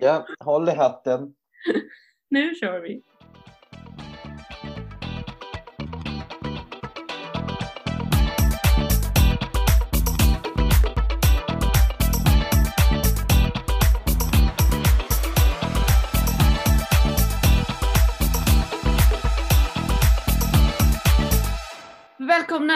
Ja, 0.00 0.26
håll 0.44 0.68
i 0.68 0.72
hatten. 0.72 1.34
Nu 2.30 2.54
kör 2.54 2.80
vi. 2.80 3.02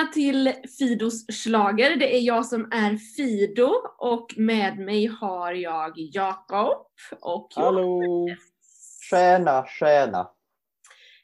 Välkomna 0.02 0.12
till 0.12 0.52
Fidos 0.78 1.26
slager. 1.26 1.96
Det 1.96 2.16
är 2.16 2.20
jag 2.20 2.46
som 2.46 2.68
är 2.72 2.96
Fido 2.96 3.72
och 3.98 4.34
med 4.36 4.78
mig 4.78 5.06
har 5.06 5.52
jag 5.52 5.92
Jakob 5.96 6.86
och 7.20 7.48
Hallå! 7.54 8.28
Tjäna, 9.10 9.66
tjäna. 9.66 10.30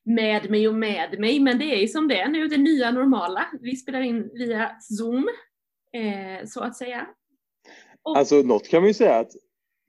med 0.04 0.50
mig 0.50 0.68
och 0.68 0.74
med 0.74 1.20
mig, 1.20 1.40
men 1.40 1.58
det 1.58 1.64
är 1.64 1.80
ju 1.80 1.88
som 1.88 2.08
det 2.08 2.20
är 2.20 2.28
nu, 2.28 2.48
det 2.48 2.56
nya 2.56 2.90
normala. 2.90 3.46
Vi 3.60 3.76
spelar 3.76 4.00
in 4.00 4.30
via 4.34 4.70
Zoom, 4.80 5.28
eh, 5.92 6.46
så 6.46 6.60
att 6.60 6.76
säga. 6.76 7.06
Och, 8.02 8.16
Alltså 8.16 8.36
något 8.36 8.68
kan 8.68 8.82
man 8.82 8.88
ju 8.88 8.94
säga 8.94 9.18
att, 9.18 9.32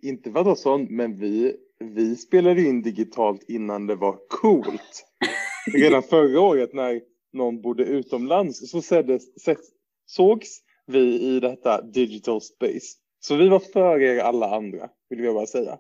inte 0.02 0.32
för 0.32 0.40
att 0.40 0.46
vara 0.46 0.56
sån, 0.56 0.88
men 0.90 1.20
vi, 1.20 1.56
vi 1.80 2.16
spelade 2.16 2.62
in 2.62 2.82
digitalt 2.82 3.44
innan 3.48 3.88
det 3.88 3.96
var 3.96 4.18
coolt. 4.30 5.06
Redan 5.74 6.04
förra 6.04 6.42
året 6.42 6.74
när 6.74 7.02
någon 7.34 7.62
bodde 7.62 7.84
utomlands 7.84 8.72
så 8.72 8.82
seddes, 8.82 9.42
sed, 9.44 9.58
sågs 10.06 10.60
vi 10.86 11.22
i 11.22 11.40
detta 11.40 11.82
digital 11.82 12.42
space. 12.42 12.98
Så 13.20 13.36
vi 13.36 13.50
var 13.50 13.60
före 13.60 14.04
er 14.04 14.20
alla 14.20 14.56
andra, 14.56 14.90
vill 15.10 15.24
jag 15.24 15.36
bara 15.36 15.48
säga. 15.48 15.80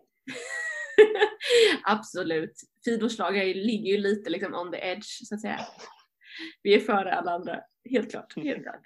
Absolut. 1.83 2.53
Fidos 2.85 3.19
ligger 3.39 3.91
ju 3.91 3.97
lite 3.97 4.29
liksom 4.29 4.53
on 4.53 4.71
the 4.71 4.77
edge, 4.77 5.27
så 5.27 5.35
att 5.35 5.41
säga. 5.41 5.59
Vi 6.63 6.73
är 6.75 6.79
före 6.79 7.15
alla 7.15 7.31
andra, 7.31 7.59
helt 7.89 8.11
klart. 8.11 8.35
Helt 8.35 8.63
klart. 8.63 8.81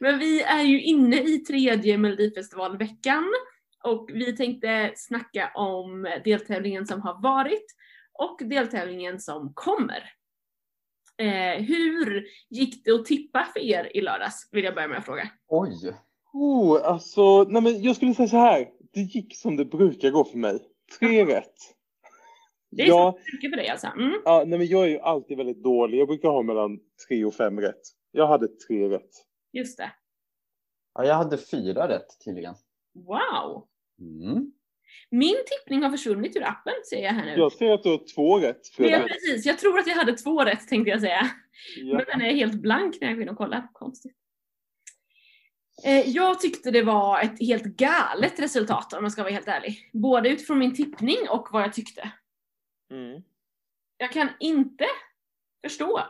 Men 0.00 0.18
vi 0.18 0.42
är 0.42 0.62
ju 0.62 0.82
inne 0.82 1.22
i 1.22 1.38
tredje 1.38 1.98
Melodifestivalveckan 1.98 3.24
och 3.84 4.10
vi 4.12 4.36
tänkte 4.36 4.92
snacka 4.96 5.52
om 5.54 6.20
deltävlingen 6.24 6.86
som 6.86 7.00
har 7.00 7.22
varit 7.22 7.66
och 8.12 8.40
deltävlingen 8.44 9.20
som 9.20 9.52
kommer. 9.54 10.12
Eh, 11.18 11.62
hur 11.62 12.24
gick 12.50 12.84
det 12.84 12.92
att 12.92 13.04
tippa 13.04 13.44
för 13.52 13.60
er 13.60 13.96
i 13.96 14.00
lördags? 14.00 14.48
Vill 14.52 14.64
jag 14.64 14.74
börja 14.74 14.88
med 14.88 14.98
att 14.98 15.04
fråga. 15.04 15.30
Oj. 15.48 15.94
Oh, 16.32 16.80
alltså, 16.84 17.44
nej 17.44 17.62
men 17.62 17.82
jag 17.82 17.96
skulle 17.96 18.14
säga 18.14 18.28
så 18.28 18.36
här. 18.36 18.68
Det 18.92 19.00
gick 19.00 19.36
som 19.36 19.56
det 19.56 19.64
brukar 19.64 20.10
gå 20.10 20.24
för 20.24 20.38
mig. 20.38 20.58
Tre 20.98 21.24
rätt. 21.26 21.54
Det 22.70 22.82
är 22.82 22.88
Ja, 22.88 23.18
så 23.24 23.36
mycket 23.36 23.50
för 23.50 23.56
dig 23.56 23.68
alltså? 23.68 23.86
Mm. 23.86 24.22
Ja, 24.24 24.44
nej 24.46 24.58
men 24.58 24.68
jag 24.68 24.84
är 24.84 24.88
ju 24.88 24.98
alltid 24.98 25.36
väldigt 25.36 25.62
dålig. 25.62 25.98
Jag 25.98 26.08
brukar 26.08 26.28
ha 26.28 26.42
mellan 26.42 26.78
tre 27.08 27.24
och 27.24 27.34
fem 27.34 27.60
rätt. 27.60 27.80
Jag 28.10 28.26
hade 28.26 28.48
tre 28.48 28.88
rätt. 28.88 29.10
Just 29.52 29.78
det. 29.78 29.92
Ja, 30.94 31.04
jag 31.04 31.14
hade 31.14 31.38
fyra 31.38 31.88
rätt 31.88 32.06
tydligen. 32.24 32.54
Wow! 32.94 33.66
Mm. 34.00 34.52
Min 35.10 35.36
tippning 35.46 35.82
har 35.82 35.90
försvunnit 35.90 36.36
ur 36.36 36.42
appen 36.48 36.74
ser 36.90 37.02
jag 37.02 37.12
här 37.12 37.24
nu. 37.24 37.32
Jag 37.36 37.52
ser 37.52 37.72
att 37.72 37.82
du 37.82 37.88
har 37.88 38.14
två 38.14 38.38
rätt. 38.38 38.60
Ja, 38.76 38.84
Frida. 38.84 39.02
precis. 39.02 39.46
Jag 39.46 39.58
tror 39.58 39.78
att 39.78 39.86
jag 39.86 39.94
hade 39.94 40.12
två 40.12 40.44
rätt 40.44 40.68
tänkte 40.68 40.90
jag 40.90 41.00
säga. 41.00 41.30
Ja. 41.76 41.96
Men 41.96 42.04
den 42.06 42.20
är 42.22 42.34
helt 42.34 42.54
blank 42.62 42.96
när 43.00 43.08
jag 43.08 43.16
går 43.16 43.22
in 43.22 43.28
och 43.28 43.36
kollar. 43.36 43.68
Konstigt. 43.72 44.16
Eh, 45.86 46.08
Jag 46.08 46.40
tyckte 46.40 46.70
det 46.70 46.82
var 46.82 47.20
ett 47.20 47.40
helt 47.40 47.64
galet 47.64 48.40
resultat 48.40 48.92
om 48.92 49.02
jag 49.04 49.12
ska 49.12 49.22
vara 49.22 49.32
helt 49.32 49.48
ärlig. 49.48 49.90
Både 49.92 50.28
utifrån 50.28 50.58
min 50.58 50.74
tippning 50.74 51.16
och 51.30 51.48
vad 51.52 51.62
jag 51.62 51.72
tyckte. 51.72 52.12
Mm. 52.90 53.22
Jag 53.96 54.12
kan 54.12 54.28
inte 54.40 54.84
förstå 55.66 56.00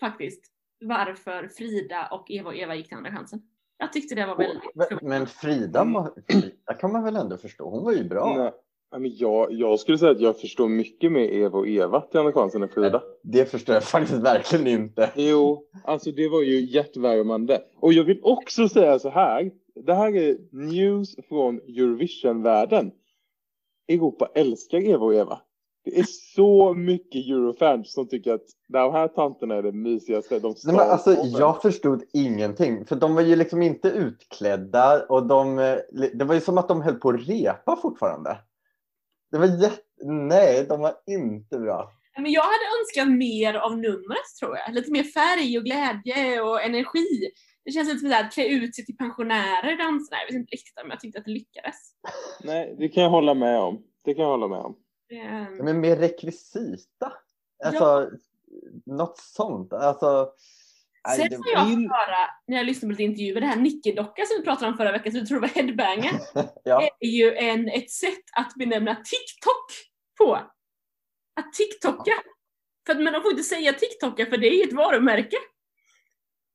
faktiskt 0.00 0.44
varför 0.80 1.48
Frida 1.48 2.06
och 2.06 2.30
Eva 2.30 2.50
och 2.50 2.56
Eva 2.56 2.74
gick 2.74 2.88
till 2.88 2.96
andra 2.96 3.10
chansen. 3.10 3.42
Jag 3.82 3.92
tyckte 3.92 4.14
det 4.14 4.26
var 4.26 4.36
väldigt... 4.36 4.62
Men, 4.74 4.86
men 5.02 5.26
Frida, 5.26 5.84
må- 5.84 6.14
Frida 6.28 6.74
kan 6.80 6.92
man 6.92 7.04
väl 7.04 7.16
ändå 7.16 7.36
förstå? 7.36 7.70
Hon 7.70 7.84
var 7.84 7.92
ju 7.92 8.04
bra. 8.04 8.52
Nej, 8.92 9.00
men 9.00 9.16
jag, 9.16 9.52
jag 9.52 9.80
skulle 9.80 9.98
säga 9.98 10.10
att 10.10 10.20
jag 10.20 10.40
förstår 10.40 10.68
mycket 10.68 11.12
med 11.12 11.34
Eva 11.34 11.58
och 11.58 11.68
Eva 11.68 12.00
till 12.00 12.20
Andra 12.20 12.32
chansen 12.32 12.62
än 12.62 12.68
Frida. 12.68 13.02
Det 13.22 13.50
förstår 13.50 13.74
jag 13.74 13.84
faktiskt 13.84 14.18
verkligen 14.18 14.66
inte. 14.66 15.10
Jo, 15.16 15.66
alltså 15.84 16.12
det 16.12 16.28
var 16.28 16.42
ju 16.42 16.60
hjärtvärmande. 16.60 17.62
Och 17.76 17.92
jag 17.92 18.04
vill 18.04 18.20
också 18.22 18.68
säga 18.68 18.98
så 18.98 19.10
här. 19.10 19.50
Det 19.74 19.94
här 19.94 20.16
är 20.16 20.36
news 20.50 21.16
från 21.28 21.56
Eurovision-världen. 21.58 22.92
Europa 23.88 24.30
älskar 24.34 24.78
Eva 24.78 25.04
och 25.04 25.14
Eva. 25.14 25.40
Det 25.84 25.98
är 25.98 26.06
så 26.34 26.74
mycket 26.74 27.26
Eurofans 27.26 27.92
som 27.92 28.08
tycker 28.08 28.32
att 28.32 28.44
de 28.68 28.92
här 28.92 29.08
tanterna 29.08 29.54
är 29.54 29.62
det 29.62 29.72
mysigaste. 29.72 30.38
De 30.38 30.54
Nej, 30.64 30.76
men 30.76 30.90
alltså, 30.90 31.12
jag 31.38 31.62
förstod 31.62 32.02
ingenting. 32.12 32.86
För 32.86 32.96
de 32.96 33.14
var 33.14 33.22
ju 33.22 33.36
liksom 33.36 33.62
inte 33.62 33.88
utklädda 33.88 35.06
och 35.08 35.26
de, 35.26 35.56
det 36.14 36.24
var 36.24 36.34
ju 36.34 36.40
som 36.40 36.58
att 36.58 36.68
de 36.68 36.82
höll 36.82 36.94
på 36.94 37.08
att 37.08 37.28
repa 37.28 37.76
fortfarande. 37.76 38.38
Det 39.30 39.38
var 39.38 39.46
jätte... 39.46 39.82
Nej, 40.04 40.66
de 40.68 40.80
var 40.80 40.94
inte 41.06 41.58
bra. 41.58 41.92
Men 42.16 42.32
jag 42.32 42.42
hade 42.42 42.64
önskat 42.80 43.18
mer 43.18 43.54
av 43.54 43.78
numret 43.78 44.26
tror 44.40 44.56
jag. 44.56 44.74
Lite 44.74 44.90
mer 44.90 45.02
färg 45.02 45.58
och 45.58 45.64
glädje 45.64 46.40
och 46.40 46.62
energi. 46.62 47.30
Det 47.64 47.70
känns 47.70 47.88
lite 47.88 48.00
som 48.00 48.12
att 48.12 48.32
klä 48.32 48.46
ut 48.46 48.74
sig 48.74 48.84
till 48.84 48.96
pensionärer 48.96 49.78
danserna. 49.78 50.16
Jag 50.20 50.26
vet 50.26 50.40
inte 50.40 50.52
riktigt 50.52 50.80
om 50.84 50.90
jag 50.90 51.00
tyckte 51.00 51.18
att 51.18 51.24
det 51.24 51.30
lyckades. 51.30 51.76
Nej, 52.44 52.76
det 52.78 52.88
kan 52.88 53.02
jag 53.02 53.10
hålla 53.10 53.34
med 53.34 53.60
om. 53.60 53.82
Det 54.04 54.14
kan 54.14 54.22
jag 54.22 54.30
hålla 54.30 54.48
med 54.48 54.58
om. 54.58 54.76
Ehm, 55.12 55.56
Men 55.56 55.80
mer 55.80 55.96
rekvisita. 55.96 57.12
Alltså, 57.64 58.10
något 58.86 59.18
sånt. 59.18 59.72
Alltså, 59.72 60.32
Sen 61.16 61.18
har 61.18 61.52
jag 61.52 61.68
fått 61.68 61.90
höra, 61.90 62.30
när 62.46 62.56
jag 62.56 62.66
lyssnade 62.66 62.94
på 62.94 63.00
lite 63.00 63.02
intervjuer, 63.02 63.40
det 63.40 63.46
här 63.46 63.56
Nicke-docka 63.56 64.22
som 64.26 64.36
vi 64.38 64.44
pratade 64.44 64.70
om 64.70 64.76
förra 64.76 64.92
veckan, 64.92 65.12
som 65.12 65.18
jag 65.18 65.28
tror 65.28 65.40
var 65.40 65.48
headbanger, 65.48 66.12
ja. 66.64 66.88
är 67.00 67.08
ju 67.08 67.34
en, 67.34 67.68
ett 67.68 67.90
sätt 67.90 68.24
att 68.32 68.54
benämna 68.54 68.94
TikTok 68.94 69.66
på. 70.18 70.34
Att 71.40 71.52
TikToka. 71.52 72.12
För 72.86 72.92
att, 72.92 73.02
men 73.02 73.12
de 73.12 73.22
får 73.22 73.30
inte 73.30 73.42
säga 73.42 73.72
TikToka 73.72 74.26
för 74.26 74.36
det 74.36 74.46
är 74.46 74.56
ju 74.56 74.62
ett 74.62 74.72
varumärke. 74.72 75.36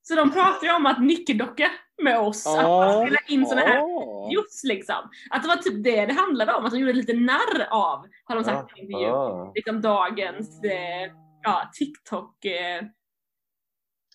Så 0.07 0.15
de 0.15 0.31
pratar 0.31 0.67
ju 0.67 0.73
om 0.73 0.85
att 0.85 1.03
Nicke-docka 1.03 1.71
med 2.03 2.19
oss, 2.19 2.47
att 2.47 2.63
man 2.63 3.01
spelar 3.01 3.31
in 3.31 3.45
såna 3.45 3.61
här 3.61 3.81
videos 4.29 4.63
liksom. 4.63 4.95
Att 5.29 5.43
det 5.43 5.47
var 5.47 5.55
typ 5.55 5.83
det 5.83 6.05
det 6.05 6.13
handlade 6.13 6.53
om, 6.53 6.65
att 6.65 6.71
de 6.71 6.79
gjorde 6.79 6.93
lite 6.93 7.13
narr 7.13 7.67
av, 7.69 8.05
har 8.23 8.35
de 8.35 8.43
sagt 8.43 8.77
i 8.77 8.81
intervju. 8.81 9.05
Aha. 9.05 9.51
Liksom 9.55 9.81
dagens 9.81 10.63
eh, 10.63 11.11
ja, 11.43 11.71
TikTok 11.73 12.45
eh, 12.45 12.85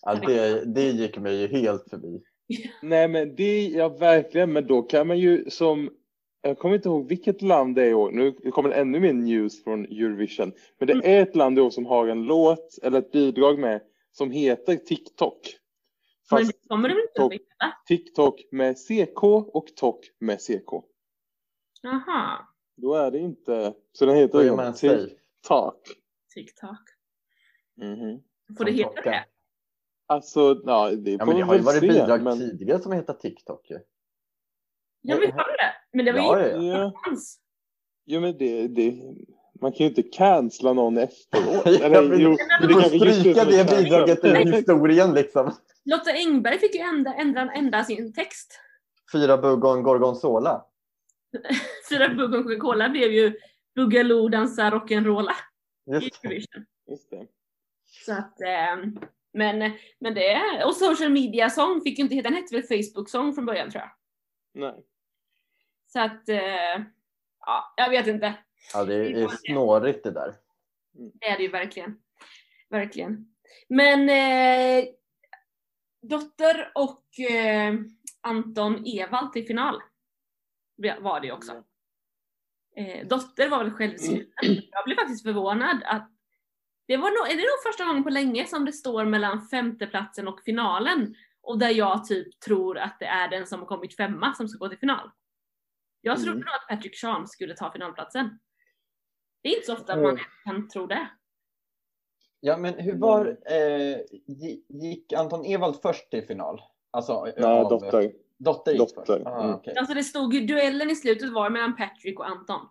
Ja, 0.01 0.15
det, 0.15 0.65
det 0.65 0.81
gick 0.81 1.17
mig 1.17 1.41
ju 1.41 1.47
helt 1.47 1.89
förbi. 1.89 2.21
Nej 2.81 3.07
men 3.07 3.35
det, 3.35 3.67
ja 3.67 3.89
verkligen, 3.89 4.53
men 4.53 4.67
då 4.67 4.81
kan 4.81 5.07
man 5.07 5.19
ju 5.19 5.49
som, 5.49 5.89
jag 6.41 6.59
kommer 6.59 6.75
inte 6.75 6.89
ihåg 6.89 7.09
vilket 7.09 7.41
land 7.41 7.75
det 7.75 7.83
är 7.83 7.89
i 7.89 7.93
år, 7.93 8.11
nu 8.11 8.51
kommer 8.51 8.69
det 8.69 8.75
ännu 8.75 8.99
mer 8.99 9.13
news 9.13 9.63
från 9.63 9.85
Eurovision, 9.85 10.51
men 10.79 10.87
det 10.87 11.17
är 11.17 11.21
ett 11.21 11.35
land 11.35 11.57
i 11.57 11.61
år 11.61 11.69
som 11.69 11.85
har 11.85 12.07
en 12.07 12.23
låt 12.23 12.79
eller 12.83 12.99
ett 12.99 13.11
bidrag 13.11 13.59
med 13.59 13.81
som 14.11 14.31
heter 14.31 14.75
TikTok. 14.75 15.39
Men 16.33 16.45
Fast 16.45 16.61
det 16.61 16.67
kommer 16.69 16.89
väl 16.89 16.97
inte 16.97 17.07
TikTok. 17.13 17.33
att 17.33 17.39
veta? 17.39 17.77
TikTok 17.87 18.41
med 18.51 18.77
CK 18.77 19.23
och 19.53 19.67
TOK 19.75 19.99
med 20.19 20.41
CK. 20.41 20.69
Jaha, 21.81 22.47
Då 22.77 22.93
är 22.95 23.11
det 23.11 23.19
inte, 23.19 23.73
så 23.91 24.05
den 24.05 24.15
heter 24.15 24.41
ju? 24.43 24.49
TikTok. 24.73 25.87
TikTok. 26.33 26.79
Mhm. 27.77 28.19
Får 28.57 28.65
det 28.65 28.71
heta 28.71 29.01
det? 29.01 29.25
Alltså, 30.07 30.61
ja 30.65 30.89
det 30.91 31.11
Ja, 31.11 31.25
men 31.25 31.27
det 31.27 31.35
vi 31.35 31.41
har 31.41 31.55
ju 31.55 31.61
varit 31.61 31.79
se, 31.79 31.87
bidrag 31.87 32.21
men- 32.23 32.37
tidigare 32.39 32.79
som 32.81 32.91
heter 32.91 33.13
TikTok 33.13 33.69
ju. 33.69 33.79
Ja 35.01 35.15
men 35.19 35.31
har 35.31 35.57
det? 35.57 35.73
Men 35.93 36.05
det 36.05 36.11
var 36.11 36.19
Ja, 36.19 36.39
ju 36.39 36.49
ja, 36.49 36.55
inte 36.55 36.65
Ja, 36.67 36.91
hans. 36.95 37.39
jo 38.05 38.19
men 38.21 38.37
det, 38.37 38.67
det, 38.67 38.93
man 39.61 39.71
kan 39.71 39.77
ju 39.79 39.85
inte 39.89 40.03
cancella 40.03 40.73
någon 40.73 40.97
efteråt. 41.07 41.65
Ja, 41.65 41.85
Eller, 41.85 42.09
men 42.09 42.19
jo, 42.19 42.37
Du 42.61 42.73
får 42.73 42.81
stryka 42.81 43.45
det 43.45 43.69
bidraget 43.83 44.25
ur 44.25 44.35
historien 44.53 45.13
liksom. 45.13 45.51
Lotta 45.85 46.11
Engberg 46.11 46.59
fick 46.59 46.75
ju 46.75 46.81
ändra, 46.81 47.13
ändra, 47.13 47.51
ändra 47.51 47.83
sin 47.83 48.13
text. 48.13 48.59
Fyra 49.11 49.37
bugg 49.37 49.65
och 49.65 49.73
en 49.73 49.83
gorgonzola. 49.83 50.65
Fyra 51.89 52.09
bugg 52.09 52.33
och 52.33 52.43
Coca-Cola 52.43 52.89
blev 52.89 53.11
ju 53.11 53.39
Boogaloo 53.75 54.29
dansa 54.29 54.69
rock'n'rolla 54.69 55.33
Just 55.85 56.21
det. 56.21 56.35
Just 56.87 57.09
det. 57.09 57.27
Så 58.05 58.13
att, 58.13 58.41
eh, 58.41 58.75
men, 59.33 59.71
men 59.99 60.13
det, 60.13 60.63
och 60.65 60.75
social 60.75 61.11
media 61.11 61.49
song 61.49 61.81
fick 61.81 61.97
ju 61.97 62.03
inte 62.03 62.15
heta, 62.15 62.29
den 62.29 62.37
hette 62.37 62.55
väl 62.55 62.63
Facebook 62.63 63.09
song 63.09 63.33
från 63.33 63.45
början 63.45 63.71
tror 63.71 63.81
jag. 63.81 63.91
Nej. 64.61 64.83
Så 65.87 65.99
att, 65.99 66.29
eh, 66.29 66.83
ja, 67.39 67.73
jag 67.77 67.89
vet 67.89 68.07
inte. 68.07 68.33
Ja, 68.73 68.85
det 68.85 68.95
är 68.95 69.27
snårigt 69.27 70.03
det 70.03 70.11
där. 70.11 70.35
Det 70.93 71.25
är 71.25 71.37
det 71.37 71.43
ju 71.43 71.49
verkligen. 71.49 72.01
Verkligen. 72.69 73.33
Men 73.67 74.09
eh, 74.09 74.85
Dotter 76.03 76.71
och 76.75 77.19
eh, 77.19 77.73
Anton 78.21 78.83
Ewald 78.85 79.33
till 79.33 79.45
final 79.47 79.81
var 80.99 81.19
det 81.19 81.31
också. 81.31 81.63
Eh, 82.75 83.07
Dotter 83.07 83.49
var 83.49 83.63
väl 83.63 83.73
självskriven. 83.73 84.27
Jag 84.71 84.85
blev 84.85 84.95
faktiskt 84.95 85.23
förvånad 85.23 85.81
att 85.85 86.09
det 86.87 86.97
var 86.97 87.09
nog, 87.09 87.31
är 87.31 87.35
det 87.37 87.41
nog 87.43 87.63
första 87.71 87.85
gången 87.85 88.03
på 88.03 88.09
länge 88.09 88.45
som 88.45 88.65
det 88.65 88.73
står 88.73 89.05
mellan 89.05 89.47
femteplatsen 89.47 90.27
och 90.27 90.41
finalen 90.45 91.15
och 91.41 91.59
där 91.59 91.69
jag 91.69 92.05
typ 92.05 92.39
tror 92.39 92.77
att 92.77 92.99
det 92.99 93.05
är 93.05 93.27
den 93.29 93.47
som 93.47 93.59
har 93.59 93.67
kommit 93.67 93.95
femma 93.95 94.33
som 94.33 94.47
ska 94.47 94.57
gå 94.59 94.69
till 94.69 94.77
final. 94.79 95.11
Jag 96.01 96.17
trodde 96.17 96.31
Mm. 96.31 96.45
nog 96.45 96.53
att 96.55 96.67
Patrick 96.67 96.97
Sean 96.99 97.27
skulle 97.27 97.55
ta 97.55 97.71
finalplatsen. 97.71 98.39
Det 99.43 99.49
är 99.49 99.53
inte 99.55 99.65
så 99.65 99.73
ofta 99.73 99.93
Mm. 99.93 100.03
man 100.03 100.19
kan 100.43 100.69
tro 100.69 100.87
det. 100.87 101.09
Ja, 102.45 102.57
men 102.57 102.73
hur 102.73 102.95
var... 102.95 103.37
Eh, 103.45 103.97
gi- 104.27 104.63
gick 104.67 105.13
Anton 105.13 105.45
Ewald 105.45 105.75
först 105.81 106.11
till 106.11 106.27
final? 106.27 106.61
Alltså, 106.91 107.27
Nej, 107.37 107.65
dotter. 107.69 108.11
Dotter 108.37 108.71
gick 108.71 108.79
Dotter, 108.79 109.03
först? 109.05 109.27
Ah, 109.27 109.43
mm. 109.43 109.55
okej. 109.55 109.75
Alltså 109.77 109.93
det 109.93 110.03
stod 110.03 110.33
ju, 110.33 110.45
duellen 110.45 110.89
i 110.89 110.95
slutet 110.95 111.33
var 111.33 111.49
mellan 111.49 111.75
Patrick 111.75 112.19
och 112.19 112.27
Anton. 112.27 112.69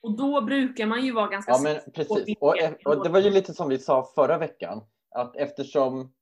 Och 0.00 0.16
då 0.16 0.40
brukar 0.40 0.86
man 0.86 1.04
ju 1.04 1.12
vara 1.12 1.26
ganska 1.26 1.52
Ja, 1.52 1.60
men 1.62 1.92
precis. 1.94 2.36
Och, 2.40 2.56
och 2.84 3.04
det 3.04 3.10
var 3.10 3.20
ju 3.20 3.30
lite 3.30 3.54
som 3.54 3.68
vi 3.68 3.78
sa 3.78 4.10
förra 4.14 4.38
veckan, 4.38 4.82
att 5.10 5.36
eftersom 5.36 6.12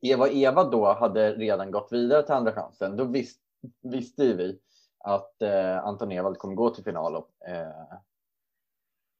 Eva 0.00 0.24
och 0.24 0.32
Eva 0.32 0.64
då 0.64 0.92
hade 0.92 1.32
redan 1.34 1.70
gått 1.70 1.92
vidare 1.92 2.22
till 2.22 2.34
Andra 2.34 2.52
chansen, 2.52 2.96
då 2.96 3.04
vis, 3.04 3.34
visste 3.82 4.24
ju 4.24 4.36
vi 4.36 4.60
att 4.98 5.42
eh, 5.42 5.84
Anton 5.84 6.12
Ewald 6.12 6.38
kommer 6.38 6.54
gå 6.54 6.70
till 6.70 6.84
final 6.84 7.16
och 7.16 7.30
eh, 7.48 7.68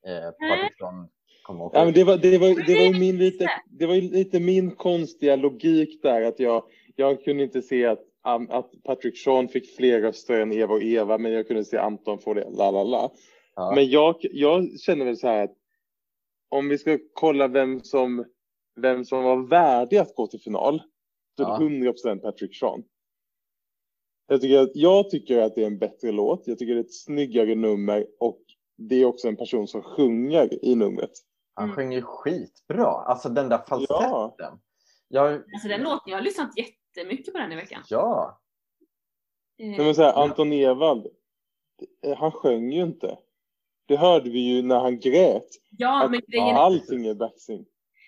eh, 0.07 0.29
åka 0.29 0.69
Ja, 1.73 1.85
men 1.85 1.95
det, 1.95 2.05
var, 2.05 2.17
det, 2.17 2.39
var, 2.39 2.67
det, 2.67 2.75
var 2.75 2.99
min 2.99 3.19
lite, 3.19 3.51
det 3.71 3.87
var 3.87 3.95
lite 3.95 4.41
min 4.41 4.71
konstiga 4.71 5.37
logik 5.37 6.03
där 6.03 6.23
att 6.23 6.41
jag, 6.41 6.65
jag 6.97 7.25
kunde 7.25 7.43
inte 7.43 7.63
se 7.63 7.87
att, 7.87 8.01
att 8.23 8.71
Patrick 8.85 9.19
Sean 9.19 9.49
fick 9.49 9.77
fler 9.77 10.01
röster 10.01 10.41
än 10.41 10.53
Eva 10.53 10.75
och 10.75 10.83
Eva 10.83 11.19
men 11.19 11.33
jag 11.33 11.49
kunde 11.49 11.65
se 11.65 11.77
Anton 11.77 12.19
få 12.19 12.35
det, 12.35 12.51
la 12.51 12.71
la 12.71 12.83
la. 12.83 13.13
Ja. 13.55 13.73
Men 13.75 13.91
jag, 13.91 14.17
jag 14.21 14.81
känner 14.81 15.05
väl 15.05 15.17
så 15.17 15.27
här 15.27 15.45
att 15.45 15.57
om 16.49 16.69
vi 16.69 16.79
ska 16.79 16.99
kolla 17.13 17.49
vem 17.49 17.81
som, 17.81 18.25
vem 18.81 19.05
som 19.05 19.25
var 19.25 19.49
värdig 19.49 19.97
att 19.97 20.15
gå 20.15 20.27
till 20.27 20.41
final 20.41 20.83
så 21.37 21.43
är 21.43 21.49
Ja. 21.49 21.59
det 21.59 21.65
100% 21.65 22.19
Patrick 22.19 22.57
Sean. 22.57 22.83
Jag 24.29 24.41
tycker, 24.41 24.59
att, 24.59 24.71
jag 24.75 25.11
tycker 25.11 25.39
att 25.39 25.55
det 25.55 25.63
är 25.63 25.67
en 25.67 25.79
bättre 25.79 26.13
låt, 26.13 26.43
jag 26.47 26.59
tycker 26.59 26.75
det 26.75 26.81
är 26.81 26.85
ett 26.85 26.95
snyggare 26.95 27.55
nummer 27.55 28.07
och 28.21 28.41
det 28.77 28.95
är 28.97 29.05
också 29.05 29.29
en 29.29 29.37
person 29.37 29.69
som 29.69 29.83
sjunger 29.83 30.65
i 30.65 30.75
numret. 30.75 31.11
Han 31.61 31.69
Mm. 31.69 31.77
sjöng 31.77 31.93
ju 31.93 32.03
skitbra, 32.03 32.87
alltså 32.87 33.29
den 33.29 33.49
där 33.49 33.59
falsetten. 33.69 34.59
Jag, 35.09 35.33
Alltså 35.33 35.69
den 35.69 35.81
låten, 35.83 36.11
jag 36.11 36.17
har 36.17 36.23
lyssnat 36.23 36.51
jättemycket 36.57 37.33
på 37.35 37.39
den 37.41 37.53
i 37.53 37.57
veckan. 37.57 37.83
ja, 37.89 38.37
Eh, 39.59 39.67
Nej, 39.67 39.79
men 39.79 39.95
så 39.95 40.03
här, 40.03 40.23
Anton 40.23 40.53
Ewald, 40.53 41.07
eh, 42.07 42.17
han 42.19 42.33
sjöng 42.33 42.73
ju 42.73 42.83
inte. 42.83 43.19
Det 43.87 43.97
hörde 43.97 44.31
vi 44.31 44.39
ju 44.41 44.63
när 44.63 44.79
han 44.81 45.01
grät. 45.01 45.47
ja, 45.79 46.05
Att 46.05 46.11
men 46.11 46.21
grejen 46.29 46.47
ja, 46.49 46.55
är, 46.57 46.61
allting 46.61 47.07
är 47.07 47.15
backsing. 47.15 47.67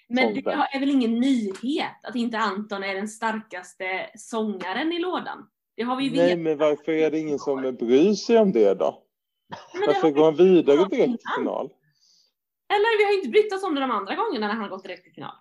men 0.09 0.35
det 0.35 0.41
är 0.51 0.81
väl 0.81 0.91
ingen 0.91 1.21
nyhet 1.21 2.05
att 2.05 2.15
inte 2.17 2.39
Anton 2.39 2.85
är 2.85 2.95
den 2.95 3.09
starkaste 3.09 4.11
sångaren 4.15 4.93
i 4.93 4.99
lådan. 4.99 5.49
Det 5.77 5.83
har 5.83 5.97
vi 5.97 6.05
ju 6.05 6.17
Nej, 6.17 6.37
men 6.37 6.59
varför 6.59 6.93
är 6.93 7.11
det 7.11 7.19
ingen 7.19 7.39
som 7.39 7.77
bryr 7.81 8.15
sig 8.15 8.39
om 8.39 8.53
det 8.53 8.75
då? 8.75 9.03
Men 9.73 9.81
det 9.81 9.87
Varför 9.87 10.03
har 10.03 10.11
går 10.11 10.25
han 10.25 10.35
vi 10.37 10.45
vidare 10.49 10.77
direkt 10.77 10.91
till 10.91 11.19
final? 11.39 11.71
Eller 12.75 12.99
vi 12.99 13.05
har 13.05 13.15
inte 13.19 13.29
brytt 13.29 13.53
oss 13.53 13.65
om 13.65 13.75
det 13.75 13.81
de 13.81 13.91
andra 13.91 14.15
gångerna 14.15 14.47
när 14.47 14.55
han 14.55 14.63
har 14.63 14.71
gått 14.71 14.83
direkt 14.83 15.05
till 15.05 15.13
final. 15.13 15.35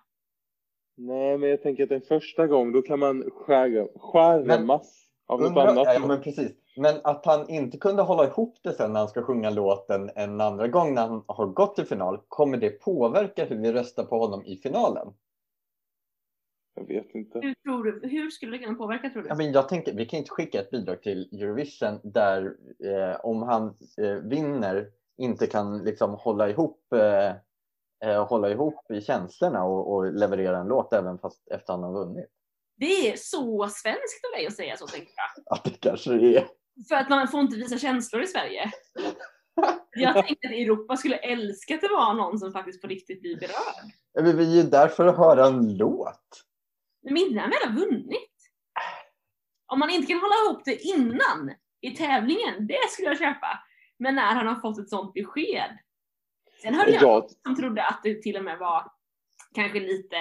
Nej, 0.96 1.38
men 1.38 1.50
jag 1.50 1.62
tänker 1.62 1.84
att 1.84 1.90
en 1.90 2.00
första 2.00 2.46
gång, 2.46 2.72
då 2.72 2.82
kan 2.82 2.98
man 2.98 3.30
skära, 3.30 3.86
skärmas 3.96 5.08
av 5.26 5.40
något 5.40 5.48
undra, 5.48 5.70
annat. 5.70 5.86
ja, 5.94 6.06
men 6.06 6.22
precis. 6.22 6.52
Men 6.76 6.94
att 7.04 7.26
han 7.26 7.48
inte 7.48 7.78
kunde 7.78 8.02
hålla 8.02 8.26
ihop 8.26 8.58
det 8.62 8.72
sen 8.72 8.92
när 8.92 9.00
han 9.00 9.08
ska 9.08 9.22
sjunga 9.22 9.50
låten 9.50 10.10
en 10.14 10.40
andra 10.40 10.68
gång 10.68 10.94
när 10.94 11.08
han 11.08 11.24
har 11.26 11.46
gått 11.46 11.74
till 11.74 11.86
final, 11.86 12.20
kommer 12.28 12.56
det 12.56 12.70
påverka 12.70 13.44
hur 13.44 13.56
vi 13.56 13.72
röstar 13.72 14.04
på 14.04 14.18
honom 14.18 14.44
i 14.44 14.56
finalen? 14.56 15.08
Jag 16.74 16.86
vet 16.88 17.14
inte. 17.14 17.40
Hur, 17.42 17.54
tror 17.54 17.84
du, 17.84 18.08
hur 18.08 18.30
skulle 18.30 18.52
det 18.52 18.64
kunna 18.64 18.78
påverka 18.78 19.10
tror 19.10 19.22
du? 19.22 19.28
Ja, 19.28 19.34
men 19.34 19.52
jag 19.52 19.68
tänker, 19.68 19.94
vi 19.94 20.06
kan 20.06 20.18
inte 20.18 20.30
skicka 20.30 20.60
ett 20.60 20.70
bidrag 20.70 21.02
till 21.02 21.28
Eurovision 21.32 22.00
där 22.02 22.56
eh, 22.84 23.20
om 23.24 23.42
han 23.42 23.66
eh, 23.98 24.14
vinner 24.14 24.90
inte 25.22 25.46
kan 25.46 25.84
liksom 25.84 26.14
hålla 26.14 26.48
ihop 26.48 26.92
eh, 26.92 27.34
eh, 28.10 28.26
hålla 28.26 28.50
ihop 28.50 28.90
i 28.90 29.00
känslorna 29.00 29.64
och, 29.64 29.94
och 29.94 30.12
leverera 30.12 30.58
en 30.58 30.66
låt 30.66 30.92
även 30.92 31.18
fast 31.18 31.48
efter 31.50 31.72
han 31.72 31.82
har 31.82 31.92
vunnit. 31.92 32.30
Det 32.76 33.10
är 33.10 33.16
så 33.16 33.68
svenskt 33.68 34.24
av 34.24 34.38
dig 34.38 34.46
att 34.46 34.56
säga 34.56 34.76
så 34.76 34.86
tänker 34.86 35.12
jag. 35.16 35.44
Att 35.56 35.64
det 35.64 35.80
kanske 35.80 36.12
är. 36.12 36.46
För 36.88 36.94
att 36.94 37.08
man 37.08 37.28
får 37.28 37.40
inte 37.40 37.56
visa 37.56 37.78
känslor 37.78 38.22
i 38.22 38.26
Sverige. 38.26 38.72
Jag 39.92 40.14
tänkte 40.14 40.48
att 40.48 40.54
Europa 40.54 40.96
skulle 40.96 41.16
älska 41.16 41.74
att 41.74 41.80
det 41.80 41.88
var 41.88 42.14
någon 42.14 42.38
som 42.38 42.52
faktiskt 42.52 42.82
på 42.82 42.88
riktigt 42.88 43.20
blir 43.20 43.40
berörd. 43.40 43.90
Ja, 44.12 44.22
men 44.22 44.36
vi 44.36 44.58
är 44.58 44.62
ju 44.62 44.70
där 44.70 44.88
för 44.88 45.06
att 45.06 45.16
höra 45.16 45.46
en 45.46 45.76
låt. 45.76 46.44
Men 47.02 47.16
inte 47.16 47.34
när 47.34 47.40
han 47.40 47.50
väl 47.50 47.68
har 47.68 47.86
vunnit. 47.86 48.32
Om 49.66 49.78
man 49.78 49.90
inte 49.90 50.12
kan 50.12 50.20
hålla 50.20 50.34
ihop 50.44 50.64
det 50.64 50.80
innan 50.80 51.54
i 51.80 51.90
tävlingen, 51.90 52.66
det 52.66 52.90
skulle 52.90 53.08
jag 53.08 53.18
köpa. 53.18 53.58
Men 54.02 54.14
när 54.14 54.34
han 54.34 54.46
har 54.46 54.54
fått 54.54 54.78
ett 54.78 54.88
sånt 54.88 55.14
besked. 55.14 55.78
Sen 56.62 56.74
hörde 56.74 56.90
jag 56.90 57.02
Jag, 57.02 57.30
som 57.30 57.56
trodde 57.56 57.84
att 57.84 58.00
det 58.02 58.22
till 58.22 58.36
och 58.36 58.44
med 58.44 58.58
var 58.58 58.82
kanske 59.54 59.80
lite 59.80 60.16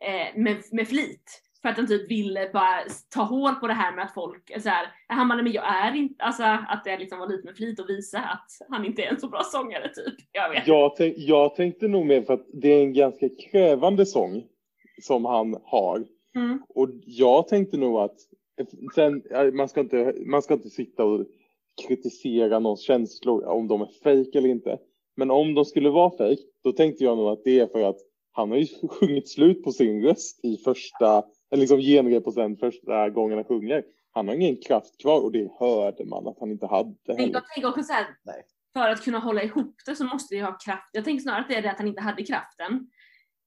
eh, 0.00 0.36
med, 0.36 0.62
med 0.72 0.88
flit. 0.88 1.42
För 1.62 1.68
att 1.68 1.76
han 1.76 1.86
typ 1.86 2.10
ville 2.10 2.50
bara 2.52 2.80
ta 3.14 3.22
hål 3.22 3.54
på 3.54 3.66
det 3.66 3.74
här 3.74 3.96
med 3.96 4.04
att 4.04 4.14
folk 4.14 4.62
så 4.62 4.68
här, 4.68 4.86
han 5.06 5.28
bara, 5.28 5.42
men 5.42 5.52
jag 5.52 5.84
är 5.84 5.96
inte, 5.96 6.24
alltså 6.24 6.42
att 6.42 6.84
det 6.84 6.98
liksom 6.98 7.18
var 7.18 7.28
lite 7.28 7.44
med 7.44 7.56
flit 7.56 7.80
och 7.80 7.88
visa 7.88 8.18
att 8.18 8.50
han 8.68 8.84
inte 8.84 9.02
är 9.02 9.12
en 9.12 9.20
så 9.20 9.28
bra 9.28 9.42
sångare 9.44 9.88
typ. 9.88 10.14
Jag 10.32 10.50
vet. 10.50 10.66
jag, 10.66 10.96
tänk, 10.96 11.14
jag 11.18 11.54
tänkte 11.54 11.88
nog 11.88 12.06
mer 12.06 12.22
för 12.22 12.34
att 12.34 12.46
det 12.52 12.68
är 12.68 12.82
en 12.82 12.92
ganska 12.92 13.28
krävande 13.50 14.06
sång 14.06 14.44
som 15.02 15.24
han 15.24 15.56
har. 15.64 16.04
Mm. 16.34 16.62
Och 16.68 16.88
jag 17.06 17.48
tänkte 17.48 17.76
nog 17.76 17.98
att 17.98 18.16
sen, 18.94 19.22
ja, 19.30 19.44
man, 19.44 19.68
ska 19.68 19.80
inte, 19.80 20.14
man 20.26 20.42
ska 20.42 20.54
inte 20.54 20.70
sitta 20.70 21.04
och 21.04 21.26
kritisera 21.88 22.58
någons 22.58 22.80
känslor 22.80 23.44
om 23.44 23.68
de 23.68 23.80
är 23.80 23.88
fejk 24.02 24.34
eller 24.34 24.48
inte. 24.48 24.78
Men 25.16 25.30
om 25.30 25.54
de 25.54 25.64
skulle 25.64 25.90
vara 25.90 26.16
fejk, 26.16 26.40
då 26.64 26.72
tänkte 26.72 27.04
jag 27.04 27.16
nog 27.16 27.28
att 27.28 27.44
det 27.44 27.58
är 27.58 27.66
för 27.66 27.82
att 27.82 27.98
han 28.32 28.50
har 28.50 28.58
ju 28.58 28.66
sjungit 28.88 29.28
slut 29.28 29.64
på 29.64 29.72
sin 29.72 30.02
röst 30.02 30.44
i 30.44 30.56
första, 30.56 31.24
eller 31.50 31.60
liksom 31.60 31.80
genrep 31.80 32.24
på 32.24 32.32
sen 32.32 32.56
första 32.56 33.10
gången 33.10 33.38
han 33.38 33.44
sjunger. 33.44 33.84
Han 34.12 34.28
har 34.28 34.34
ingen 34.34 34.56
kraft 34.56 35.00
kvar 35.02 35.24
och 35.24 35.32
det 35.32 35.50
hörde 35.58 36.04
man 36.04 36.26
att 36.26 36.36
han 36.40 36.50
inte 36.50 36.66
hade 36.66 36.94
heller. 37.08 37.32
jag 37.32 37.48
tänker 37.48 37.68
också 37.68 37.82
så 37.82 37.92
här, 37.92 38.06
för 38.72 38.88
att 38.88 39.04
kunna 39.04 39.18
hålla 39.18 39.42
ihop 39.42 39.76
det 39.86 39.96
så 39.96 40.04
måste 40.04 40.34
vi 40.34 40.40
ha 40.40 40.58
kraft. 40.58 40.90
Jag 40.92 41.04
tänker 41.04 41.22
snarare 41.22 41.40
att 41.40 41.48
det 41.48 41.54
är 41.54 41.62
det 41.62 41.70
att 41.70 41.78
han 41.78 41.88
inte 41.88 42.02
hade 42.02 42.24
kraften 42.24 42.90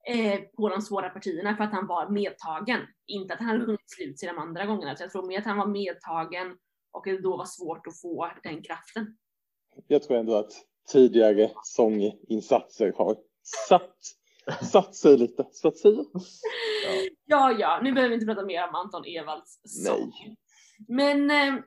eh, 0.07 0.39
på 0.57 0.69
de 0.69 0.81
svåra 0.81 1.09
partierna 1.09 1.55
för 1.55 1.63
att 1.63 1.71
han 1.71 1.87
var 1.87 2.09
medtagen. 2.09 2.79
Inte 3.07 3.33
att 3.33 3.39
han 3.39 3.49
hade 3.49 3.65
sjungit 3.65 3.91
slut 3.91 4.19
sina 4.19 4.31
andra 4.31 4.65
gångerna. 4.65 4.95
Så 4.95 5.03
jag 5.03 5.11
tror 5.11 5.27
mer 5.27 5.39
att 5.39 5.45
han 5.45 5.57
var 5.57 5.67
medtagen 5.67 6.57
och 6.97 7.03
det 7.05 7.21
då 7.21 7.37
var 7.37 7.45
svårt 7.45 7.87
att 7.87 8.01
få 8.01 8.31
den 8.43 8.61
kraften. 8.63 9.17
Jag 9.87 10.03
tror 10.03 10.17
ändå 10.17 10.35
att 10.35 10.51
tidigare 10.91 11.51
sånginsatser 11.63 12.93
har 12.97 13.17
satt, 13.69 13.95
satt 14.71 14.95
sig 14.95 15.17
lite, 15.17 15.45
så 15.51 15.67
att 15.67 15.77
säga. 15.77 16.03
Ja. 16.13 16.91
Ja, 17.25 17.51
ja, 17.59 17.79
nu 17.83 17.91
behöver 17.91 18.09
vi 18.09 18.13
inte 18.15 18.25
prata 18.25 18.45
mer 18.45 18.67
om 18.67 18.75
Anton 18.75 19.05
Ewalds 19.05 19.59
sång. 19.63 20.11
Nej. 20.25 20.37
Men 20.87 21.31
eh, 21.31 21.61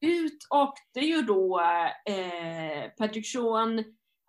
ut 0.00 0.38
åkte 0.50 1.00
ju 1.00 1.22
då 1.22 1.60
eh, 2.06 2.90
Patrick 2.98 3.26
Sean, 3.26 3.84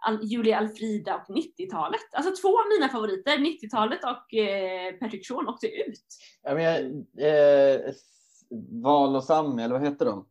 Al- 0.07 0.23
Julia 0.23 0.57
Alfrida 0.57 1.15
och 1.15 1.35
90-talet. 1.35 2.01
Alltså 2.13 2.41
två 2.41 2.59
av 2.59 2.65
mina 2.79 2.89
favoriter, 2.89 3.37
90-talet 3.37 3.99
och 4.03 4.33
eh, 4.33 4.93
Patrick 4.93 5.27
Sean 5.27 5.47
åkte 5.47 5.67
ut. 5.67 6.05
Ja, 6.43 6.53
men, 6.53 6.63
jag- 6.63 7.75
eh, 7.85 7.91
Val 8.83 9.15
och 9.15 9.23
Sam, 9.23 9.59
eller 9.59 9.73
vad 9.73 9.83
heter 9.83 10.05
de? 10.05 10.25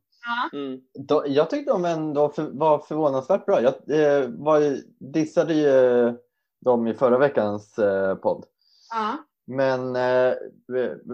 Mm. 0.53 0.81
Då, 0.95 1.25
jag 1.27 1.51
tyckte 1.51 1.73
de 1.73 1.85
ändå 1.85 2.29
för, 2.29 2.51
var 2.53 2.79
förvånansvärt 2.79 3.47
bra. 3.47 3.61
Jag 3.61 3.75
eh, 3.75 4.29
var, 4.29 4.61
dissade 5.13 5.55
ju 5.55 6.13
dem 6.61 6.87
i 6.87 6.95
förra 6.95 7.19
veckans 7.19 7.79
eh, 7.79 8.15
podd. 8.15 8.45
Ja. 8.91 9.17
Men, 9.47 9.97
eh, 9.97 10.35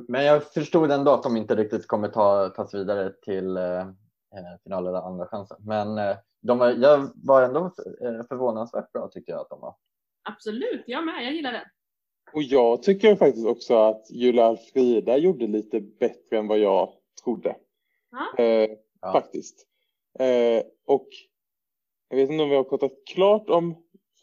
men 0.09 0.25
jag 0.25 0.45
förstod 0.45 0.91
ändå 0.91 1.11
att 1.11 1.23
de 1.23 1.37
inte 1.37 1.55
riktigt 1.55 1.87
kommer 1.87 2.09
ta, 2.09 2.49
tas 2.49 2.75
vidare 2.75 3.13
till 3.23 3.57
eh, 3.57 3.81
eh, 3.81 4.59
final 4.63 4.87
eller 4.87 4.99
andra 4.99 5.27
chansen. 5.27 5.57
Men 5.61 5.99
eh, 5.99 6.17
de 6.43 6.59
var, 6.59 6.71
jag 6.71 7.11
var 7.15 7.43
ändå 7.43 7.65
eh, 8.01 8.27
förvånansvärt 8.29 8.93
bra 8.93 9.09
tyckte 9.09 9.33
jag 9.33 9.41
att 9.41 9.51
de 9.51 9.61
var. 9.61 9.75
Absolut, 10.29 10.85
jag 10.87 11.05
med. 11.05 11.25
Jag 11.25 11.33
gillar 11.33 11.53
den. 11.53 11.65
Och 12.33 12.43
jag 12.43 12.83
tycker 12.83 13.17
faktiskt 13.17 13.47
också 13.47 13.79
att 13.79 14.11
Julia 14.11 14.45
Alfrida 14.45 15.17
gjorde 15.17 15.47
lite 15.47 15.81
bättre 15.81 16.39
än 16.39 16.49
vad 16.49 16.59
jag 16.59 16.93
trodde. 17.25 17.57
Ja. 18.11 18.45
Eh, 18.45 18.71
Ja. 19.03 19.13
Faktiskt. 19.13 19.67
Eh, 20.19 20.63
och 20.87 21.07
jag 22.09 22.17
vet 22.17 22.31
inte 22.31 22.43
om 22.43 22.51
vi 22.51 22.57
har 22.57 22.65
pratat 22.65 22.93
klart 23.07 23.51
om 23.51 23.75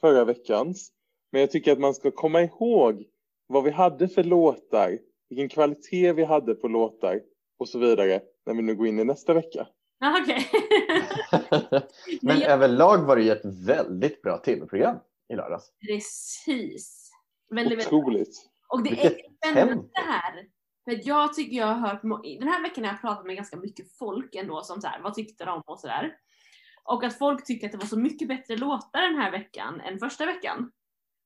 förra 0.01 0.25
veckans. 0.25 0.91
Men 1.31 1.41
jag 1.41 1.51
tycker 1.51 1.71
att 1.71 1.79
man 1.79 1.93
ska 1.93 2.11
komma 2.11 2.41
ihåg 2.41 3.03
vad 3.47 3.63
vi 3.63 3.71
hade 3.71 4.07
för 4.07 4.23
låtar. 4.23 4.99
Vilken 5.29 5.49
kvalitet 5.49 6.13
vi 6.13 6.23
hade 6.23 6.55
på 6.55 6.67
låtar 6.67 7.21
och 7.59 7.69
så 7.69 7.79
vidare. 7.79 8.21
När 8.45 8.53
vi 8.53 8.61
nu 8.61 8.75
går 8.75 8.87
in 8.87 8.99
i 8.99 9.03
nästa 9.03 9.33
vecka. 9.33 9.67
Ja, 9.99 10.19
okej. 10.23 10.47
Men 12.21 12.39
jag- 12.39 12.51
överlag 12.51 13.05
var 13.05 13.15
det 13.15 13.21
ju 13.23 13.31
ett 13.31 13.45
väldigt 13.65 14.21
bra 14.21 14.37
tv-program 14.37 14.97
i 15.29 15.35
lördags. 15.35 15.71
Precis. 15.87 17.11
Väldigt, 17.49 17.71
väldigt 17.71 17.87
Otroligt. 17.93 18.49
Och 18.67 18.83
det 18.83 18.89
Vilket 18.89 19.13
är 19.13 19.21
spännande 19.37 19.73
tempo. 19.73 19.89
här. 19.93 20.45
För 20.87 21.07
jag 21.07 21.33
tycker 21.33 21.57
jag 21.57 21.67
har 21.67 21.89
hört, 21.89 22.01
den 22.39 22.47
här 22.47 22.61
veckan 22.61 22.83
har 22.83 22.91
jag 22.91 23.01
pratat 23.01 23.25
med 23.25 23.35
ganska 23.35 23.57
mycket 23.57 23.97
folk 23.97 24.35
ändå 24.35 24.61
som 24.63 24.81
så 24.81 24.87
här, 24.87 25.01
vad 25.01 25.13
tyckte 25.13 25.45
de 25.45 25.61
och 25.65 25.79
sådär. 25.79 26.17
Och 26.83 27.03
att 27.03 27.17
folk 27.17 27.45
tyckte 27.45 27.65
att 27.65 27.71
det 27.71 27.77
var 27.77 27.85
så 27.85 27.99
mycket 27.99 28.27
bättre 28.27 28.57
låtar 28.57 29.01
den 29.01 29.15
här 29.15 29.31
veckan 29.31 29.81
än 29.81 29.99
första 29.99 30.25
veckan. 30.25 30.71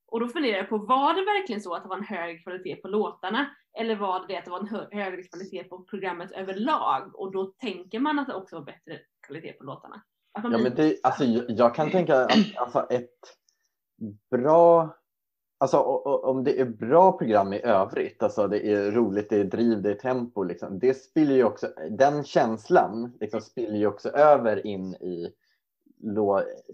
Och 0.07 0.19
då 0.19 0.27
funderar 0.27 0.57
jag 0.57 0.69
på, 0.69 0.77
var 0.77 1.13
det 1.13 1.25
verkligen 1.25 1.61
så 1.61 1.73
att 1.73 1.83
det 1.83 1.89
var 1.89 1.97
en 1.97 2.03
hög 2.03 2.43
kvalitet 2.43 2.75
på 2.75 2.87
låtarna? 2.87 3.55
Eller 3.79 3.95
var 3.95 4.27
det 4.27 4.37
att 4.37 4.45
det 4.45 4.51
var 4.51 4.59
en 4.59 4.67
hö- 4.67 4.87
högre 4.91 5.23
kvalitet 5.23 5.63
på 5.63 5.83
programmet 5.83 6.31
överlag? 6.31 7.15
Och 7.15 7.31
då 7.31 7.45
tänker 7.45 7.99
man 7.99 8.19
att 8.19 8.27
det 8.27 8.33
också 8.33 8.55
var 8.55 8.63
bättre 8.63 8.99
kvalitet 9.27 9.53
på 9.53 9.63
låtarna. 9.63 10.01
Ja, 10.33 10.49
men 10.49 10.75
det, 10.75 10.97
alltså, 11.03 11.23
jag, 11.23 11.45
jag 11.47 11.75
kan 11.75 11.91
tänka 11.91 12.15
att 12.15 12.55
alltså, 12.55 12.87
ett 12.89 13.37
bra... 14.31 14.97
Alltså 15.61 15.77
om 15.77 16.43
det 16.43 16.59
är 16.59 16.65
bra 16.65 17.17
program 17.17 17.53
i 17.53 17.61
övrigt, 17.61 18.23
alltså 18.23 18.47
det 18.47 18.67
är 18.67 18.91
roligt, 18.91 19.29
det 19.29 19.37
är 19.37 19.43
driv, 19.43 19.81
det 19.81 19.91
är 19.91 19.95
tempo, 19.95 20.43
liksom, 20.43 20.79
det 20.79 20.93
spiller 20.93 21.35
ju 21.35 21.43
också, 21.43 21.67
den 21.89 22.23
känslan 22.23 23.17
liksom, 23.19 23.41
spiller 23.41 23.77
ju 23.77 23.87
också 23.87 24.09
över 24.09 24.67
in 24.67 24.95
i 24.95 25.33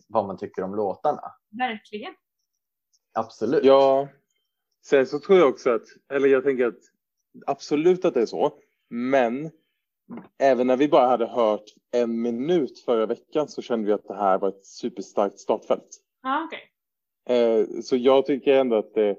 vad 0.07 0.25
man 0.25 0.37
tycker 0.37 0.63
om 0.63 0.75
låtarna. 0.75 1.21
Verkligen. 1.49 2.13
Absolut. 3.13 3.63
Ja, 3.63 4.07
sen 4.85 5.05
så 5.05 5.19
tror 5.19 5.37
jag 5.39 5.49
också 5.49 5.69
att, 5.69 5.85
eller 6.13 6.29
jag 6.29 6.43
tänker 6.43 6.67
att 6.67 6.79
absolut 7.45 8.05
att 8.05 8.13
det 8.13 8.21
är 8.21 8.25
så, 8.25 8.51
men 8.89 9.51
även 10.39 10.67
när 10.67 10.77
vi 10.77 10.87
bara 10.87 11.07
hade 11.07 11.27
hört 11.27 11.65
en 11.91 12.21
minut 12.21 12.79
förra 12.79 13.05
veckan 13.05 13.47
så 13.47 13.61
kände 13.61 13.87
vi 13.87 13.93
att 13.93 14.07
det 14.07 14.15
här 14.15 14.37
var 14.37 14.49
ett 14.49 14.65
superstarkt 14.65 15.39
startfält. 15.39 16.03
Ja, 16.23 16.43
okej. 16.45 16.73
Eh, 17.29 17.81
så 17.83 17.95
jag 17.95 18.25
tycker 18.25 18.53
ändå 18.53 18.75
att 18.75 18.93
det, 18.93 19.17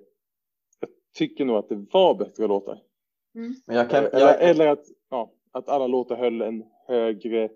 jag 0.81 0.91
tycker 1.15 1.45
nog 1.45 1.57
att 1.57 1.69
det 1.69 1.87
var 1.93 2.15
bättre 2.15 2.47
låtar. 2.47 2.83
Men 3.67 3.77
jag 3.77 3.91
kan, 3.91 4.05
eller, 4.05 4.21
jag, 4.21 4.43
eller 4.43 4.67
att, 4.67 4.85
ja, 5.11 5.33
att 5.53 5.69
alla 5.69 5.87
låtar 5.87 6.17
höll 6.17 6.43
en 6.43 6.65
högre 6.87 7.49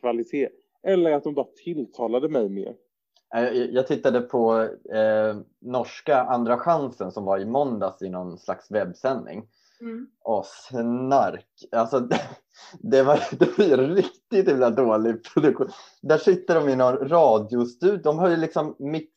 kvalitet. 0.00 0.48
Eller 0.82 1.12
att 1.12 1.24
de 1.24 1.34
bara 1.34 1.46
tilltalade 1.64 2.28
mig 2.28 2.48
mer. 2.48 2.74
jag, 3.32 3.72
jag 3.72 3.86
tittade 3.86 4.20
på 4.20 4.68
eh, 4.92 5.36
norska 5.60 6.22
Andra 6.22 6.58
chansen 6.58 7.12
som 7.12 7.24
var 7.24 7.38
i 7.38 7.44
måndags 7.44 8.02
i 8.02 8.08
någon 8.08 8.38
slags 8.38 8.70
webbsändning. 8.70 9.48
Mm. 9.80 10.06
Åh, 10.24 10.44
snark. 10.44 11.46
Alltså, 11.72 12.00
det, 12.00 12.20
det, 12.78 13.02
var, 13.02 13.20
det 13.38 13.58
var 13.58 13.64
ju 13.64 13.94
riktigt 13.94 14.48
himla 14.48 14.70
dålig 14.70 15.24
produktion. 15.24 15.68
Där 16.02 16.18
sitter 16.18 16.54
de 16.54 16.68
i 16.68 16.76
någon 16.76 17.08
radiostudio. 17.08 18.02
De 18.02 18.18
har 18.18 18.30
ju 18.30 18.36
liksom 18.36 18.76
mix, 18.78 19.12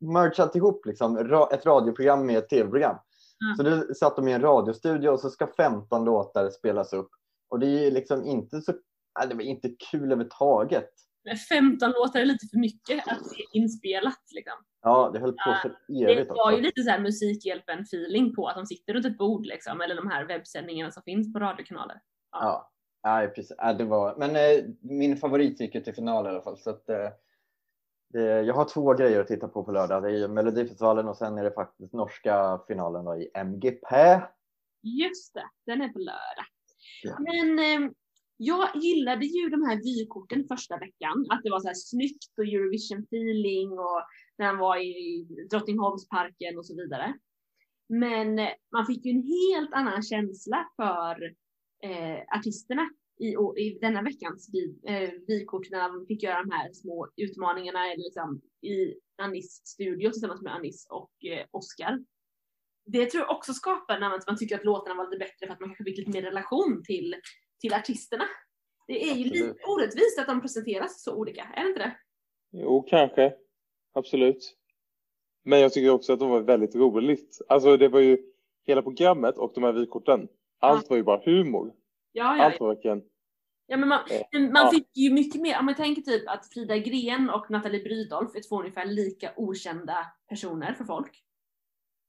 merchat 0.00 0.56
ihop 0.56 0.86
liksom, 0.86 1.18
ra, 1.18 1.48
ett 1.52 1.66
radioprogram 1.66 2.26
med 2.26 2.38
ett 2.38 2.48
tv-program. 2.48 2.96
Mm. 3.44 3.56
Så 3.56 3.62
nu 3.62 3.94
satt 3.94 4.16
de 4.16 4.28
i 4.28 4.32
en 4.32 4.42
radiostudio 4.42 5.08
och 5.08 5.20
så 5.20 5.30
ska 5.30 5.46
15 5.46 6.04
låtar 6.04 6.50
spelas 6.50 6.92
upp. 6.92 7.10
Och 7.48 7.58
det 7.58 7.86
är 7.86 7.90
liksom 7.90 8.24
inte 8.24 8.60
så, 8.60 8.72
det 9.28 9.34
var 9.34 9.42
inte 9.42 9.68
kul 9.90 10.02
överhuvudtaget. 10.02 10.90
Men 11.24 11.36
15 11.36 11.90
låtar 11.90 12.20
är 12.20 12.24
lite 12.24 12.46
för 12.46 12.58
mycket 12.58 13.08
att 13.08 13.26
se 13.26 13.42
inspelat 13.52 14.22
liksom. 14.34 14.54
Ja, 14.82 15.10
det 15.12 15.18
höll 15.18 15.32
på 15.32 15.56
för 15.62 15.76
Det 15.88 16.12
evigt 16.12 16.30
var 16.30 16.52
ju 16.52 16.60
lite 16.60 16.82
så 16.82 16.90
här 16.90 16.98
Musikhjälpen-feeling 16.98 18.34
på 18.34 18.48
att 18.48 18.56
de 18.56 18.66
sitter 18.66 18.94
runt 18.94 19.06
ett 19.06 19.18
bord 19.18 19.46
liksom, 19.46 19.80
eller 19.80 19.94
de 19.94 20.08
här 20.08 20.24
webbsändningarna 20.24 20.90
som 20.90 21.02
finns 21.02 21.32
på 21.32 21.38
radiokanaler. 21.38 22.00
Ja, 22.32 22.70
nej, 23.04 23.28
precis. 23.28 23.56
Ja, 23.58 23.72
det 23.72 23.84
var, 23.84 24.16
men 24.16 24.36
eh, 24.36 24.64
min 24.80 25.16
favorit 25.16 25.60
gick 25.60 25.74
ju 25.74 25.80
till 25.80 25.94
final 25.94 26.26
i 26.26 26.28
alla 26.28 26.42
fall. 26.42 26.58
Så 26.58 26.70
att, 26.70 26.88
eh, 26.88 26.96
det, 26.96 27.12
jag 28.22 28.54
har 28.54 28.64
två 28.64 28.94
grejer 28.94 29.20
att 29.20 29.26
titta 29.26 29.48
på 29.48 29.64
på 29.64 29.72
lördag. 29.72 30.02
Det 30.02 30.08
är 30.08 30.18
ju 30.18 30.28
Melodifestivalen 30.28 31.08
och 31.08 31.16
sen 31.16 31.38
är 31.38 31.44
det 31.44 31.52
faktiskt 31.52 31.92
norska 31.92 32.60
finalen 32.68 33.04
då 33.04 33.16
i 33.16 33.30
MGP. 33.34 34.20
Just 34.82 35.34
det, 35.34 35.48
den 35.66 35.82
är 35.82 35.88
på 35.88 35.98
lördag. 35.98 36.46
Ja. 37.02 37.16
Men 37.18 37.58
eh, 37.58 37.90
jag 38.36 38.68
gillade 38.76 39.26
ju 39.26 39.48
de 39.48 39.62
här 39.62 39.76
vykorten 39.76 40.44
första 40.48 40.78
veckan. 40.78 41.26
Att 41.30 41.40
det 41.42 41.50
var 41.50 41.60
så 41.60 41.68
här 41.68 41.74
snyggt 41.74 42.38
och 42.38 42.44
Eurovision-feeling 42.44 43.78
och 43.78 44.02
när 44.38 44.46
han 44.46 44.58
var 44.58 44.76
i 44.76 45.26
Drottningholmsparken 45.50 46.58
och 46.58 46.66
så 46.66 46.76
vidare. 46.76 47.14
Men 47.88 48.38
eh, 48.38 48.48
man 48.72 48.86
fick 48.86 49.04
ju 49.04 49.10
en 49.10 49.22
helt 49.22 49.72
annan 49.72 50.02
känsla 50.02 50.68
för 50.76 51.34
eh, 51.82 52.38
artisterna 52.38 52.88
i, 53.18 53.36
i 53.56 53.78
denna 53.80 54.02
veckans 54.02 54.50
eh, 54.86 55.10
vykort 55.26 55.70
när 55.70 55.88
de 55.88 56.06
fick 56.06 56.22
göra 56.22 56.42
de 56.42 56.50
här 56.50 56.72
små 56.72 57.08
utmaningarna 57.16 57.78
liksom, 57.96 58.40
i 58.62 58.94
Anis 59.22 59.62
studio 59.64 60.10
tillsammans 60.10 60.42
med 60.42 60.54
Anis 60.54 60.86
och 60.90 61.24
eh, 61.24 61.46
Oscar. 61.50 62.04
Det 62.86 63.06
tror 63.06 63.22
jag 63.22 63.36
också 63.36 63.52
skapar 63.52 64.00
när 64.00 64.10
man, 64.10 64.20
man 64.26 64.36
tycker 64.36 64.56
att 64.56 64.64
låtarna 64.64 64.94
var 64.94 65.10
lite 65.10 65.18
bättre 65.18 65.46
för 65.46 65.52
att 65.54 65.60
man 65.60 65.68
kanske 65.68 65.84
fick 65.84 65.98
lite 65.98 66.10
mer 66.10 66.22
relation 66.22 66.82
till, 66.86 67.14
till 67.60 67.74
artisterna. 67.74 68.24
Det 68.86 69.02
är 69.02 69.14
ju 69.14 69.24
Absolut. 69.24 69.32
lite 69.32 69.54
orättvist 69.66 70.18
att 70.18 70.26
de 70.26 70.40
presenteras 70.40 71.02
så 71.02 71.14
olika, 71.14 71.42
är 71.42 71.62
det 71.62 71.68
inte 71.68 71.80
det? 71.80 71.96
Jo, 72.52 72.82
kanske. 72.82 73.34
Absolut. 73.92 74.56
Men 75.44 75.60
jag 75.60 75.72
tycker 75.72 75.90
också 75.90 76.12
att 76.12 76.18
det 76.18 76.26
var 76.26 76.40
väldigt 76.40 76.74
roligt. 76.74 77.38
Alltså 77.48 77.76
det 77.76 77.88
var 77.88 78.00
ju 78.00 78.18
hela 78.66 78.82
programmet 78.82 79.38
och 79.38 79.52
de 79.54 79.64
här 79.64 79.72
vykorten. 79.72 80.28
Allt 80.58 80.90
var 80.90 80.96
ju 80.96 81.02
bara 81.02 81.22
humor. 81.24 81.72
Ja, 82.16 82.36
ja, 82.36 82.44
Allt 82.44 82.60
var 82.60 82.74
verkligen... 82.74 83.02
Ja, 83.66 83.76
men 83.76 83.88
man, 83.88 84.00
Eh, 84.10 84.40
man 84.40 84.50
ja. 84.64 84.70
fick 84.70 84.96
ju 84.96 85.12
mycket 85.12 85.40
mer, 85.40 85.58
om 85.58 85.64
man 85.66 85.74
tänker 85.74 86.02
typ 86.02 86.28
att 86.28 86.52
Frida 86.52 86.78
Gren 86.78 87.30
och 87.30 87.50
Nathalie 87.50 87.82
Brydolf 87.82 88.34
är 88.36 88.48
två 88.48 88.60
ungefär 88.60 88.84
lika 88.86 89.32
okända 89.36 90.06
personer 90.28 90.74
för 90.74 90.84
folk. 90.84 91.22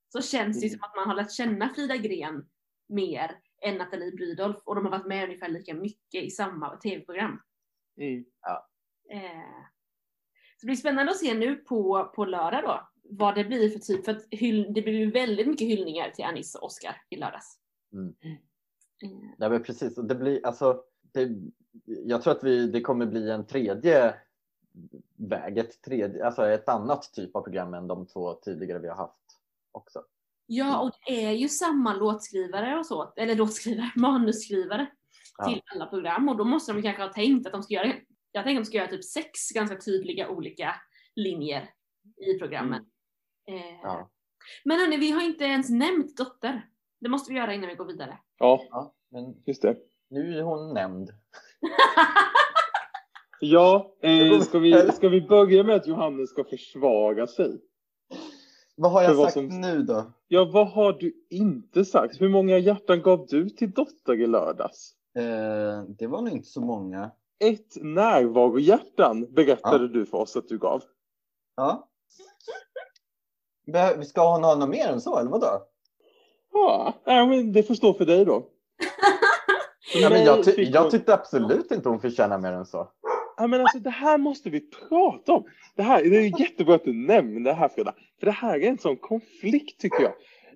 Så 0.09 0.21
känns 0.21 0.61
det 0.61 0.67
Mm. 0.67 0.79
som 0.79 0.89
att 0.89 0.95
man 0.95 1.07
har 1.07 1.15
lärt 1.15 1.31
känna 1.31 1.69
Frida 1.69 1.97
Gren 1.97 2.49
mer 2.89 3.31
än 3.61 3.77
Nathalie 3.77 4.11
Brydolf 4.11 4.57
och 4.63 4.75
de 4.75 4.85
har 4.85 4.91
varit 4.91 5.07
med 5.07 5.23
ungefär 5.23 5.49
lika 5.49 5.73
mycket 5.73 6.23
i 6.23 6.29
samma 6.29 6.77
tv-program. 6.77 7.41
Mm. 8.01 8.25
Eh, 9.11 9.63
så 10.57 10.61
det 10.61 10.65
blir 10.65 10.75
spännande 10.75 11.11
att 11.11 11.17
se 11.17 11.33
nu 11.33 11.55
på, 11.55 12.11
på 12.15 12.25
lördag 12.25 12.63
då 12.63 12.89
vad 13.09 13.35
det 13.35 13.43
blir 13.43 13.69
för 13.69 13.79
typ, 13.79 14.05
för 14.05 14.11
att 14.11 14.25
hyll, 14.31 14.73
det 14.73 14.81
blir 14.81 14.93
ju 14.93 15.11
väldigt 15.11 15.47
mycket 15.47 15.67
hyllningar 15.67 16.11
till 16.11 16.25
Anis 16.25 16.55
och 16.55 16.63
Oscar 16.63 17.01
i 17.09 17.15
lördags. 17.15 17.59
Mm. 17.93 18.15
Eh, 19.03 19.29
Ja, 19.37 19.49
men 19.49 19.63
precis. 19.63 19.95
Det 19.95 20.15
blir, 20.15 20.45
alltså, 20.45 20.83
det, 21.01 21.29
jag 21.85 22.21
tror 22.21 22.33
att 22.33 22.43
vi, 22.43 22.67
det 22.67 22.81
kommer 22.81 23.05
bli 23.05 23.29
en 23.31 23.47
tredje 23.47 24.15
väg, 25.15 25.57
ett, 25.57 25.81
tredje, 25.81 26.25
alltså 26.25 26.45
ett 26.47 26.69
annat 26.69 27.13
typ 27.13 27.35
av 27.35 27.41
program 27.41 27.73
än 27.73 27.87
de 27.87 28.05
två 28.07 28.33
tidigare 28.33 28.79
vi 28.79 28.87
har 28.87 28.95
haft 28.95 29.39
också. 29.71 30.03
Ja, 30.45 30.79
och 30.79 30.91
det 31.07 31.25
är 31.25 31.31
ju 31.31 31.49
samma 31.49 31.93
låtskrivare 31.93 32.79
och 32.79 32.85
så, 32.85 33.13
eller 33.15 33.35
låtskrivare, 33.35 33.91
manusskrivare 33.95 34.87
Ja. 35.37 35.45
till 35.47 35.61
alla 35.65 35.85
program 35.85 36.29
och 36.29 36.37
då 36.37 36.43
måste 36.43 36.73
de 36.73 36.81
kanske 36.81 37.01
ha 37.03 37.13
tänkt 37.13 37.45
att 37.47 37.53
de 37.53 37.63
ska 37.63 37.73
göra, 37.73 37.93
jag 38.31 38.43
tänker 38.43 38.59
att 38.59 38.65
de 38.65 38.69
ska 38.69 38.77
göra 38.77 38.87
typ 38.89 39.03
sex 39.03 39.49
ganska 39.53 39.77
tydliga 39.77 40.29
olika 40.29 40.75
linjer 41.15 41.69
i 42.17 42.39
programmen. 42.39 42.81
Eh, 43.47 43.79
Ja. 43.83 44.09
Men 44.65 44.79
hörni, 44.79 44.97
vi 44.97 45.11
har 45.11 45.21
inte 45.21 45.43
ens 45.43 45.69
nämnt 45.69 46.17
Dotter. 46.17 46.69
Det 46.99 47.09
måste 47.09 47.33
vi 47.33 47.39
göra 47.39 47.53
innan 47.53 47.69
vi 47.69 47.75
går 47.75 47.85
vidare. 47.85 48.17
Ja, 48.39 48.61
Ja, 48.69 48.93
men 49.11 49.35
just 49.45 49.61
det. 49.61 49.77
nu 50.09 50.37
är 50.37 50.41
hon 50.41 50.73
nämnd. 50.73 51.09
Ja, 53.39 53.95
eh, 54.01 54.39
ska, 54.41 54.59
vi, 54.59 54.91
ska 54.91 55.09
vi 55.09 55.21
börja 55.21 55.63
med 55.63 55.75
att 55.75 55.87
Johannes 55.87 56.29
ska 56.29 56.43
försvara 56.43 57.27
sig? 57.27 57.61
Vad 58.75 58.91
har 58.91 59.01
jag 59.03 59.13
vad 59.13 59.23
sagt 59.33 59.33
som- 59.33 59.61
nu 59.61 59.83
då? 59.83 60.11
Ja, 60.27 60.45
vad 60.53 60.67
har 60.67 60.93
du 60.93 61.25
inte 61.29 61.85
sagt? 61.85 62.21
Hur 62.21 62.29
många 62.29 62.57
hjärtan 62.57 63.01
gav 63.01 63.25
du 63.29 63.49
till 63.49 63.71
Dotter 63.71 64.13
i 64.21 64.27
lördags? 64.27 64.93
Eh, 65.17 65.83
det 65.97 66.07
var 66.07 66.21
nog 66.21 66.29
inte 66.29 66.47
så 66.47 66.61
många. 66.61 67.11
Ett 67.39 67.75
närvarohjärtan 67.83 69.33
berättade 69.33 69.87
du 69.87 70.05
för 70.05 70.17
oss 70.17 70.35
att 70.35 70.47
du 70.47 70.57
gav. 70.57 70.83
Ja. 71.55 71.87
Ska 74.05 74.33
hon 74.33 74.43
ha 74.43 74.55
något 74.55 74.69
mer 74.69 74.87
än 74.87 75.01
så 75.01 75.17
eller 75.19 75.29
vadå? 75.29 75.47
Ja, 77.05 77.25
det 77.53 77.63
får 77.63 77.75
stå 77.75 77.93
för 77.93 78.05
dig 78.05 78.25
då. 78.25 78.47
Ja, 79.93 80.09
men 80.09 80.23
jag, 80.23 80.45
ty- 80.45 80.63
jag 80.63 80.91
tyckte 80.91 81.13
absolut 81.13 81.71
inte 81.71 81.89
hon 81.89 81.99
förtjänar 81.99 82.37
mer 82.37 82.51
än 82.51 82.65
så. 82.65 82.91
Ja, 83.37 83.47
men 83.47 83.61
alltså, 83.61 83.79
det 83.79 83.89
här 83.89 84.17
måste 84.17 84.49
vi 84.49 84.59
prata 84.59 85.33
om. 85.33 85.43
Det, 85.75 85.83
här, 85.83 86.03
det 86.03 86.17
är 86.17 86.41
jättebra 86.41 86.75
att 86.75 86.83
du 86.83 86.93
nämner 86.93 87.39
det 87.39 87.53
här 87.53 87.69
Frida. 87.69 87.95
För 88.19 88.25
det 88.25 88.31
här 88.31 88.59
är 88.59 88.69
en 88.69 88.77
sån 88.77 88.97
konflikt 88.97 89.79
tycker 89.81 90.03
jag. 90.03 90.13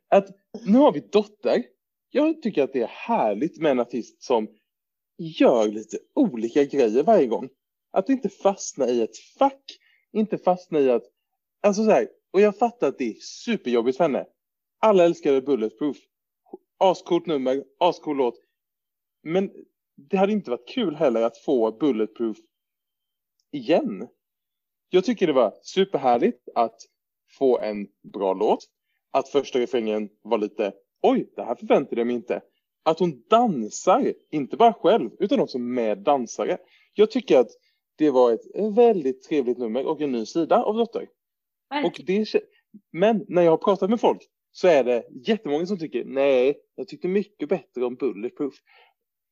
Att 0.10 0.28
nu 0.66 0.78
har 0.78 0.92
vi 0.92 1.00
Dotter. 1.00 1.64
Jag 2.10 2.42
tycker 2.42 2.64
att 2.64 2.74
det 2.74 2.82
är 2.82 2.88
härligt 2.88 3.62
med 3.62 3.72
en 3.72 3.80
artist 3.80 4.24
som 4.24 4.48
gör 5.18 5.68
lite 5.68 5.98
olika 6.16 6.64
grejer 6.64 7.04
varje 7.04 7.28
gång. 7.28 7.50
Att 7.94 8.10
inte 8.10 8.30
fastna 8.30 8.88
i 8.88 9.02
ett 9.02 9.18
fack. 9.40 9.64
Inte 10.14 10.38
fastna 10.38 10.80
i 10.80 10.90
att... 10.92 11.04
Alltså 11.64 11.86
så 11.86 11.92
här, 11.92 12.08
och 12.34 12.42
jag 12.42 12.58
fattar 12.58 12.88
att 12.88 12.98
det 12.98 13.10
är 13.10 13.16
superjobbigt 13.20 13.98
för 13.98 14.04
henne. 14.04 14.26
Alla 14.84 15.06
älskade 15.06 15.42
Bulletproof. 15.42 15.98
Ascoolt 16.78 17.26
nummer, 17.26 17.64
ascool 17.80 18.18
låt. 18.18 18.36
Men 19.24 19.52
det 19.96 20.18
hade 20.18 20.34
inte 20.34 20.52
varit 20.52 20.68
kul 20.68 20.96
heller 20.96 21.22
att 21.22 21.38
få 21.38 21.72
Bulletproof 21.72 22.38
igen. 23.52 24.08
Jag 24.90 25.06
tycker 25.06 25.28
det 25.28 25.34
var 25.34 25.54
superhärligt 25.62 26.50
att 26.56 26.76
få 27.38 27.60
en 27.60 27.88
bra 28.14 28.34
låt. 28.34 28.60
Att 29.12 29.30
första 29.30 29.60
refrängen 29.60 30.10
var 30.22 30.38
lite, 30.38 30.74
oj, 31.02 31.34
det 31.36 31.44
här 31.44 31.56
förväntade 31.56 32.02
jag 32.02 32.08
mig 32.08 32.16
inte. 32.16 32.42
Att 32.84 33.00
hon 33.00 33.24
dansar, 33.30 34.14
inte 34.32 34.58
bara 34.58 34.74
själv, 34.74 35.10
utan 35.20 35.40
också 35.40 35.58
med 35.60 35.98
dansare. 35.98 36.58
Jag 36.94 37.12
tycker 37.12 37.40
att 37.40 37.50
det 37.96 38.12
var 38.12 38.32
ett 38.32 38.76
väldigt 38.76 39.24
trevligt 39.24 39.58
nummer 39.58 39.86
och 39.86 40.02
en 40.02 40.12
ny 40.12 40.26
sida 40.26 40.64
av 40.64 40.76
Dotter. 40.76 41.08
Och 41.86 42.02
det, 42.06 42.36
men 42.92 43.26
när 43.28 43.42
jag 43.42 43.52
har 43.52 43.58
pratat 43.58 43.90
med 43.90 44.00
folk 44.00 44.28
så 44.52 44.68
är 44.68 44.84
det 44.84 45.04
jättemånga 45.28 45.66
som 45.66 45.80
tycker 45.80 46.06
nej, 46.06 46.60
jag 46.76 46.88
tyckte 46.88 47.08
mycket 47.08 47.50
bättre 47.50 47.86
om 47.86 47.96
Bulletproof. 47.96 48.54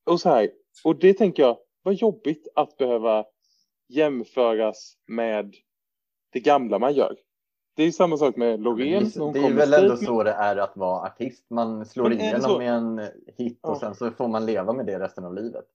Och 0.05 0.21
så 0.21 0.29
här, 0.29 0.49
och 0.83 0.99
det 0.99 1.13
tänker 1.13 1.43
jag, 1.43 1.57
vad 1.83 1.93
jobbigt 1.93 2.47
att 2.55 2.77
behöva 2.77 3.25
jämföras 3.89 4.93
med 5.07 5.55
det 6.31 6.39
gamla 6.39 6.79
man 6.79 6.93
gör. 6.93 7.17
Det 7.75 7.83
är 7.83 7.91
samma 7.91 8.17
sak 8.17 8.35
med 8.35 8.61
Loreen. 8.61 9.03
Det, 9.03 9.33
det 9.33 9.39
är 9.39 9.53
väl 9.53 9.73
ändå 9.73 9.97
så 9.97 10.23
det 10.23 10.31
är 10.31 10.55
att 10.55 10.77
vara 10.77 11.07
artist. 11.07 11.49
Man 11.49 11.85
slår 11.85 12.13
igenom 12.13 12.57
med 12.57 12.73
en 12.73 12.99
hit 13.38 13.59
och 13.63 13.75
ja. 13.75 13.79
sen 13.79 13.95
så 13.95 14.11
får 14.11 14.27
man 14.27 14.45
leva 14.45 14.73
med 14.73 14.85
det 14.85 14.99
resten 14.99 15.25
av 15.25 15.35
livet. 15.35 15.65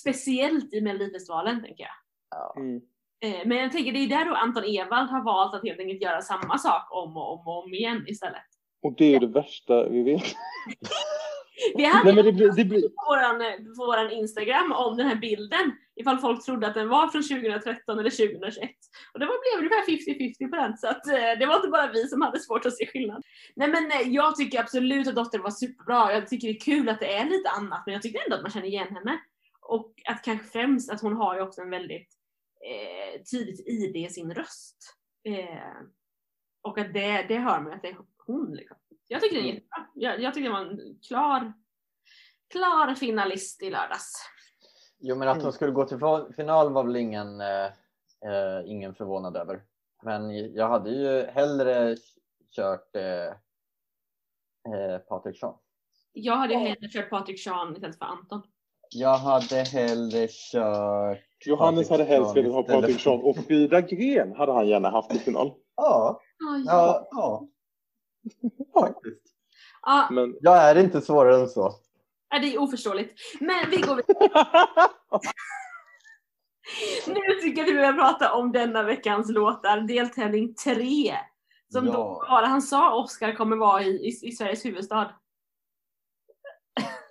Speciellt 0.00 0.74
i 0.74 0.80
Melodifestivalen 0.80 1.62
tänker 1.62 1.82
jag. 1.82 1.92
Ja. 2.30 2.54
Mm. 2.56 2.80
Eh, 3.20 3.46
men 3.48 3.56
jag 3.58 3.72
tänker 3.72 3.92
det 3.92 3.98
är 3.98 4.08
där 4.08 4.24
då 4.24 4.34
Anton 4.34 4.64
Ewald 4.64 5.10
har 5.10 5.24
valt 5.24 5.54
att 5.54 5.62
helt 5.62 5.80
enkelt 5.80 6.02
göra 6.02 6.20
samma 6.20 6.58
sak 6.58 6.88
om 6.90 7.16
och 7.16 7.32
om 7.32 7.48
och 7.48 7.64
om 7.64 7.74
igen 7.74 8.04
istället. 8.08 8.57
Och 8.82 8.94
det 8.96 9.14
är 9.14 9.20
det 9.20 9.26
värsta 9.26 9.88
vi 9.88 10.02
vet. 10.02 10.22
vi 11.76 11.84
hade 11.84 12.12
Nej, 12.12 12.22
det 12.22 12.32
blir, 12.32 12.52
det 12.52 12.64
blir... 12.64 12.82
På, 12.82 13.04
våran, 13.08 13.38
på 13.76 13.86
våran 13.86 14.10
Instagram 14.10 14.72
om 14.72 14.96
den 14.96 15.06
här 15.06 15.16
bilden 15.16 15.72
ifall 15.96 16.18
folk 16.18 16.44
trodde 16.44 16.66
att 16.66 16.74
den 16.74 16.88
var 16.88 17.08
från 17.08 17.22
2013 17.22 17.98
eller 17.98 18.10
2021. 18.10 18.70
Och 19.12 19.20
det 19.20 19.26
var, 19.26 19.58
blev 19.58 19.64
ungefär 19.64 20.14
50-50 20.44 20.50
på 20.50 20.56
den 20.56 20.76
så 20.76 20.88
att 20.88 21.06
eh, 21.06 21.38
det 21.38 21.46
var 21.46 21.56
inte 21.56 21.68
bara 21.68 21.92
vi 21.92 22.08
som 22.08 22.22
hade 22.22 22.40
svårt 22.40 22.66
att 22.66 22.76
se 22.76 22.86
skillnad. 22.86 23.22
Nej 23.56 23.68
men 23.68 23.90
eh, 23.90 24.08
jag 24.08 24.36
tycker 24.36 24.60
absolut 24.60 25.08
att 25.08 25.14
Dotter 25.14 25.38
var 25.38 25.50
superbra. 25.50 26.12
Jag 26.12 26.28
tycker 26.28 26.48
det 26.48 26.54
är 26.54 26.60
kul 26.60 26.88
att 26.88 27.00
det 27.00 27.14
är 27.14 27.24
lite 27.24 27.50
annat 27.50 27.82
men 27.86 27.92
jag 27.92 28.02
tycker 28.02 28.24
ändå 28.24 28.36
att 28.36 28.42
man 28.42 28.50
känner 28.50 28.66
igen 28.66 28.94
henne. 28.94 29.20
Och 29.60 29.92
att 30.08 30.22
kanske 30.22 30.46
främst 30.46 30.90
att 30.90 31.00
hon 31.00 31.16
har 31.16 31.34
ju 31.34 31.40
också 31.40 31.60
en 31.60 31.70
väldigt 31.70 32.08
eh, 32.64 33.22
tydligt 33.22 33.68
ID 33.68 33.96
i 33.96 34.08
sin 34.08 34.34
röst. 34.34 34.94
Eh, 35.24 35.82
och 36.62 36.78
att 36.78 36.94
det, 36.94 37.26
det 37.28 37.38
hör 37.38 37.60
man 37.60 37.72
att 37.72 37.82
det 37.82 37.96
hon. 38.32 38.54
Liksom. 38.54 38.76
Jag 39.08 39.20
tycker 39.20 39.36
det 39.36 39.40
är 39.40 39.50
mm. 39.50 39.54
jättebra. 39.54 39.86
Jag, 39.94 40.20
jag 40.20 40.34
tycker 40.34 40.48
det 40.48 40.54
var 40.54 40.60
en 40.60 40.98
klar, 41.08 41.52
klar 42.50 42.94
finalist 42.94 43.62
i 43.62 43.70
lördags. 43.70 44.12
Jo, 44.98 45.16
men 45.16 45.28
att 45.28 45.34
hon 45.34 45.42
mm. 45.42 45.52
skulle 45.52 45.72
gå 45.72 45.84
till 45.84 45.98
final 46.36 46.72
var 46.72 46.84
väl 46.84 46.96
ingen, 46.96 47.40
eh, 47.40 47.66
eh, 48.26 48.62
ingen 48.66 48.94
förvånad 48.94 49.36
över. 49.36 49.62
Men 50.02 50.52
jag 50.54 50.68
hade 50.68 50.90
ju 50.90 51.26
hellre 51.26 51.96
kört 52.56 52.96
eh, 52.96 53.26
eh, 54.74 54.98
Patrik 55.08 55.38
Sean. 55.38 55.54
Jag 56.12 56.36
hade 56.36 56.54
ju 56.54 56.60
hellre 56.60 56.88
kört 56.88 57.10
Patrik 57.10 57.40
Sean 57.40 57.76
istället 57.76 57.98
för 57.98 58.04
Anton. 58.04 58.42
Jag 58.90 59.18
hade 59.18 59.56
hellre 59.56 60.28
kört... 60.28 61.18
Johannes 61.46 61.90
hade 61.90 62.04
helst 62.04 62.36
velat 62.36 62.52
ha 62.52 62.62
Patrik 62.62 63.00
Sean 63.00 63.20
och 63.22 63.36
Frida 63.36 63.80
Gren 63.80 64.36
hade 64.36 64.52
han 64.52 64.68
gärna 64.68 64.90
haft 64.90 65.14
i 65.14 65.18
final. 65.18 65.52
Ja, 65.76 66.20
ja, 66.66 67.08
ja. 67.10 67.48
Faktiskt. 68.74 69.22
Ja. 69.82 70.08
Men... 70.10 70.36
Jag 70.40 70.70
är 70.70 70.78
inte 70.78 71.00
svårare 71.00 71.40
än 71.40 71.48
så. 71.48 71.74
Ja, 72.30 72.38
det 72.38 72.54
är 72.54 72.60
oförståeligt. 72.60 73.14
Men 73.40 73.70
vi 73.70 73.76
går 73.76 73.96
vidare. 73.96 74.88
nu 77.06 77.40
tycker 77.42 77.58
jag 77.60 77.66
vi 77.66 77.74
behöver 77.74 77.98
prata 77.98 78.32
om 78.32 78.52
denna 78.52 78.82
veckans 78.82 79.30
låtar, 79.30 79.80
deltävling 79.80 80.54
3. 80.54 81.14
Som 81.72 81.86
ja. 81.86 81.92
då 81.92 82.24
bara 82.28 82.46
han 82.46 82.62
sa 82.62 83.02
Oscar 83.02 83.32
kommer 83.32 83.56
vara 83.56 83.82
i, 83.82 83.88
i, 83.88 84.28
i 84.28 84.32
Sveriges 84.32 84.64
huvudstad. 84.64 85.14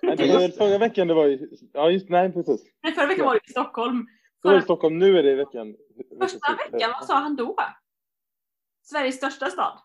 Nej, 0.02 0.16
det 0.16 0.34
var 0.34 0.48
förra 0.48 0.78
veckan 0.78 1.08
det 1.08 1.14
var 1.14 1.26
i, 1.26 1.58
ja 1.72 1.90
just 1.90 2.08
nej 2.08 2.32
precis. 2.32 2.64
Nej, 2.82 2.92
förra 2.92 3.06
veckan 3.06 3.26
var 3.26 3.34
det 3.34 3.40
i 3.44 3.50
Stockholm. 3.50 4.06
Förra... 4.42 4.52
var 4.52 4.60
i 4.60 4.62
Stockholm, 4.62 4.98
nu 4.98 5.18
är 5.18 5.22
det 5.22 5.30
i 5.30 5.34
veckan. 5.34 5.76
Första 6.20 6.56
veckan, 6.56 6.90
vad 7.00 7.06
sa 7.06 7.14
han 7.18 7.36
då? 7.36 7.56
Sveriges 8.82 9.16
största 9.16 9.50
stad? 9.50 9.78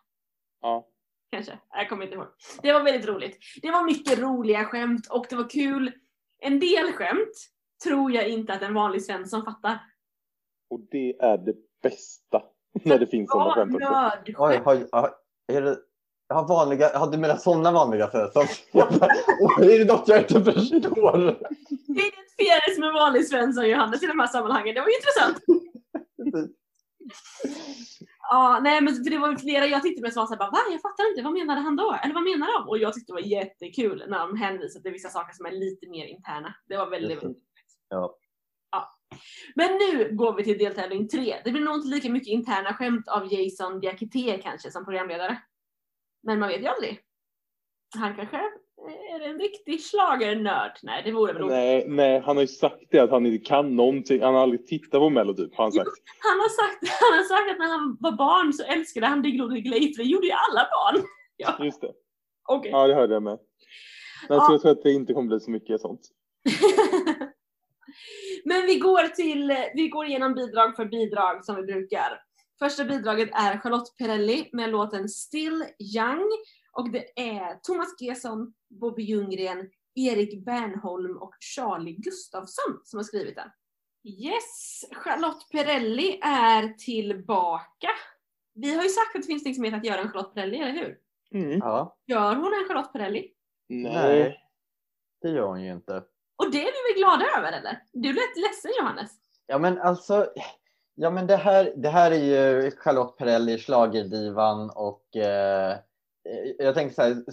Ja. 0.60 0.88
Kanske, 1.34 1.58
jag 1.70 1.88
kommer 1.88 2.04
inte 2.04 2.14
ihåg. 2.14 2.26
Det 2.62 2.72
var 2.72 2.82
väldigt 2.82 3.08
roligt. 3.08 3.38
Det 3.62 3.70
var 3.70 3.84
mycket 3.84 4.18
roliga 4.18 4.64
skämt 4.64 5.06
och 5.10 5.26
det 5.30 5.36
var 5.36 5.48
kul. 5.48 5.92
En 6.38 6.60
del 6.60 6.92
skämt 6.92 7.50
tror 7.84 8.12
jag 8.12 8.28
inte 8.28 8.52
att 8.52 8.62
en 8.62 8.74
vanlig 8.74 9.04
Svensson 9.04 9.44
fattar. 9.44 9.78
Och 10.70 10.80
det 10.90 11.16
är 11.20 11.38
det 11.38 11.54
bästa. 11.82 12.42
När 12.84 12.98
det 12.98 13.06
finns 13.06 13.30
sådana 13.30 13.54
skämt 13.54 13.74
också. 13.74 14.10
Oj, 14.26 14.60
har, 14.64 14.88
har, 14.92 15.14
är 15.52 15.62
det, 15.62 15.78
har 16.28 16.48
vanliga, 16.48 16.98
har 16.98 17.10
du 17.10 17.18
menar 17.18 17.36
sådana 17.36 17.72
vanliga 17.72 18.10
Svensson? 18.10 18.46
är 19.62 19.78
det 19.78 19.84
något 19.92 20.08
jag 20.08 20.18
inte 20.18 20.44
förstår? 20.44 21.18
Det 21.68 22.02
identifierades 22.02 22.78
med 22.78 22.92
vanlig 22.92 23.28
Svensson 23.28 23.68
Johannes 23.68 24.02
i 24.02 24.06
de 24.06 24.18
här 24.18 24.26
sammanhangen. 24.26 24.74
Det 24.74 24.80
var 24.80 24.88
intressant. 24.88 25.44
Ja, 28.30 28.60
nej 28.62 28.80
men 28.80 28.94
för 28.94 29.10
det 29.10 29.18
var 29.18 29.36
flera 29.36 29.66
jag 29.66 29.82
på 29.82 30.10
som 30.10 30.20
var 30.20 30.26
såhär, 30.26 30.38
va? 30.38 30.58
Jag 30.70 30.82
fattar 30.82 31.10
inte, 31.10 31.22
vad 31.22 31.32
menade 31.32 31.60
han 31.60 31.76
då? 31.76 31.98
Eller 32.02 32.14
vad 32.14 32.22
menar 32.22 32.58
de? 32.58 32.68
Och 32.68 32.78
jag 32.78 32.94
tyckte 32.94 33.12
det 33.12 33.22
var 33.22 33.28
jättekul 33.28 34.04
när 34.08 34.18
de 34.18 34.36
hänvisade 34.36 34.82
till 34.82 34.92
vissa 34.92 35.08
saker 35.08 35.34
som 35.34 35.46
är 35.46 35.50
lite 35.50 35.88
mer 35.88 36.06
interna. 36.06 36.54
Det 36.68 36.76
var 36.76 36.90
väldigt, 36.90 37.22
väldigt 37.22 37.42
ja. 37.88 38.16
ja. 38.70 38.94
Men 39.54 39.72
nu 39.72 40.10
går 40.12 40.36
vi 40.36 40.44
till 40.44 40.58
deltävling 40.58 41.08
tre. 41.08 41.36
Det 41.44 41.50
blir 41.50 41.62
nog 41.62 41.74
inte 41.74 41.88
lika 41.88 42.10
mycket 42.10 42.28
interna 42.28 42.74
skämt 42.74 43.08
av 43.08 43.32
Jason 43.32 43.80
Diakité 43.80 44.40
kanske 44.42 44.70
som 44.70 44.84
programledare. 44.84 45.42
Men 46.22 46.38
man 46.38 46.48
vet 46.48 46.62
ju 46.62 46.66
aldrig. 46.66 47.00
Han 47.96 48.16
kanske 48.16 48.40
är 48.88 49.28
en 49.28 49.38
riktig 49.38 49.80
schlagernörd? 49.80 50.72
Nej, 50.82 51.02
det 51.04 51.12
vore 51.12 51.32
väl 51.32 51.46
nej, 51.46 51.84
nej, 51.88 52.20
han 52.20 52.36
har 52.36 52.42
ju 52.42 52.46
sagt 52.46 52.84
det 52.90 52.98
att 52.98 53.10
han 53.10 53.26
inte 53.26 53.44
kan 53.44 53.76
någonting. 53.76 54.22
Han 54.22 54.34
har 54.34 54.42
aldrig 54.42 54.66
tittat 54.66 55.00
på 55.00 55.10
Melody, 55.10 55.48
har 55.52 55.64
han 55.64 55.72
sagt. 55.72 55.90
han, 56.18 56.38
har 56.38 56.48
sagt 56.48 57.00
han 57.00 57.18
har 57.18 57.24
sagt 57.24 57.50
att 57.50 57.58
när 57.58 57.68
han 57.68 57.96
var 58.00 58.12
barn 58.12 58.52
så 58.52 58.64
älskade 58.64 59.06
han 59.06 59.22
Diggiloo 59.22 59.48
Diggiley, 59.48 59.92
det 59.96 60.02
gjorde 60.02 60.26
ju 60.26 60.32
alla 60.32 60.60
barn. 60.70 61.04
Ja. 61.36 61.64
Just 61.64 61.80
det. 61.80 61.92
Okay. 62.48 62.70
Ja, 62.70 62.86
det 62.86 62.94
hörde 62.94 63.14
jag 63.14 63.22
med. 63.22 63.38
Men 64.28 64.38
ja. 64.38 64.52
jag 64.52 64.60
tror 64.60 64.70
att 64.70 64.82
det 64.82 64.92
inte 64.92 65.12
kommer 65.12 65.28
bli 65.28 65.40
så 65.40 65.50
mycket 65.50 65.80
sånt. 65.80 66.00
Men 68.44 68.66
vi 68.66 68.78
går 68.78 69.08
till, 69.08 69.56
vi 69.74 69.88
går 69.88 70.06
igenom 70.06 70.34
bidrag 70.34 70.76
för 70.76 70.84
bidrag 70.84 71.44
som 71.44 71.56
vi 71.56 71.62
brukar. 71.62 72.20
Första 72.58 72.84
bidraget 72.84 73.30
är 73.32 73.58
Charlotte 73.58 73.96
Perrelli 73.98 74.48
med 74.52 74.70
låten 74.70 75.08
Still 75.08 75.64
Young 75.96 76.30
och 76.74 76.90
det 76.90 77.20
är 77.20 77.54
Thomas 77.62 78.00
Gesson, 78.00 78.54
Bobby 78.80 79.02
Ljunggren, 79.02 79.70
Erik 79.94 80.44
Bernholm 80.44 81.16
och 81.16 81.34
Charlie 81.40 81.92
Gustafsson 81.92 82.80
som 82.84 82.96
har 82.96 83.04
skrivit 83.04 83.36
den. 83.36 83.48
Yes, 84.04 84.84
Charlotte 84.92 85.48
Perrelli 85.52 86.20
är 86.22 86.68
tillbaka. 86.68 87.88
Vi 88.54 88.74
har 88.74 88.82
ju 88.82 88.88
sagt 88.88 89.16
att 89.16 89.22
det 89.22 89.26
finns 89.26 89.44
liksom 89.44 89.74
att 89.74 89.84
göra 89.84 90.00
en 90.00 90.08
Charlotte 90.08 90.34
Perrelli, 90.34 90.58
eller 90.58 90.72
hur? 90.72 90.98
Mm. 91.34 91.58
Ja. 91.58 91.96
Gör 92.06 92.34
hon 92.34 92.52
en 92.52 92.68
Charlotte 92.68 92.92
Perrelli? 92.92 93.32
Nej, 93.68 94.40
det 95.22 95.28
gör 95.28 95.46
hon 95.46 95.62
ju 95.62 95.72
inte. 95.72 96.04
Och 96.36 96.50
det 96.52 96.58
är 96.58 96.72
vi 96.72 96.92
väl 96.92 96.98
glada 96.98 97.38
över 97.38 97.52
eller? 97.52 97.82
Du 97.92 98.12
lät 98.12 98.36
ledsen 98.36 98.70
Johannes. 98.78 99.10
Ja 99.46 99.58
men 99.58 99.78
alltså, 99.78 100.32
ja 100.94 101.10
men 101.10 101.26
det 101.26 101.36
här, 101.36 101.72
det 101.76 101.88
här 101.88 102.10
är 102.10 102.62
ju 102.64 102.70
Charlotte 102.70 103.16
Perrelli, 103.16 103.58
schlagerdivan 103.58 104.70
och 104.70 105.16
eh, 105.16 105.78
jag 106.58 106.74
tänker 106.74 106.94
så 106.94 107.02
här, 107.02 107.24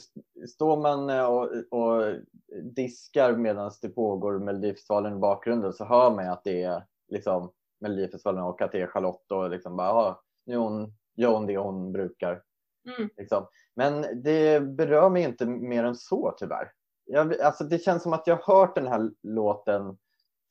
står 0.47 0.77
man 0.77 1.09
eh, 1.09 1.25
och, 1.25 1.49
och 1.69 2.15
diskar 2.63 3.35
medan 3.35 3.71
det 3.81 3.89
pågår 3.89 4.39
Melodifestivalen 4.39 5.17
i 5.17 5.19
bakgrunden 5.19 5.73
så 5.73 5.85
hör 5.85 6.11
man 6.11 6.27
att 6.27 6.43
det 6.43 6.63
är 6.63 6.85
liksom 7.07 7.51
Melodifestivalen 7.79 8.43
och 8.43 8.61
att 8.61 8.71
det 8.71 8.81
är 8.81 8.87
Charlotte 8.87 9.31
och 9.31 9.49
liksom 9.49 9.75
bara, 9.75 9.91
ah, 9.91 10.21
nu 10.45 10.57
hon, 10.57 10.93
gör 11.15 11.33
hon 11.33 11.45
det 11.45 11.57
hon 11.57 11.91
brukar. 11.91 12.43
Mm. 12.97 13.09
Liksom. 13.17 13.47
Men 13.75 14.21
det 14.23 14.61
berör 14.61 15.09
mig 15.09 15.23
inte 15.23 15.45
mer 15.45 15.83
än 15.83 15.95
så 15.95 16.35
tyvärr. 16.37 16.71
Jag, 17.05 17.41
alltså 17.41 17.63
det 17.63 17.79
känns 17.79 18.03
som 18.03 18.13
att 18.13 18.27
jag 18.27 18.35
har 18.35 18.55
hört 18.55 18.75
den 18.75 18.87
här 18.87 19.11
låten 19.23 19.97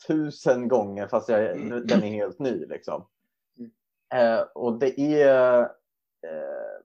tusen 0.06 0.68
gånger 0.68 1.08
fast 1.08 1.28
jag, 1.28 1.50
mm. 1.50 1.86
den 1.86 2.04
är 2.04 2.12
helt 2.12 2.38
ny. 2.38 2.66
Liksom. 2.66 3.06
Mm. 3.58 3.70
Eh, 4.14 4.42
och 4.54 4.78
det 4.78 5.00
är 5.00 5.60
eh, 6.26 6.80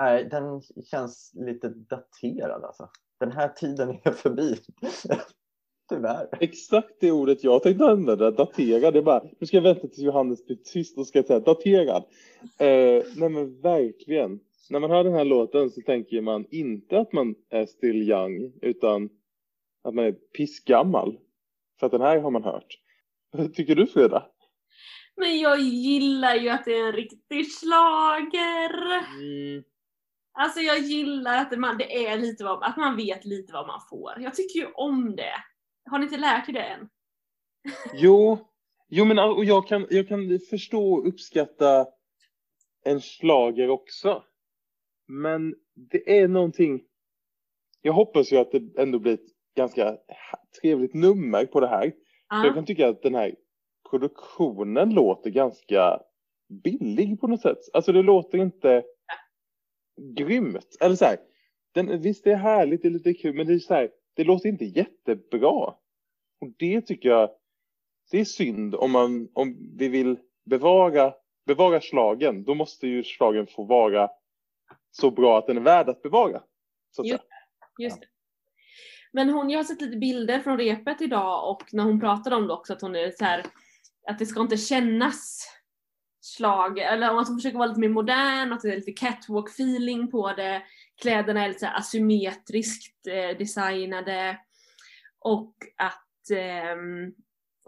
Nej, 0.00 0.24
den 0.24 0.60
känns 0.90 1.32
lite 1.34 1.68
daterad 1.68 2.64
alltså. 2.64 2.88
Den 3.18 3.32
här 3.32 3.48
tiden 3.48 3.98
är 4.04 4.12
förbi. 4.12 4.56
Tyvärr. 5.88 6.28
Exakt 6.40 6.96
det 7.00 7.12
ordet 7.12 7.44
jag 7.44 7.62
tänkte 7.62 7.84
använda, 7.84 8.30
daterad. 8.30 8.94
Det 8.94 8.98
är 8.98 9.02
bara, 9.02 9.22
nu 9.40 9.46
ska 9.46 9.56
jag 9.56 9.62
vänta 9.62 9.80
tills 9.80 9.98
Johannes 9.98 10.46
blir 10.46 10.56
tyst 10.56 10.98
och 10.98 11.06
ska 11.06 11.22
säga 11.22 11.40
daterad. 11.40 12.04
Eh, 12.58 13.04
nej 13.16 13.28
men 13.28 13.60
verkligen. 13.60 14.40
När 14.70 14.80
man 14.80 14.90
hör 14.90 15.04
den 15.04 15.14
här 15.14 15.24
låten 15.24 15.70
så 15.70 15.80
tänker 15.80 16.20
man 16.20 16.46
inte 16.50 16.98
att 16.98 17.12
man 17.12 17.34
är 17.50 17.66
still 17.66 18.10
young 18.10 18.52
utan 18.62 19.08
att 19.84 19.94
man 19.94 20.04
är 20.04 20.12
pissgammal. 20.12 21.18
För 21.80 21.86
att 21.86 21.92
den 21.92 22.00
här 22.00 22.20
har 22.20 22.30
man 22.30 22.44
hört. 22.44 22.78
Vad 23.30 23.54
tycker 23.54 23.74
du 23.74 23.86
Frida? 23.86 24.26
Men 25.16 25.38
jag 25.38 25.60
gillar 25.60 26.34
ju 26.34 26.48
att 26.48 26.64
det 26.64 26.72
är 26.72 26.86
en 26.86 26.92
riktig 26.92 27.52
slager. 27.52 28.98
Mm. 29.20 29.64
Alltså 30.32 30.60
jag 30.60 30.78
gillar 30.78 31.38
att 31.38 31.58
man, 31.58 31.78
det 31.78 32.06
är 32.06 32.18
lite 32.18 32.44
vad, 32.44 32.62
att 32.62 32.76
man 32.76 32.96
vet 32.96 33.24
lite 33.24 33.52
vad 33.52 33.66
man 33.66 33.80
får. 33.90 34.12
Jag 34.20 34.34
tycker 34.34 34.58
ju 34.58 34.66
om 34.74 35.16
det. 35.16 35.34
Har 35.90 35.98
ni 35.98 36.04
inte 36.04 36.16
lärt 36.16 36.48
er 36.48 36.52
det 36.52 36.62
än? 36.62 36.88
Jo, 37.94 38.38
jo 38.88 39.04
men 39.04 39.18
och 39.18 39.44
jag 39.44 39.68
kan, 39.68 39.86
jag 39.90 40.08
kan 40.08 40.38
förstå 40.50 40.92
och 40.92 41.08
uppskatta 41.08 41.86
en 42.84 43.00
slager 43.00 43.70
också. 43.70 44.22
Men 45.08 45.54
det 45.74 46.18
är 46.20 46.28
någonting. 46.28 46.82
Jag 47.82 47.92
hoppas 47.92 48.32
ju 48.32 48.36
att 48.36 48.50
det 48.52 48.78
ändå 48.78 48.98
blir 48.98 49.14
ett 49.14 49.30
ganska 49.56 49.96
trevligt 50.60 50.94
nummer 50.94 51.46
på 51.46 51.60
det 51.60 51.68
här. 51.68 51.92
Så 52.30 52.46
jag 52.46 52.54
kan 52.54 52.64
tycka 52.64 52.88
att 52.88 53.02
den 53.02 53.14
här 53.14 53.34
produktionen 53.90 54.90
låter 54.90 55.30
ganska 55.30 56.00
billig 56.64 57.20
på 57.20 57.26
något 57.26 57.40
sätt. 57.40 57.58
Alltså 57.72 57.92
det 57.92 58.02
låter 58.02 58.38
inte 58.38 58.82
grymt. 60.00 60.76
Eller 60.80 60.96
så 60.96 61.04
här, 61.04 61.18
den, 61.72 62.00
visst 62.00 62.24
det 62.24 62.32
är 62.32 62.36
härligt, 62.36 62.82
det 62.82 62.88
är 62.88 62.92
lite 62.92 63.14
kul, 63.14 63.34
men 63.34 63.46
det 63.46 63.54
är 63.54 63.58
så 63.58 63.74
här, 63.74 63.90
det 64.14 64.24
låter 64.24 64.48
inte 64.48 64.64
jättebra. 64.64 65.74
Och 66.40 66.48
det 66.58 66.80
tycker 66.80 67.08
jag, 67.08 67.30
det 68.10 68.20
är 68.20 68.24
synd 68.24 68.74
om 68.74 68.90
man, 68.90 69.28
om 69.32 69.76
vi 69.76 69.88
vill 69.88 70.18
bevara, 70.44 71.14
bevara 71.46 71.80
slagen, 71.80 72.44
då 72.44 72.54
måste 72.54 72.86
ju 72.86 73.04
slagen 73.04 73.46
få 73.46 73.64
vara 73.64 74.10
så 74.90 75.10
bra 75.10 75.38
att 75.38 75.46
den 75.46 75.56
är 75.56 75.60
värd 75.60 75.88
att 75.88 76.02
bevara. 76.02 76.42
Så 76.90 77.02
att. 77.02 77.08
Just 77.78 78.00
det. 78.00 78.06
Men 79.12 79.30
hon, 79.30 79.50
jag 79.50 79.58
har 79.58 79.64
sett 79.64 79.80
lite 79.80 79.96
bilder 79.96 80.40
från 80.40 80.58
repet 80.58 81.00
idag 81.00 81.50
och 81.50 81.74
när 81.74 81.84
hon 81.84 82.00
pratade 82.00 82.36
om 82.36 82.46
det 82.46 82.52
också 82.52 82.72
att 82.72 82.80
hon 82.80 82.96
är 82.96 83.10
så 83.10 83.24
här 83.24 83.44
att 84.08 84.18
det 84.18 84.26
ska 84.26 84.40
inte 84.40 84.56
kännas 84.56 85.46
slag, 86.20 86.78
eller 86.78 87.10
om 87.10 87.18
att 87.18 87.28
hon 87.28 87.36
försöker 87.36 87.58
vara 87.58 87.68
lite 87.68 87.80
mer 87.80 87.88
modern, 87.88 88.52
att 88.52 88.60
det 88.60 88.72
är 88.72 88.76
lite 88.76 88.92
catwalk 88.92 89.48
feeling 89.48 90.10
på 90.10 90.32
det. 90.32 90.62
Kläderna 91.02 91.44
är 91.44 91.48
lite 91.48 91.70
asymmetriskt 91.70 93.06
eh, 93.06 93.38
designade 93.38 94.38
och 95.18 95.54
att 95.76 96.30
ehm, 96.30 97.14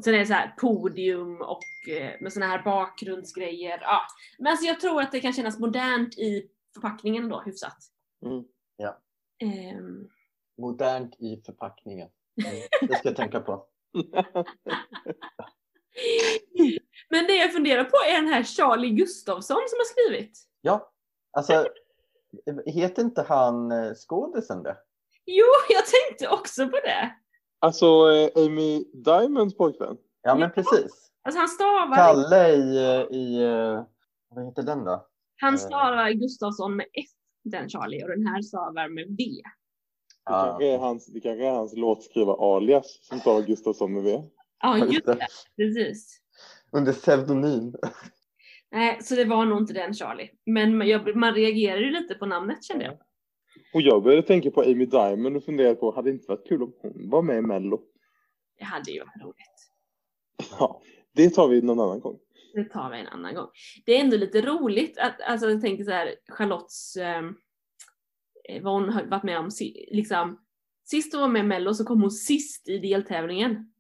sen 0.04 0.14
är 0.14 0.18
det 0.18 0.26
så 0.26 0.32
här 0.32 0.54
podium 0.58 1.40
och 1.40 1.90
eh, 1.90 2.20
med 2.20 2.32
såna 2.32 2.46
här 2.46 2.62
bakgrundsgrejer. 2.62 3.78
Ja. 3.80 4.00
Men 4.38 4.50
alltså 4.50 4.66
jag 4.66 4.80
tror 4.80 5.02
att 5.02 5.12
det 5.12 5.20
kan 5.20 5.32
kännas 5.32 5.58
modernt 5.58 6.18
i 6.18 6.48
förpackningen 6.74 7.28
då, 7.28 7.40
hyfsat. 7.40 7.78
Mm. 8.24 8.44
Ehm, 9.42 10.08
Modernt 10.58 11.16
i 11.18 11.42
förpackningen. 11.46 12.08
Det 12.80 12.94
ska 12.94 13.08
jag 13.08 13.16
tänka 13.16 13.40
på. 13.40 13.66
Men 17.12 17.26
det 17.26 17.36
jag 17.36 17.52
funderar 17.52 17.84
på 17.84 17.96
är 18.08 18.22
den 18.22 18.32
här 18.32 18.42
Charlie 18.42 18.90
Gustafsson 18.90 19.56
som 19.68 19.78
har 19.78 19.84
skrivit. 19.84 20.38
Ja, 20.60 20.92
alltså 21.32 21.66
heter 22.66 23.02
inte 23.02 23.22
han 23.22 23.72
eh, 23.72 23.94
skådisen 23.94 24.62
det? 24.62 24.76
Jo, 25.26 25.44
jag 25.68 25.82
tänkte 25.86 26.28
också 26.28 26.68
på 26.68 26.76
det. 26.76 27.14
Alltså 27.58 27.86
eh, 27.86 28.44
Amy 28.44 28.84
Diamonds 29.04 29.56
pojkvän. 29.56 29.96
Ja, 30.22 30.34
men 30.34 30.50
precis. 30.50 31.10
Alltså 31.22 31.38
han 31.38 31.48
stavar, 31.48 31.96
Kalle 31.96 32.48
i, 32.48 32.76
eh, 32.76 33.16
i 33.16 33.40
vad 34.34 34.44
heter 34.44 34.62
den 34.62 34.84
då? 34.84 35.06
han 35.36 35.58
stavar 35.58 36.10
Gustafsson 36.10 36.76
med 36.76 36.86
F, 36.86 37.10
den 37.44 37.68
Charlie, 37.68 38.04
och 38.04 38.08
den 38.08 38.26
här 38.26 38.42
stavar 38.42 38.88
med 38.88 39.06
V. 39.06 39.24
Det 40.26 40.32
kanske 40.32 40.66
är 40.66 40.78
hans, 40.78 41.06
det 41.06 41.20
kanske 41.20 41.46
är 41.46 41.50
hans 41.50 41.76
låtskriva 41.76 42.32
alias 42.32 42.98
som 43.02 43.20
tar 43.20 43.42
Gustafsson 43.42 43.92
med 43.92 44.02
V. 44.02 44.10
Ja, 44.62 44.78
Ja, 44.78 44.86
just 44.86 45.06
det. 45.06 45.26
Precis. 45.56 46.21
Under 46.76 46.92
pseudonym. 46.92 47.74
Nej, 48.70 48.98
så 49.02 49.14
det 49.14 49.24
var 49.24 49.44
nog 49.46 49.58
inte 49.58 49.72
den 49.72 49.94
Charlie. 49.94 50.30
Men 50.46 50.76
man- 50.78 50.88
jag, 50.88 51.16
man 51.16 51.34
reagerar 51.34 51.78
ju 51.80 51.90
lite 51.90 52.14
på 52.14 52.26
namnet 52.26 52.64
kände 52.64 52.84
jag. 52.84 52.94
Och 53.74 53.80
jag 53.80 54.02
började 54.02 54.26
tänka 54.26 54.50
på 54.50 54.60
Amy 54.62 54.86
Diamond 54.86 55.36
och 55.36 55.44
funderade 55.44 55.74
på, 55.74 55.94
hade 55.94 56.10
det 56.10 56.14
inte 56.14 56.28
varit 56.28 56.48
kul 56.48 56.62
om 56.62 56.72
hon 56.82 57.10
var 57.10 57.22
med 57.22 57.38
i 57.38 57.42
Mello? 57.42 57.82
Det 58.58 58.64
hade 58.64 58.90
ju 58.90 58.98
varit 58.98 59.22
roligt. 59.22 59.70
Ja, 60.58 60.82
det 61.14 61.30
tar 61.30 61.48
vi 61.48 61.62
någon 61.62 61.80
annan 61.80 62.00
gång. 62.00 62.18
Det 62.54 62.64
tar 62.64 62.90
vi 62.90 62.98
en 62.98 63.06
annan 63.06 63.34
gång. 63.34 63.48
Det 63.86 63.96
är 63.96 64.00
ändå 64.00 64.16
lite 64.16 64.40
roligt 64.42 64.98
att, 64.98 65.20
alltså 65.20 65.50
jag 65.50 65.60
tänker 65.60 65.84
så 65.84 65.90
här, 65.90 66.14
Charlottes, 66.28 66.96
ehm, 66.96 67.34
eh, 68.48 68.62
vad 68.62 68.72
hon 68.74 68.88
har 68.88 69.04
varit 69.04 69.22
med 69.22 69.38
om, 69.38 69.50
liksom, 69.90 70.38
sist 70.84 71.12
hon 71.12 71.20
var 71.22 71.28
med 71.28 71.40
i 71.40 71.46
Mello 71.48 71.74
så 71.74 71.84
kom 71.84 72.00
hon 72.00 72.10
sist 72.10 72.68
i 72.68 72.78
deltävlingen. 72.78 73.71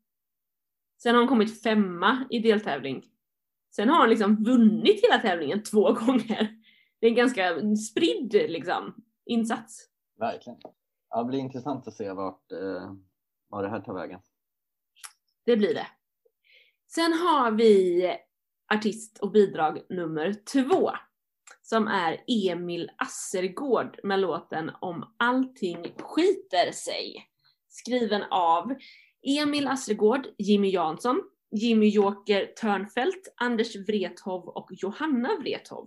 Sen 1.02 1.14
har 1.14 1.22
hon 1.22 1.28
kommit 1.28 1.62
femma 1.62 2.26
i 2.30 2.38
deltävling. 2.38 3.04
Sen 3.70 3.88
har 3.88 3.98
hon 4.00 4.08
liksom 4.08 4.44
vunnit 4.44 5.04
hela 5.04 5.18
tävlingen 5.18 5.62
två 5.62 5.92
gånger. 5.92 6.58
Det 7.00 7.06
är 7.06 7.10
en 7.10 7.16
ganska 7.16 7.76
spridd 7.76 8.32
liksom, 8.32 8.94
insats. 9.26 9.88
Verkligen. 10.18 10.58
Ja, 11.10 11.22
det 11.22 11.24
blir 11.24 11.38
intressant 11.38 11.88
att 11.88 11.94
se 11.94 12.12
vart, 12.12 12.52
eh, 12.52 12.92
var 13.48 13.62
det 13.62 13.68
här 13.68 13.80
tar 13.80 13.94
vägen. 13.94 14.20
Det 15.44 15.56
blir 15.56 15.74
det. 15.74 15.86
Sen 16.86 17.12
har 17.12 17.50
vi 17.50 18.06
artist 18.74 19.18
och 19.18 19.30
bidrag 19.30 19.78
nummer 19.88 20.34
två. 20.52 20.90
Som 21.62 21.88
är 21.88 22.24
Emil 22.26 22.90
Assergård 22.96 23.98
med 24.02 24.20
låten 24.20 24.70
Om 24.80 25.14
allting 25.16 25.94
skiter 25.98 26.72
sig. 26.72 27.26
Skriven 27.68 28.22
av 28.30 28.74
Emil 29.22 29.68
Assergård, 29.68 30.26
Jimmy 30.38 30.70
Jansson, 30.70 31.22
Jimmy 31.50 31.88
Joker 31.88 32.46
Törnfält, 32.46 33.34
Anders 33.36 33.76
Wrethov 33.76 34.48
och 34.48 34.68
Johanna 34.70 35.28
Wrethov. 35.40 35.86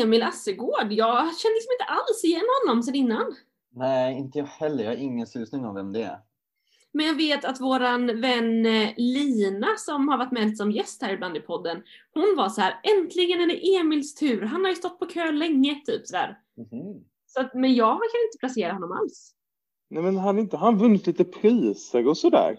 Emil 0.00 0.22
Assergård, 0.22 0.92
jag 0.92 1.16
känner 1.16 1.54
liksom 1.54 1.72
inte 1.72 1.84
alls 1.84 2.24
igen 2.24 2.44
honom 2.62 2.82
sedan 2.82 2.94
innan. 2.94 3.34
Nej, 3.74 4.18
inte 4.18 4.38
jag 4.38 4.46
heller. 4.46 4.84
Jag 4.84 4.90
har 4.90 4.96
ingen 4.96 5.26
susning 5.26 5.64
om 5.64 5.74
vem 5.74 5.92
det 5.92 6.02
är. 6.02 6.18
Men 6.92 7.06
jag 7.06 7.14
vet 7.14 7.44
att 7.44 7.60
våran 7.60 8.20
vän 8.20 8.66
eh, 8.66 8.90
Lina 8.96 9.66
som 9.76 10.08
har 10.08 10.18
varit 10.18 10.32
med 10.32 10.56
som 10.56 10.70
gäst 10.70 11.02
här 11.02 11.12
ibland 11.12 11.36
i 11.36 11.40
podden, 11.40 11.82
hon 12.14 12.34
var 12.36 12.48
så 12.48 12.60
här: 12.60 12.80
äntligen 12.82 13.40
är 13.40 13.46
det 13.46 13.76
Emils 13.76 14.14
tur, 14.14 14.42
han 14.42 14.64
har 14.64 14.70
ju 14.70 14.76
stått 14.76 14.98
på 14.98 15.06
kö 15.06 15.30
länge, 15.30 15.82
typ 15.86 16.06
sådär. 16.06 16.38
Mhm. 16.56 17.04
Så 17.26 17.40
att, 17.40 17.54
men 17.54 17.74
jag 17.74 17.96
kan 17.96 18.20
inte 18.26 18.38
placera 18.40 18.72
honom 18.72 18.92
alls. 18.92 19.34
Nej 19.90 20.02
men 20.02 20.16
han 20.16 20.38
inte, 20.38 20.56
han 20.56 20.78
vunnit 20.78 21.06
lite 21.06 21.24
priser 21.24 22.08
och 22.08 22.18
sådär. 22.18 22.58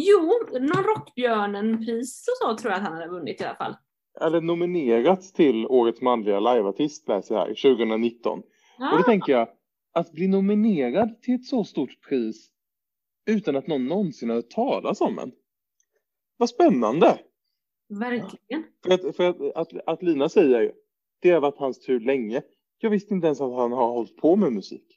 Jo, 0.00 0.32
någon 0.52 0.84
Rockbjörnen-pris 0.84 2.26
och 2.28 2.46
så 2.48 2.56
tror 2.58 2.72
jag 2.72 2.78
att 2.80 2.84
han 2.88 2.92
hade 2.92 3.08
vunnit 3.08 3.40
i 3.40 3.44
alla 3.44 3.54
fall. 3.56 3.76
Eller 4.20 4.40
nominerats 4.40 5.32
till 5.32 5.66
Årets 5.66 6.00
manliga 6.02 6.40
liveartist 6.40 7.08
läser 7.08 7.34
jag 7.34 7.40
här, 7.46 7.48
2019. 7.48 8.38
Och 8.38 8.44
Ja, 8.78 8.96
då 8.96 9.02
tänker 9.02 9.32
jag, 9.32 9.48
att 9.92 10.12
bli 10.12 10.28
nominerad 10.28 11.22
till 11.22 11.34
ett 11.34 11.46
så 11.46 11.64
stort 11.64 12.00
pris 12.08 12.50
utan 13.26 13.56
att 13.56 13.66
någon 13.66 13.86
någonsin 13.86 14.28
har 14.28 14.36
hört 14.36 14.50
talas 14.50 15.00
om 15.00 15.18
en. 15.18 15.32
Vad 16.36 16.48
spännande! 16.48 17.18
verkligen. 17.88 18.64
För, 18.84 18.92
att, 18.94 19.16
för 19.16 19.24
att, 19.24 19.56
att, 19.56 19.68
att 19.86 20.02
Lina 20.02 20.28
säger, 20.28 20.72
det 21.22 21.30
har 21.30 21.40
varit 21.40 21.58
hans 21.58 21.80
tur 21.80 22.00
länge. 22.00 22.42
Jag 22.78 22.90
visste 22.90 23.14
inte 23.14 23.26
ens 23.26 23.40
att 23.40 23.54
han 23.54 23.72
har 23.72 23.88
hållit 23.88 24.16
på 24.16 24.36
med 24.36 24.52
musik. 24.52 24.96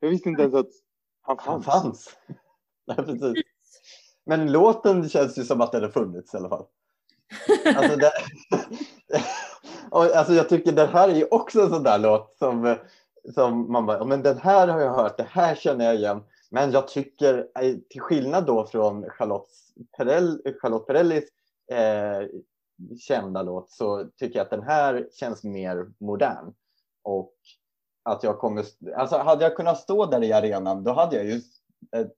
Jag 0.00 0.08
visste 0.08 0.28
inte 0.28 0.42
ens 0.42 0.54
att 0.54 0.70
han 1.20 1.36
Han 1.40 1.62
fanns. 1.62 1.84
fanns. 1.84 2.16
Nej, 2.86 2.96
precis. 2.96 3.44
Men 4.26 4.52
låten 4.52 5.08
känns 5.08 5.38
ju 5.38 5.44
som 5.44 5.60
att 5.60 5.72
den 5.72 5.82
har 5.82 5.90
funnits 5.90 6.34
i 6.34 6.36
alla 6.36 6.48
fall. 6.48 6.64
Alltså, 7.76 7.96
det, 7.96 8.12
alltså 10.16 10.32
jag 10.32 10.48
tycker 10.48 10.72
den 10.72 10.88
här 10.88 11.08
är 11.08 11.14
ju 11.14 11.26
också 11.30 11.60
en 11.60 11.70
sån 11.70 11.82
där 11.82 11.98
låt 11.98 12.36
som, 12.38 12.76
som 13.34 13.72
man 13.72 13.86
bara, 13.86 14.04
men 14.04 14.22
den 14.22 14.38
här 14.38 14.68
har 14.68 14.80
jag 14.80 14.94
hört, 14.94 15.16
det 15.16 15.26
här 15.30 15.54
känner 15.54 15.84
jag 15.84 15.94
igen. 15.94 16.22
Men 16.50 16.70
jag 16.70 16.88
tycker, 16.88 17.48
eh, 17.60 17.74
till 17.90 18.00
skillnad 18.00 18.46
då 18.46 18.66
från 18.66 19.10
Charlotte, 19.10 19.50
Perell, 19.96 20.42
Charlotte 20.62 20.86
Perrellis 20.86 21.24
eh, 21.72 22.28
kända 22.98 23.42
låt 23.42 23.70
så 23.70 24.04
tycker 24.16 24.38
jag 24.38 24.44
att 24.44 24.50
den 24.50 24.62
här 24.62 25.08
känns 25.12 25.44
mer 25.44 25.86
modern. 25.98 26.54
Och 27.02 27.34
att 28.02 28.22
jag 28.22 28.38
kommer, 28.38 28.64
alltså 28.96 29.16
hade 29.16 29.44
jag 29.44 29.56
kunnat 29.56 29.80
stå 29.80 30.06
där 30.06 30.24
i 30.24 30.32
arenan 30.32 30.84
då 30.84 30.92
hade 30.92 31.16
jag 31.16 31.24
ju 31.24 31.40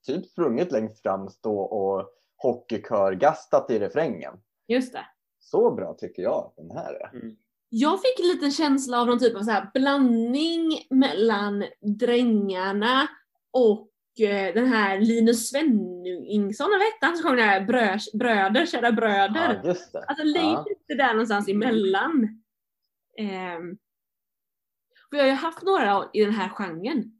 typ 0.05 0.25
sprungit 0.25 0.71
längst 0.71 1.01
fram, 1.01 1.29
stå 1.29 1.59
och 1.59 2.09
hockeykörgastat 2.37 3.71
i 3.71 3.79
refrängen. 3.79 4.33
Just 4.67 4.93
det. 4.93 5.05
Så 5.39 5.71
bra 5.71 5.93
tycker 5.93 6.21
jag 6.23 6.33
att 6.45 6.55
den 6.55 6.71
här 6.71 6.93
är. 6.93 7.35
Jag 7.69 8.01
fick 8.01 8.19
en 8.19 8.27
liten 8.27 8.51
känsla 8.51 9.01
av 9.01 9.07
någon 9.07 9.19
typ 9.19 9.35
av 9.37 9.41
så 9.41 9.51
här 9.51 9.71
blandning 9.73 10.71
mellan 10.89 11.63
Drängarna 11.99 13.07
och 13.51 13.89
eh, 14.19 14.53
den 14.53 14.65
här 14.65 14.99
Linus 14.99 15.49
Svenningsson, 15.49 16.69
vad 16.69 16.79
hette 16.81 17.05
han 17.05 17.17
som 17.17 17.23
sjöng 17.29 17.35
den 17.37 17.49
här 17.49 17.65
brös, 17.65 18.11
Bröder, 18.13 18.65
kära 18.65 18.91
bröder? 18.91 19.61
Ja, 19.63 19.69
just 19.69 19.93
det. 19.93 20.03
Alltså 20.03 20.23
lite 20.23 20.65
Ja. 20.87 20.95
där 20.97 21.13
någonstans 21.13 21.49
emellan. 21.49 22.41
Ehm, 23.17 23.77
för 25.09 25.17
jag 25.17 25.23
har 25.23 25.29
ju 25.29 25.35
haft 25.35 25.61
några 25.63 26.09
i 26.13 26.23
den 26.25 26.33
här 26.33 26.49
genren. 26.49 27.19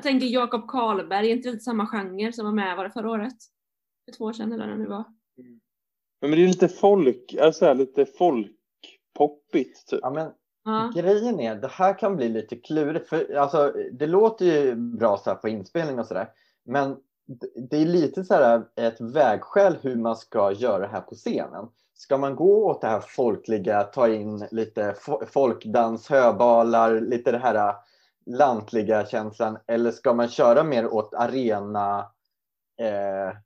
Jag 0.00 0.12
tänker 0.12 0.26
Jakob 0.26 0.68
Karlberg, 0.68 1.30
är 1.30 1.36
inte 1.36 1.48
lite 1.50 1.64
samma 1.64 1.86
genre 1.86 2.32
som 2.32 2.44
var 2.46 2.52
med, 2.52 2.76
var 2.76 2.84
det 2.84 2.90
förra 2.90 3.10
året? 3.10 3.32
För 4.04 4.16
två 4.16 4.24
år 4.24 4.32
sedan 4.32 4.52
eller 4.52 4.66
när 4.66 4.78
det 4.84 4.88
var. 4.90 5.04
Men 6.20 6.30
det 6.30 6.36
är 6.42 6.46
lite 6.46 6.68
folk, 6.68 7.34
alltså 7.40 7.72
lite 7.74 8.06
folkpoppigt 8.06 9.86
typ. 9.88 10.00
Ja, 10.02 10.10
men 10.10 10.30
Ja. 10.64 10.92
Grejen 10.94 11.40
är, 11.40 11.54
det 11.54 11.68
här 11.68 11.98
kan 11.98 12.16
bli 12.16 12.28
lite 12.28 12.56
klurigt. 12.56 13.08
För, 13.08 13.34
alltså, 13.34 13.72
det 13.92 14.06
låter 14.06 14.44
ju 14.44 14.74
bra 14.74 15.16
så 15.16 15.30
här 15.30 15.36
på 15.36 15.48
inspelning 15.48 15.98
och 15.98 16.06
sådär. 16.06 16.28
Men 16.64 16.96
det- 17.70 17.76
är 17.76 17.86
lite 17.86 18.24
så 18.24 18.34
här 18.34 18.62
ett 18.76 19.00
vägskäl 19.00 19.76
hur 19.82 19.96
man 19.96 20.16
ska 20.16 20.52
göra 20.52 20.78
det 20.78 20.92
här 20.92 21.00
på 21.00 21.14
scenen. 21.14 21.68
Ska 21.94 22.18
man 22.18 22.36
gå 22.36 22.66
åt 22.66 22.80
det 22.80 22.86
här 22.86 23.00
folkliga, 23.00 23.82
ta 23.82 24.08
in 24.08 24.48
lite 24.50 24.92
fo- 24.92 25.26
folkdans, 25.26 26.08
höbalar, 26.08 27.00
lite 27.00 27.32
det 27.32 27.38
här 27.38 27.74
lantliga 28.26 29.06
känslan. 29.06 29.58
Eller 29.66 29.90
ska 29.90 30.14
man 30.14 30.28
köra 30.28 30.64
mer 30.64 30.86
åt 30.86 31.14
arena 31.14 31.98
eh, 32.80 33.36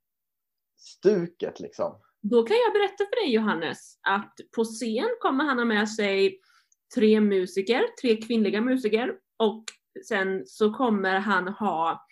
stuket 0.77 1.61
liksom? 1.61 2.01
Då 2.23 2.43
kan 2.43 2.57
jag 2.57 2.73
berätta 2.73 3.05
för 3.05 3.25
dig 3.25 3.35
Johannes 3.35 3.99
att 4.03 4.35
på 4.57 4.65
scen 4.65 5.09
kommer 5.21 5.45
han 5.45 5.59
ha 5.59 5.65
med 5.65 5.91
sig 5.91 6.41
tre 6.95 7.21
musiker, 7.21 7.83
tre 8.03 8.17
kvinnliga 8.17 8.61
musiker 8.61 9.15
och 9.37 9.65
sen 10.09 10.47
så 10.47 10.73
kommer 10.73 11.19
han 11.19 11.49
ha 11.49 12.07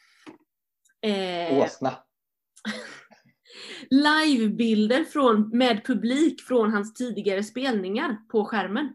eh, 1.03 1.59
Åsna. 1.59 1.93
livebilder 3.91 5.05
från, 5.05 5.49
med 5.59 5.87
publik 5.87 6.43
från 6.43 6.73
hans 6.73 6.95
tidigare 6.95 7.43
spelningar 7.43 8.17
på 8.29 8.45
skärmen. 8.45 8.93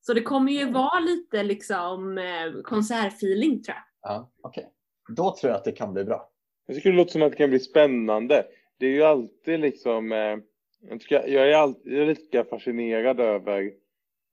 Så 0.00 0.14
det 0.14 0.22
kommer 0.22 0.52
ju 0.52 0.70
vara 0.70 1.00
lite 1.00 1.42
liksom 1.42 2.18
eh, 2.18 2.62
konsertfeeling 2.62 3.62
tror 3.62 3.76
jag. 3.76 3.84
Ja, 4.02 4.30
okej. 4.42 4.68
Då 5.08 5.36
tror 5.36 5.50
jag 5.50 5.58
att 5.58 5.64
det 5.64 5.72
kan 5.72 5.92
bli 5.92 6.04
bra. 6.04 6.30
Jag 6.66 6.76
tycker 6.76 6.90
det 6.90 6.96
låter 6.96 7.12
som 7.12 7.22
att 7.22 7.30
det 7.30 7.36
kan 7.38 7.50
bli 7.50 7.58
spännande. 7.58 8.46
Det 8.78 8.86
är 8.86 8.90
ju 8.90 9.02
alltid 9.02 9.60
liksom, 9.60 10.12
eh, 10.12 10.36
jag, 10.80 11.00
tycker, 11.00 11.28
jag 11.28 11.50
är 11.50 11.54
alltid 11.56 11.92
jag 11.92 12.02
är 12.02 12.06
lika 12.06 12.44
fascinerad 12.44 13.20
över 13.20 13.72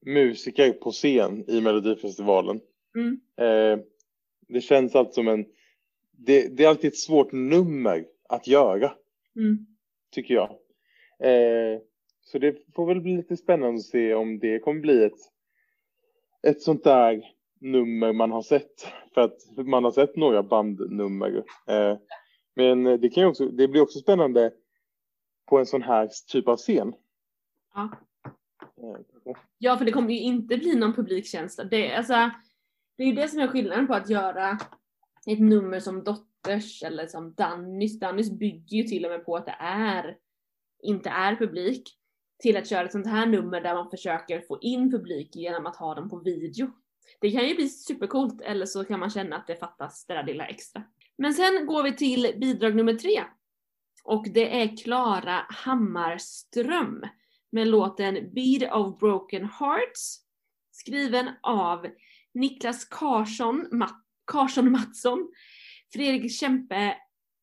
musiker 0.06 0.72
på 0.72 0.92
scen 0.92 1.44
i 1.50 1.62
Melodifestivalen. 1.62 2.60
Mm. 2.96 3.20
Eh, 3.38 3.80
det 4.48 4.62
känns 4.62 4.96
alltid 4.96 5.14
som 5.14 5.28
en, 5.28 5.46
det, 6.12 6.58
det 6.58 6.64
är 6.64 6.68
alltid 6.70 6.88
ett 6.88 6.98
svårt 6.98 7.32
nummer 7.32 8.06
att 8.30 8.48
göra, 8.48 8.92
Mm. 9.36 9.66
tycker 10.12 10.34
jag. 10.34 10.50
Så 12.22 12.40
det 12.40 12.56
får 12.76 12.86
väl 12.88 13.02
bli 13.02 13.18
lite 13.18 13.38
spännande 13.38 13.76
att 13.76 13.84
se 13.84 14.14
om 14.14 14.40
det 14.40 14.60
kommer 14.60 14.82
bli 14.82 15.04
ett, 15.04 15.14
ett 16.48 16.62
sånt 16.62 16.84
där 16.84 17.24
nummer 17.60 18.14
man 18.14 18.32
har 18.32 18.42
sett. 18.42 18.88
För 19.14 19.22
att 19.22 19.68
man 19.68 19.84
har 19.84 19.92
sett 19.92 20.16
några 20.16 20.44
bandnummer. 20.44 21.44
Eh, 21.68 21.98
men 22.56 22.84
det, 22.84 23.10
kan 23.10 23.26
också, 23.26 23.48
det 23.48 23.68
blir 23.68 23.82
också 23.82 24.00
spännande 24.00 24.52
på 25.50 25.58
en 25.58 25.66
sån 25.66 25.82
här 25.82 26.10
typ 26.28 26.48
av 26.48 26.58
scen. 26.58 26.94
Ja. 27.74 27.90
Eh, 28.78 29.36
Ja, 29.58 29.78
för 29.78 29.86
det 29.86 29.92
kommer 29.92 30.14
ju 30.14 30.20
inte 30.20 30.58
bli 30.58 30.76
någon 30.76 30.94
publikkänsla. 30.94 31.64
Det, 31.64 31.96
alltså, 31.96 32.32
det 32.98 33.04
är 33.04 33.08
ju 33.08 33.14
det 33.14 33.28
som 33.28 33.40
är 33.40 33.48
skillnaden 33.48 33.88
på 33.88 33.94
att 33.94 34.10
göra 34.10 34.58
ett 35.26 35.40
nummer 35.40 35.80
som 35.80 36.04
Dotters 36.04 36.84
eller 36.84 37.08
som 37.08 37.34
Dannys. 37.34 38.00
Dannys 38.00 38.32
bygger 38.32 38.78
ju 38.78 38.84
till 38.84 39.06
och 39.06 39.12
med 39.12 39.26
på 39.26 39.36
att 39.36 39.46
det 39.46 39.56
är, 39.60 40.18
inte 40.84 41.10
är 41.10 41.36
publik. 41.36 41.98
Till 42.40 42.58
att 42.58 42.70
köra 42.70 42.86
ett 42.86 42.92
sånt 42.92 43.08
här 43.08 43.26
nummer 43.26 43.62
där 43.62 43.76
man 43.76 43.90
försöker 43.90 44.42
få 44.42 44.60
in 44.62 44.92
publik 44.92 45.36
genom 45.36 45.66
att 45.66 45.76
ha 45.76 45.96
dem 45.96 46.10
på 46.10 46.20
video. 46.20 46.72
Det 47.22 47.32
kan 47.32 47.48
ju 47.48 47.56
bli 47.56 47.70
supercoolt 47.70 48.42
eller 48.42 48.66
så 48.66 48.84
kan 48.84 49.00
man 49.00 49.10
känna 49.10 49.36
att 49.36 49.48
det 49.48 49.56
fattas 49.56 50.06
det 50.06 50.14
där 50.14 50.24
lilla 50.24 50.48
extra. 50.48 50.84
Men 51.18 51.34
sen 51.34 51.66
går 51.66 51.84
vi 51.84 51.96
till 51.96 52.34
bidrag 52.38 52.76
nummer 52.76 52.94
tre. 52.94 53.24
Och 54.04 54.26
det 54.34 54.62
är 54.62 54.78
Klara 54.78 55.46
Hammarström 55.50 57.04
med 57.52 57.68
låten 57.68 58.34
Beat 58.34 58.74
of 58.74 59.00
Broken 59.00 59.46
Hearts 59.46 60.28
skriven 60.78 61.30
av 61.44 61.88
Niklas 62.34 62.86
Karsson, 62.86 63.68
Matt, 63.72 64.04
Karsson 64.32 64.72
Mattsson, 64.72 65.32
Fredrik 65.94 66.32
Kempe, 66.32 66.98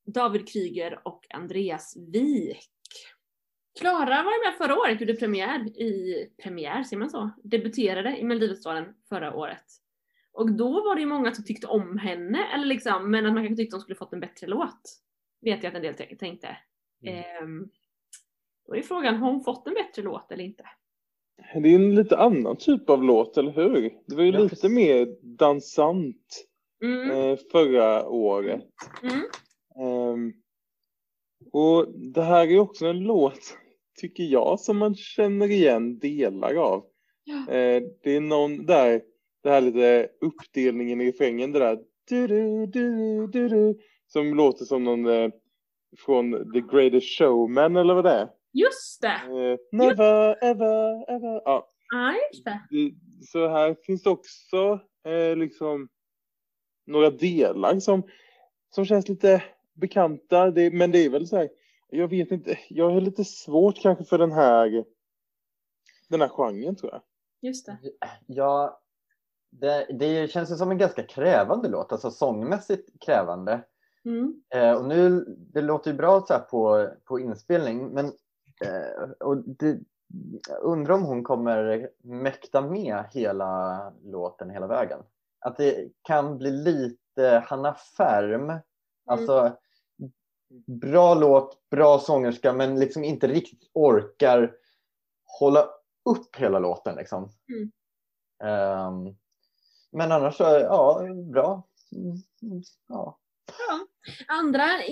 David 0.06 0.48
Kryger 0.48 1.00
och 1.04 1.26
Andreas 1.34 1.96
Wik. 2.12 2.70
Klara 3.80 4.22
var 4.22 4.32
ju 4.32 4.38
med 4.46 4.54
förra 4.58 4.78
året, 4.78 5.00
gjorde 5.00 5.14
premiär 5.14 5.66
i, 5.80 6.14
premiär, 6.42 6.82
ser 6.82 6.96
man 6.96 7.10
så? 7.10 7.30
Debuterade 7.44 8.18
i 8.18 8.24
Melodifestivalen 8.24 8.84
förra 9.08 9.34
året. 9.34 9.64
Och 10.32 10.52
då 10.52 10.70
var 10.84 10.94
det 10.94 11.00
ju 11.00 11.06
många 11.06 11.34
som 11.34 11.44
tyckte 11.44 11.66
om 11.66 11.98
henne, 11.98 12.46
eller 12.54 12.64
liksom, 12.64 13.10
men 13.10 13.26
att 13.26 13.32
man 13.34 13.46
kanske 13.46 13.62
tyckte 13.62 13.76
hon 13.76 13.80
skulle 13.80 13.96
fått 13.96 14.12
en 14.12 14.20
bättre 14.20 14.46
låt. 14.46 15.00
Vet 15.40 15.62
jag 15.62 15.70
att 15.70 15.76
en 15.76 15.82
del 15.82 16.16
tänkte. 16.18 16.56
Ehm, 17.06 17.68
då 18.66 18.74
är 18.76 18.82
frågan, 18.82 19.16
har 19.16 19.30
hon 19.32 19.44
fått 19.44 19.66
en 19.66 19.74
bättre 19.74 20.02
låt 20.02 20.32
eller 20.32 20.44
inte? 20.44 20.64
Det 21.54 21.68
är 21.68 21.74
en 21.74 21.94
lite 21.94 22.16
annan 22.18 22.56
typ 22.56 22.90
av 22.90 23.04
låt, 23.04 23.36
eller 23.36 23.52
hur? 23.52 23.90
Det 24.06 24.16
var 24.16 24.22
ju 24.22 24.30
Ja, 24.30 24.38
lite 24.38 24.48
precis. 24.48 24.70
mer 24.70 25.06
dansant 25.36 26.46
Mm, 26.82 27.10
eh, 27.10 27.38
förra 27.52 28.08
året. 28.08 28.64
mm, 29.02 29.22
Ehm, 29.80 30.32
och 31.52 31.86
det 31.98 32.22
här 32.22 32.46
är 32.46 32.58
också 32.58 32.86
en 32.86 33.00
låt, 33.00 33.58
tycker 33.96 34.24
jag, 34.24 34.60
som 34.60 34.78
man 34.78 34.94
känner 34.94 35.50
igen 35.50 35.98
delar 35.98 36.54
av. 36.54 36.84
Ja. 37.24 37.54
Eh, 37.54 37.82
det 38.02 38.16
är 38.16 38.20
någon 38.20 38.66
där, 38.66 39.02
det 39.42 39.50
här 39.50 39.60
lite 39.60 40.08
uppdelningen 40.20 41.00
i 41.00 41.08
refrängen, 41.08 41.52
det 41.52 41.58
där 41.58 41.78
du, 42.08 42.26
du, 42.26 42.66
du, 42.66 43.26
du, 43.26 43.48
du, 43.48 43.78
som 44.06 44.34
låter 44.34 44.64
som 44.64 44.84
någon 44.84 45.06
eh, 45.06 45.30
från 45.98 46.52
The 46.52 46.60
Greatest 46.60 47.18
Showman 47.18 47.76
eller 47.76 47.94
vad 47.94 48.04
det 48.04 48.10
är. 48.10 48.28
Just 48.52 49.02
det! 49.02 49.08
Eh, 49.08 49.58
never, 49.72 50.44
ever, 50.44 51.10
ever. 51.10 51.42
Ja, 51.44 51.74
Ja, 51.94 52.14
just 52.32 52.44
det, 52.44 52.60
så 53.26 53.48
här 53.48 53.76
finns 53.86 54.02
det 54.02 54.10
också 54.10 54.80
eh, 55.06 55.36
liksom 55.36 55.88
några 56.86 57.10
delar 57.10 57.80
som, 57.80 58.02
som 58.74 58.84
känns 58.84 59.08
lite 59.08 59.42
bekanta. 59.74 60.50
Det, 60.50 60.70
men 60.70 60.90
det 60.90 61.04
är 61.04 61.10
väl 61.10 61.26
så 61.26 61.36
här, 61.36 61.48
jag 61.94 62.08
vet 62.08 62.30
inte, 62.30 62.58
jag 62.68 62.90
har 62.90 63.00
lite 63.00 63.24
svårt 63.24 63.82
kanske 63.82 64.04
för 64.04 64.18
den 64.18 64.32
här 64.32 64.84
den 66.08 66.20
här 66.20 66.28
genren 66.28 66.76
tror 66.76 66.92
jag. 66.92 67.02
Just 67.40 67.66
det. 67.66 67.78
Ja, 68.26 68.80
det, 69.50 69.86
det 69.98 70.30
känns 70.30 70.50
ju 70.50 70.54
som 70.54 70.70
en 70.70 70.78
ganska 70.78 71.02
krävande 71.02 71.68
låt, 71.68 71.92
alltså 71.92 72.10
sångmässigt 72.10 73.04
krävande. 73.04 73.64
Mm. 74.04 74.42
Eh, 74.54 74.72
och 74.72 74.84
nu, 74.84 75.24
det 75.28 75.60
låter 75.60 75.90
ju 75.90 75.96
bra 75.96 76.20
så 76.20 76.32
här 76.32 76.40
på, 76.40 76.88
på 77.04 77.20
inspelning, 77.20 77.88
men 77.88 78.06
eh, 78.64 79.10
och 79.20 79.36
det, 79.36 79.78
jag 80.48 80.62
undrar 80.62 80.94
om 80.94 81.02
hon 81.02 81.24
kommer 81.24 81.90
mäkta 82.02 82.60
med 82.60 83.04
hela 83.10 83.92
låten 84.04 84.50
hela 84.50 84.66
vägen. 84.66 85.00
Att 85.40 85.56
det 85.56 85.88
kan 86.02 86.38
bli 86.38 86.50
lite 86.50 87.44
Hanna 87.46 87.74
Färm, 87.74 88.52
alltså 89.06 89.56
bra 90.66 91.14
låt, 91.14 91.68
bra 91.70 91.98
sångerska, 91.98 92.52
men 92.52 92.80
liksom 92.80 93.04
inte 93.04 93.26
riktigt 93.26 93.70
orkar 93.72 94.54
hålla 95.40 95.68
upp 96.10 96.36
hela 96.36 96.58
låten 96.58 96.96
liksom. 96.96 97.30
Mm. 97.48 97.70
Ehm, 98.44 99.16
men 99.92 100.12
annars 100.12 100.36
så, 100.36 100.44
ja, 100.44 101.02
bra. 101.32 101.62
Mm, 101.92 102.16
mm, 102.42 102.62
Ja. 102.88 103.18
Andra 104.28 104.84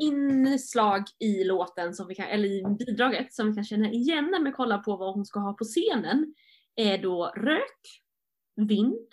inslag 0.00 1.02
i 1.18 1.44
låten, 1.44 1.94
som 1.94 2.06
vi 2.08 2.14
kan, 2.14 2.26
eller 2.26 2.48
i 2.48 2.62
bidraget, 2.78 3.34
som 3.34 3.48
vi 3.48 3.54
kan 3.54 3.64
känna 3.64 3.90
igen 3.90 4.30
när 4.30 4.44
vi 4.44 4.52
kollar 4.52 4.78
på 4.78 4.96
vad 4.96 5.14
hon 5.14 5.24
ska 5.24 5.40
ha 5.40 5.52
på 5.52 5.64
scenen, 5.64 6.34
är 6.74 6.98
då 6.98 7.32
rök, 7.36 8.02
vind 8.56 9.08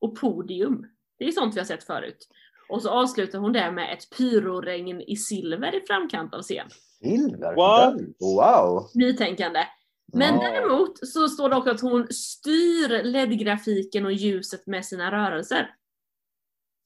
och 0.00 0.20
podium. 0.20 0.86
Det 1.18 1.24
är 1.24 1.32
sånt 1.32 1.54
vi 1.54 1.60
har 1.60 1.66
sett 1.66 1.84
förut. 1.84 2.28
Och 2.70 2.82
så 2.82 2.90
avslutar 2.90 3.38
hon 3.38 3.52
det 3.52 3.70
med 3.70 3.92
ett 3.92 4.10
pyroregn 4.18 5.00
i 5.00 5.16
silver 5.16 5.74
i 5.74 5.80
framkant 5.86 6.34
av 6.34 6.42
scen. 6.42 6.68
Silver? 7.02 7.56
What? 7.56 7.94
Wow! 8.20 8.88
Nytänkande. 8.94 9.64
Men 10.12 10.34
Ja. 10.34 10.40
däremot 10.42 11.08
så 11.08 11.28
står 11.28 11.48
det 11.48 11.56
också 11.56 11.70
att 11.70 11.80
hon 11.80 12.06
styr 12.10 13.02
LED-grafiken 13.04 14.06
och 14.06 14.12
ljuset 14.12 14.66
med 14.66 14.84
sina 14.84 15.12
rörelser. 15.12 15.74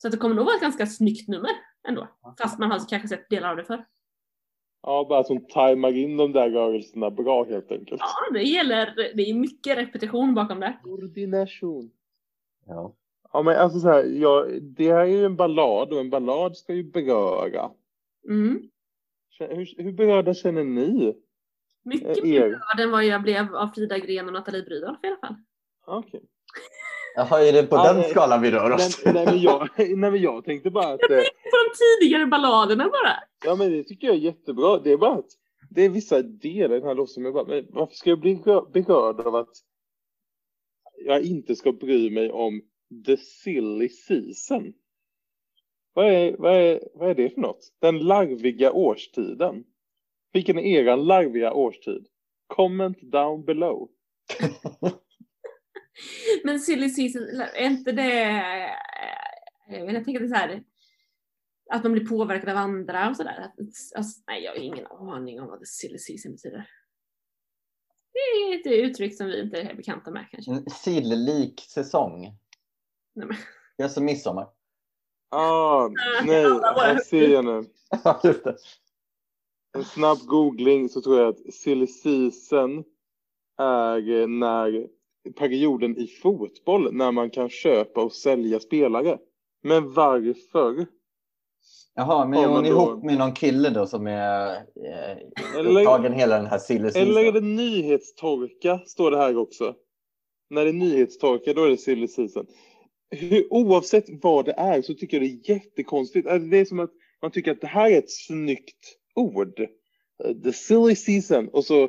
Så 0.03 0.09
att 0.09 0.13
det 0.13 0.19
kommer 0.19 0.35
nog 0.35 0.45
vara 0.45 0.55
ett 0.57 0.63
ganska 0.63 0.87
snyggt 0.87 1.29
nummer 1.29 1.51
ändå. 1.89 2.09
Fast 2.41 2.59
man 2.59 2.71
har 2.71 2.89
kanske 2.89 3.09
sett 3.09 3.29
delar 3.31 3.51
av 3.51 3.57
det 3.57 3.65
förr. 3.65 3.85
Ja, 4.83 5.07
bara 5.09 5.19
att 5.21 5.29
hon 5.29 5.47
tajmar 5.47 5.93
in 5.97 6.17
de 6.17 6.33
där 6.33 6.51
rörelserna 6.51 7.11
bra 7.11 7.45
helt 7.45 7.73
enkelt. 7.73 8.01
Ja, 8.01 8.33
det 8.33 8.43
gäller, 8.43 8.95
det 9.15 9.23
är 9.31 9.35
mycket 9.35 9.79
repetition 9.79 10.35
bakom 10.35 10.61
det. 10.61 10.79
Koordination. 10.83 11.91
Ja. 12.67 12.95
Ja, 13.35 13.43
men 13.43 13.57
alltså 13.57 13.81
så 13.81 13.89
här, 13.89 14.05
ja, 14.05 14.47
det 14.63 14.93
här 14.93 15.01
är 15.01 15.05
ju 15.05 15.25
en 15.25 15.37
ballad 15.37 15.93
och 15.93 16.01
en 16.01 16.11
ballad 16.11 16.57
ska 16.57 16.75
ju 16.75 16.85
beröra. 16.85 17.71
Mm. 18.29 18.63
Hur, 19.39 19.83
hur 19.83 19.93
berörda 19.93 20.35
känner 20.35 20.65
ni? 20.65 21.15
Mycket 21.85 22.19
Eh, 22.19 22.25
mer 22.25 22.35
er. 22.41 22.41
berörd 22.49 22.81
än 22.81 22.91
vad 22.91 23.05
jag 23.05 23.23
blev 23.23 23.55
av 23.57 23.69
Frida 23.75 23.99
Gren 23.99 24.27
och 24.27 24.33
Nathalie 24.33 24.63
Brydolf 24.63 24.99
i 25.03 25.07
alla 25.07 25.17
fall. 25.17 25.35
Okej. 25.87 26.21
Jaha, 27.17 27.45
är 27.45 27.53
det 27.53 27.63
på 27.63 27.77
Ja, 27.77 27.85
den 27.93 27.97
nej. 28.01 28.11
skalan 28.11 28.43
vi 28.43 28.51
rör 28.51 28.71
oss? 28.73 29.03
Nej, 29.05 29.15
nej, 29.15 29.27
men 29.27 29.41
jag, 29.41 29.69
nej, 29.79 29.97
men 29.97 30.23
jag 30.23 30.45
tänkte 30.45 30.71
bara 30.71 30.87
att... 30.95 31.03
eh, 31.03 31.17
På 31.17 31.57
de 31.65 32.01
tidigare 32.01 32.27
balladerna 32.27 32.85
bara. 32.85 33.13
Ja, 33.45 33.55
men 33.55 33.71
det 33.73 33.85
tycker 33.85 34.07
jag 34.07 34.17
är 34.17 34.21
jättebra. 34.21 34.79
Det 34.79 34.93
är 34.93 34.97
bara 34.97 35.15
att 35.19 35.31
det 35.71 35.83
är 35.85 35.89
vissa 35.89 36.23
delar 36.23 36.77
i 36.77 36.79
den 36.79 36.89
här 36.89 36.95
låten 36.95 37.13
som 37.15 37.25
jag 37.25 37.35
bara, 37.35 37.47
men 37.47 37.67
varför 37.71 37.95
ska 37.95 38.11
jag 38.11 38.21
bli 38.21 38.35
rö- 38.35 38.73
berörd 38.73 39.21
av 39.21 39.35
att 39.37 39.51
jag 41.07 41.23
inte 41.23 41.57
ska 41.57 41.73
bry 41.73 42.11
mig 42.11 42.31
om 42.33 42.63
the 43.07 43.17
silly 43.17 43.89
season? 43.89 44.73
Vad 45.93 46.07
är, 46.07 46.37
vad 46.39 46.57
är, 46.57 46.81
vad 46.95 47.11
är 47.11 47.15
det 47.15 47.31
för 47.31 47.41
något? 47.41 47.73
Den 47.81 47.99
larviga 47.99 48.73
årstiden. 48.73 49.65
Vilken 50.33 50.59
är 50.59 50.63
eran 50.63 51.07
larviga 51.07 51.53
årstid? 51.53 52.07
Comment 52.47 53.01
down 53.01 53.45
below. 53.45 53.91
Men 56.45 56.61
silly 56.61 56.89
season, 56.89 57.23
är 57.55 57.67
inte 57.67 57.93
det... 57.93 58.21
Jag, 59.69 59.87
vet, 59.87 59.95
jag 59.95 60.05
tänker 60.05 60.25
att 60.25 60.31
det 60.31 60.37
är 60.37 60.41
så 60.41 60.47
här, 60.47 60.65
att 61.71 61.83
man 61.83 61.93
blir 61.93 62.07
påverkad 62.07 62.49
av 62.49 62.57
andra 62.57 63.11
och 63.11 63.17
sådär. 63.17 63.53
Alltså, 63.97 64.23
nej, 64.27 64.43
jag 64.43 64.53
har 64.53 64.59
ingen 64.59 64.87
aning 64.87 65.41
om 65.41 65.47
vad 65.49 65.61
the 65.61 65.67
silly 65.67 65.99
season 65.99 66.33
betyder. 66.33 66.69
Det 68.13 68.19
är 68.19 68.61
ett 68.61 68.67
uttryck 68.91 69.17
som 69.17 69.27
vi 69.27 69.43
inte 69.43 69.61
är 69.61 69.75
bekanta 69.75 70.11
med 70.11 70.27
kanske. 70.31 70.53
En 70.53 70.71
silllik 70.71 71.61
säsong. 71.61 72.39
Nej, 73.15 73.27
men, 73.29 73.37
Jag 73.77 73.85
är 73.85 73.89
som 73.89 74.05
midsommar. 74.05 74.47
Ah, 75.31 75.89
nej, 76.27 76.45
här 76.77 76.99
ser 76.99 77.29
jag 77.33 77.45
nu. 77.45 77.65
En 79.77 79.85
snabb 79.85 80.19
googling 80.27 80.89
så 80.89 81.01
tror 81.03 81.19
jag 81.21 81.29
att 81.29 81.55
silly 81.55 81.87
season 81.87 82.85
är 83.59 84.27
när 84.27 84.87
perioden 85.39 85.97
i 85.99 86.07
fotboll 86.07 86.95
när 86.95 87.13
man 87.13 87.31
kan 87.31 87.49
köpa 87.49 88.03
och 88.03 88.13
sälja 88.13 88.61
spelare. 88.61 89.19
Men 89.63 89.93
varför? 89.93 90.87
Jaha, 91.95 92.27
men 92.27 92.39
Ja, 92.41 92.45
är 92.45 92.49
hon 92.53 92.63
men 92.63 92.73
då- 92.73 92.77
ihop 92.83 93.05
med 93.05 93.19
någon 93.19 93.33
kille 93.33 93.71
då 93.71 93.87
som 93.87 94.07
är 94.07 94.57
eh, 94.57 95.57
Eller- 95.59 95.81
upptagen 95.81 96.13
hela 96.13 96.37
den 96.37 96.47
här 96.47 96.59
silly 96.59 96.89
Eller 96.89 97.21
är 97.21 97.25
det 97.25 97.33
season? 97.33 97.57
nyhetstorka 97.57 98.79
står 98.87 99.11
det 99.11 99.17
här 99.17 99.37
också. 99.37 99.75
När 100.51 100.65
det 100.65 100.71
är 100.71 100.75
nyhetstorka 100.75 101.53
då 101.55 101.65
är 101.65 101.71
det 101.71 101.77
silly 101.77 102.09
season. 102.09 102.47
Hur, 103.15 103.53
oavsett 103.53 104.05
vad 104.23 104.45
det 104.45 104.55
är 104.57 104.83
så 104.83 104.95
tycker 104.95 105.17
jag 105.17 105.27
det 105.27 105.51
är 105.51 105.55
jättekonstigt. 105.55 106.29
Alltså, 106.29 106.49
Det 106.49 106.59
är 106.59 106.65
som 106.65 106.81
att 106.81 106.93
man 107.23 107.31
tycker 107.31 107.53
att 107.53 107.61
det 107.61 107.67
här 107.67 107.91
är 107.91 107.99
ett 107.99 108.11
snyggt 108.11 108.97
ord. 109.15 109.61
Eh, 109.61 110.35
The 110.45 110.53
silly 110.53 110.97
season. 110.97 111.49
Och 111.49 111.65
så 111.65 111.89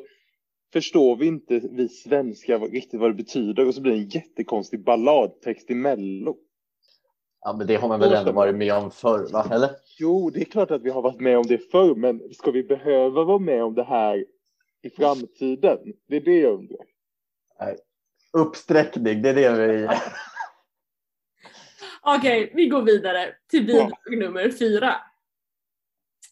förstår 0.74 1.16
vi 1.16 1.26
inte 1.26 1.60
vi 1.72 1.90
svenskar 1.90 2.60
riktigt 2.60 3.00
vad 3.00 3.10
det 3.10 3.16
betyder. 3.16 3.68
Och 3.68 3.76
så 3.76 3.82
blir 3.82 3.92
det 3.92 4.00
en 4.00 4.10
jättekonstig 4.10 4.84
balladtext 4.84 5.72
i 5.72 5.76
mello. 5.76 6.38
Ja, 7.42 7.56
men 7.58 7.68
det 7.68 7.76
har 7.76 7.88
man 7.88 8.00
väl 8.00 8.14
ändå 8.14 8.32
varit 8.32 8.56
med 8.56 8.74
om 8.74 8.92
förr, 8.92 9.28
va? 9.32 9.50
Eller? 9.52 9.70
Jo, 10.00 10.30
det 10.30 10.42
är 10.42 10.46
klart 10.46 10.72
att 10.72 10.82
vi 10.82 10.90
har 10.90 11.02
varit 11.02 11.20
med 11.20 11.38
om 11.38 11.46
det 11.48 11.72
förr. 11.72 11.96
Men 11.96 12.34
ska 12.34 12.52
vi 12.52 12.64
behöva 12.64 13.24
vara 13.24 13.40
med 13.40 13.64
om 13.64 13.74
det 13.74 13.84
här 13.84 14.26
i 14.82 14.90
framtiden? 14.90 15.80
Det 16.08 16.16
är 16.16 16.22
det 16.22 16.40
jag 16.40 16.54
undrar. 16.54 16.86
Uppsträckning, 18.34 19.22
det 19.22 19.30
är 19.30 19.34
det 19.34 19.68
vi... 19.68 19.88
Okej, 22.06 22.52
vi 22.56 22.68
går 22.68 22.82
vidare 22.82 23.34
till 23.50 23.66
bidrag 23.66 23.92
nummer 24.20 24.52
fyra. 24.52 24.96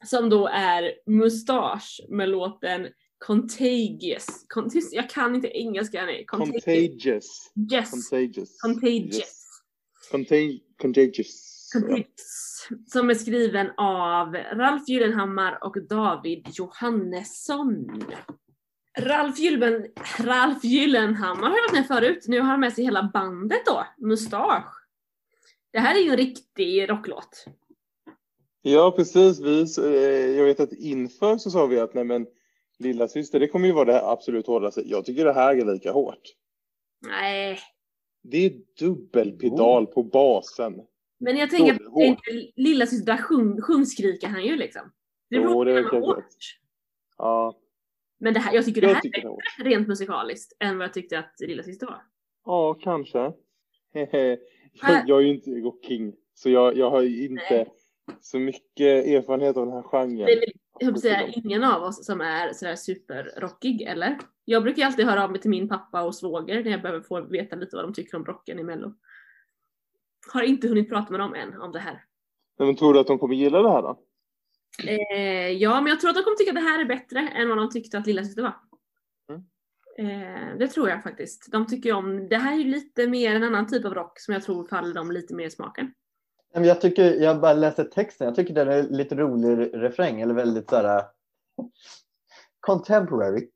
Som 0.05 0.29
då 0.29 0.47
är 0.47 0.93
Mustasch 1.05 2.01
med 2.09 2.29
låten 2.29 2.87
Contagious. 3.25 4.45
Contis- 4.55 4.89
jag 4.91 5.09
kan 5.09 5.35
inte 5.35 5.47
engelska. 5.47 6.05
Nej. 6.05 6.25
Contagious. 6.25 6.63
Contagious. 6.65 7.51
Yes. 7.71 7.91
Contagious. 7.91 8.61
Contagious. 8.61 9.15
Yes. 9.17 9.43
Contag- 10.11 10.59
contagious. 10.81 11.69
Contagious. 11.73 12.67
Som 12.87 13.09
är 13.09 13.13
skriven 13.13 13.71
av 13.77 14.33
Ralf 14.35 14.87
Gyllenhammar 14.87 15.63
och 15.63 15.87
David 15.87 16.47
Johannesson. 16.53 18.03
Ralf, 18.99 19.39
Gylben, 19.39 19.85
Ralf 20.19 20.63
Gyllenhammar 20.63 21.49
har 21.49 21.61
varit 21.61 21.73
med 21.73 21.87
förut. 21.87 22.25
Nu 22.27 22.39
har 22.39 22.47
han 22.47 22.59
med 22.59 22.73
sig 22.73 22.83
hela 22.83 23.09
bandet 23.13 23.65
då, 23.65 23.85
Mustasch. 23.97 24.82
Det 25.73 25.79
här 25.79 25.95
är 25.95 25.99
ju 25.99 26.09
en 26.09 26.17
riktig 26.17 26.89
rocklåt. 26.89 27.45
Ja, 28.61 28.93
precis. 28.95 29.39
Vi, 29.39 29.61
eh, 29.77 30.37
jag 30.37 30.45
vet 30.45 30.59
att 30.59 30.73
inför 30.73 31.37
så 31.37 31.51
sa 31.51 31.65
vi 31.65 31.79
att 31.79 31.93
nej 31.93 32.03
men 32.03 32.27
lilla 32.79 33.07
syster, 33.07 33.39
det 33.39 33.47
kommer 33.47 33.67
ju 33.67 33.73
vara 33.73 33.85
det 33.85 34.07
absolut 34.07 34.47
hårdaste. 34.47 34.81
Jag 34.85 35.05
tycker 35.05 35.25
det 35.25 35.33
här 35.33 35.55
är 35.55 35.73
lika 35.73 35.91
hårt. 35.91 36.21
Nej, 37.01 37.59
Det 38.23 38.37
är 38.37 38.53
dubbelpedal 38.79 39.87
på 39.87 40.03
basen. 40.03 40.81
men 41.19 41.37
jag 41.37 41.49
tänker 41.49 41.73
att 41.73 42.19
lilla 42.55 42.85
syster 42.85 43.17
sjung, 43.17 43.61
sjungskriker 43.61 44.27
han 44.27 44.45
ju 44.45 44.55
liksom. 44.55 44.91
Det 45.29 45.39
beror 45.39 45.65
det 45.65 45.79
är 45.79 45.83
på 45.83 45.99
hårt. 45.99 46.25
Ja, 47.17 47.57
Men 48.19 48.33
det 48.33 48.39
här, 48.39 48.53
jag 48.53 48.65
tycker 48.65 48.81
det 48.81 48.87
här 48.87 48.93
jag 48.93 49.01
tycker 49.01 49.19
är 49.19 49.29
bättre 49.29 49.69
rent 49.69 49.87
musikaliskt 49.87 50.57
än 50.59 50.77
vad 50.77 50.85
jag 50.87 50.93
tyckte 50.93 51.19
att 51.19 51.33
lilla 51.39 51.63
syster 51.63 51.85
var. 51.87 52.01
Ja, 52.45 52.73
kanske. 52.73 53.33
Här- 54.81 55.03
jag 55.07 55.17
är 55.17 55.21
ju 55.21 55.33
inte 55.33 55.49
rocking, 55.51 56.15
så 56.33 56.49
jag, 56.49 56.77
jag 56.77 56.89
har 56.89 57.01
ju 57.01 57.25
inte 57.25 57.43
Nej. 57.49 57.73
så 58.21 58.39
mycket 58.39 59.07
erfarenhet 59.07 59.57
av 59.57 59.65
den 59.65 59.75
här 59.75 59.83
genren. 59.83 60.17
Det 60.25 60.33
är 60.33 60.39
väl 60.39 60.51
jag 60.79 60.99
säga, 60.99 61.27
ingen 61.27 61.63
av 61.63 61.83
oss 61.83 62.05
som 62.05 62.21
är 62.21 62.53
sådär 62.53 62.75
superrockig, 62.75 63.81
eller? 63.81 64.17
Jag 64.45 64.63
brukar 64.63 64.85
alltid 64.85 65.05
höra 65.05 65.23
av 65.23 65.31
mig 65.31 65.41
till 65.41 65.49
min 65.49 65.69
pappa 65.69 66.03
och 66.03 66.15
svåger 66.15 66.63
när 66.63 66.71
jag 66.71 66.81
behöver 66.81 67.01
få 67.01 67.21
veta 67.21 67.55
lite 67.55 67.75
vad 67.75 67.85
de 67.85 67.93
tycker 67.93 68.17
om 68.17 68.25
rocken 68.25 68.59
i 68.59 68.63
mello. 68.63 68.93
Har 70.33 70.41
inte 70.43 70.67
hunnit 70.67 70.89
prata 70.89 71.11
med 71.11 71.19
dem 71.19 71.33
än 71.33 71.61
om 71.61 71.71
det 71.71 71.79
här. 71.79 72.03
Nej, 72.59 72.67
Men 72.67 72.75
tror 72.75 72.93
du 72.93 72.99
att 72.99 73.07
de 73.07 73.19
kommer 73.19 73.35
gilla 73.35 73.61
det 73.61 73.69
här 73.69 73.81
då? 73.81 73.99
Eh, 74.87 75.51
ja, 75.51 75.81
men 75.81 75.89
jag 75.89 75.99
tror 75.99 76.09
att 76.09 76.15
de 76.15 76.23
kommer 76.23 76.37
tycka 76.37 76.51
att 76.51 76.55
det 76.55 76.61
här 76.61 76.81
är 76.81 76.85
bättre 76.85 77.19
än 77.19 77.49
vad 77.49 77.57
de 77.57 77.69
tyckte 77.69 77.97
att 77.97 78.07
Lilla 78.07 78.23
Syster 78.23 78.41
var. 78.41 78.55
Eh, 79.97 80.57
det 80.59 80.67
tror 80.67 80.89
jag 80.89 81.03
faktiskt. 81.03 81.51
De 81.51 81.67
tycker 81.67 81.93
om, 81.93 82.27
det 82.29 82.37
här 82.37 82.53
är 82.53 82.57
ju 82.57 82.63
lite 82.63 83.07
mer 83.07 83.35
en 83.35 83.43
annan 83.43 83.67
typ 83.67 83.85
av 83.85 83.93
rock 83.93 84.19
som 84.19 84.33
jag 84.33 84.43
tror 84.43 84.67
faller 84.67 84.93
dem 84.93 85.11
lite 85.11 85.35
mer 85.35 85.45
i 85.47 85.51
smaken. 85.51 85.93
Jag, 86.53 86.81
tycker, 86.81 87.13
jag 87.13 87.39
bara 87.41 87.53
läste 87.53 87.83
texten, 87.83 88.27
jag 88.27 88.35
tycker 88.35 88.53
den 88.53 88.67
är 88.67 88.83
lite 88.83 89.15
rolig 89.15 89.69
refräng, 89.73 90.21
eller 90.21 90.33
väldigt 90.33 90.69
såhär 90.69 91.03
contemporary. 92.59 93.49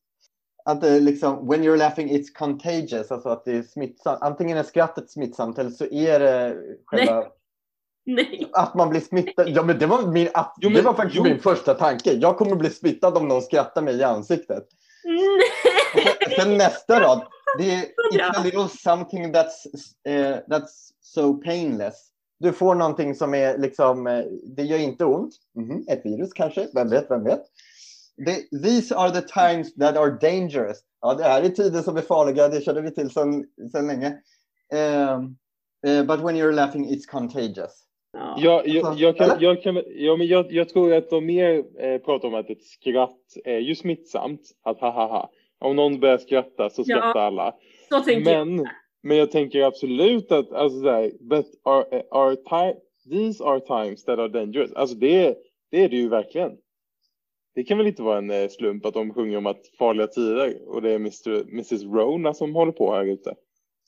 Att 0.66 0.82
det 0.82 1.00
liksom, 1.00 1.48
when 1.48 1.64
you're 1.64 1.78
laughing 1.78 2.10
it's 2.10 2.34
contagious, 2.38 3.12
alltså 3.12 3.30
att 3.30 3.46
det 3.46 3.52
är 3.52 3.62
smittsamt. 3.64 4.22
Antingen 4.22 4.58
är 4.58 4.64
skrattet 4.64 5.12
smittsamt 5.12 5.60
eller 5.60 5.70
så 5.70 5.86
är 5.86 6.20
det 6.20 6.58
själva 6.86 7.26
Nej. 8.06 8.50
att 8.54 8.76
man 8.76 8.90
blir 8.90 9.00
smittad. 9.02 9.50
Ja, 9.50 9.64
men 9.64 9.80
det 9.80 9.86
var, 9.86 10.12
min, 10.12 10.30
att, 10.34 10.56
Jo, 10.62 10.70
det 10.70 10.76
men- 10.76 10.84
var 10.86 10.94
faktiskt 10.94 11.16
jo. 11.18 11.24
min 11.24 11.40
första 11.40 11.74
tanke. 11.74 12.14
Jag 12.14 12.38
kommer 12.38 12.56
bli 12.56 12.70
smittad 12.70 13.18
om 13.18 13.28
någon 13.28 13.42
skrattar 13.42 13.82
mig 13.82 13.96
i 13.96 14.04
ansiktet. 14.04 14.68
Nej. 15.04 15.40
Sen 16.40 16.58
nästa 16.58 17.00
rad. 17.02 17.22
Det 17.58 17.72
är. 17.72 17.82
It's 18.14 18.40
a 18.40 18.44
little 18.44 18.68
something 18.70 19.34
that's, 19.34 19.66
eh, 20.08 20.38
that's 20.48 20.90
so 21.02 21.34
painless. 21.34 22.08
Du 22.40 22.54
får 22.54 22.76
någonting 22.76 23.16
som 23.16 23.34
är 23.34 23.58
liksom, 23.58 24.08
eh, 24.08 24.24
det 24.56 24.64
gör 24.64 24.78
inte 24.78 25.06
ont. 25.06 25.34
Mhm, 25.56 25.84
Ett 25.90 26.06
virus 26.06 26.34
kanske, 26.34 26.68
vem 26.74 26.90
vet, 26.90 27.12
vem 27.12 27.24
vet. 27.24 27.42
Det- 28.26 28.60
these 28.64 28.96
are 28.96 29.22
the 29.22 29.22
times 29.28 29.74
that 29.76 29.98
are 29.98 30.12
dangerous. 30.22 30.78
Ja, 31.02 31.14
det 31.14 31.24
här 31.24 31.42
är 31.44 31.50
tider 31.50 31.82
som 31.82 31.98
är 31.98 32.02
farliga, 32.02 32.48
det 32.48 32.62
känner 32.62 32.82
vi 32.82 32.92
till 32.92 33.10
sedan 33.10 33.44
länge. 33.88 34.18
Ehm, 34.74 35.36
eh, 35.88 36.04
but 36.06 36.20
when 36.20 36.36
you're 36.36 36.52
laughing 36.52 36.90
it's 36.90 37.06
contagious. 37.12 37.84
Ja. 38.14 38.36
Jag, 38.40 38.68
jag, 38.68 38.86
Alltså, 38.86 39.04
jag, 39.04 39.18
kan, 39.18 39.38
jag, 39.40 39.62
kan, 39.64 39.84
ja, 39.88 40.16
men 40.18 40.28
jag, 40.28 40.52
jag 40.52 40.70
tror 40.70 40.94
att 40.94 41.10
de 41.10 41.26
mer 41.26 41.64
eh, 41.84 41.98
pratar 42.02 42.28
om 42.28 42.36
att 42.36 42.50
ett 42.50 42.64
skratt 42.64 43.20
är 43.46 43.60
ju 43.60 43.76
smittsamt. 43.76 44.42
Att 44.64 44.80
ha 44.80 44.92
ha 44.92 45.08
ha. 45.08 45.32
Om 45.60 45.76
någon 45.76 46.00
börjar 46.00 46.18
skratta 46.18 46.70
så 46.70 46.84
Ja, 46.86 46.98
skrattar 46.98 47.20
alla. 47.20 47.56
Så 47.90 48.00
tänker 48.00 48.32
jag. 48.32 48.48
Men, 48.48 48.68
men 49.04 49.18
jag 49.18 49.32
tänker 49.32 49.64
absolut 49.64 50.32
att, 50.32 50.52
alltså 50.52 50.80
såhär, 50.80 51.12
but 51.20 51.46
are, 51.64 52.04
are 52.12 52.36
these 53.10 53.44
are 53.44 53.60
times 53.60 54.04
that 54.04 54.20
are 54.20 54.28
dangerous. 54.28 54.74
Alltså 54.74 54.96
det, 54.96 55.38
det 55.72 55.84
är 55.84 55.90
det 55.90 55.96
ju 55.96 56.10
verkligen. 56.10 56.52
Det 57.56 57.64
kan 57.64 57.78
väl 57.78 57.88
inte 57.88 58.02
vara 58.02 58.18
en 58.18 58.30
eh, 58.30 58.48
slump 58.48 58.86
att 58.86 58.94
de 58.94 59.14
sjunger 59.14 59.38
om 59.38 59.46
att 59.46 59.68
farliga 59.80 60.08
tider 60.08 60.68
och 60.68 60.82
det 60.82 60.92
är 60.92 60.96
Mr. 60.96 61.50
Mrs. 61.50 61.84
Rona 61.84 62.34
som 62.34 62.56
håller 62.56 62.72
på 62.72 62.94
här 62.94 63.06
ute. 63.06 63.36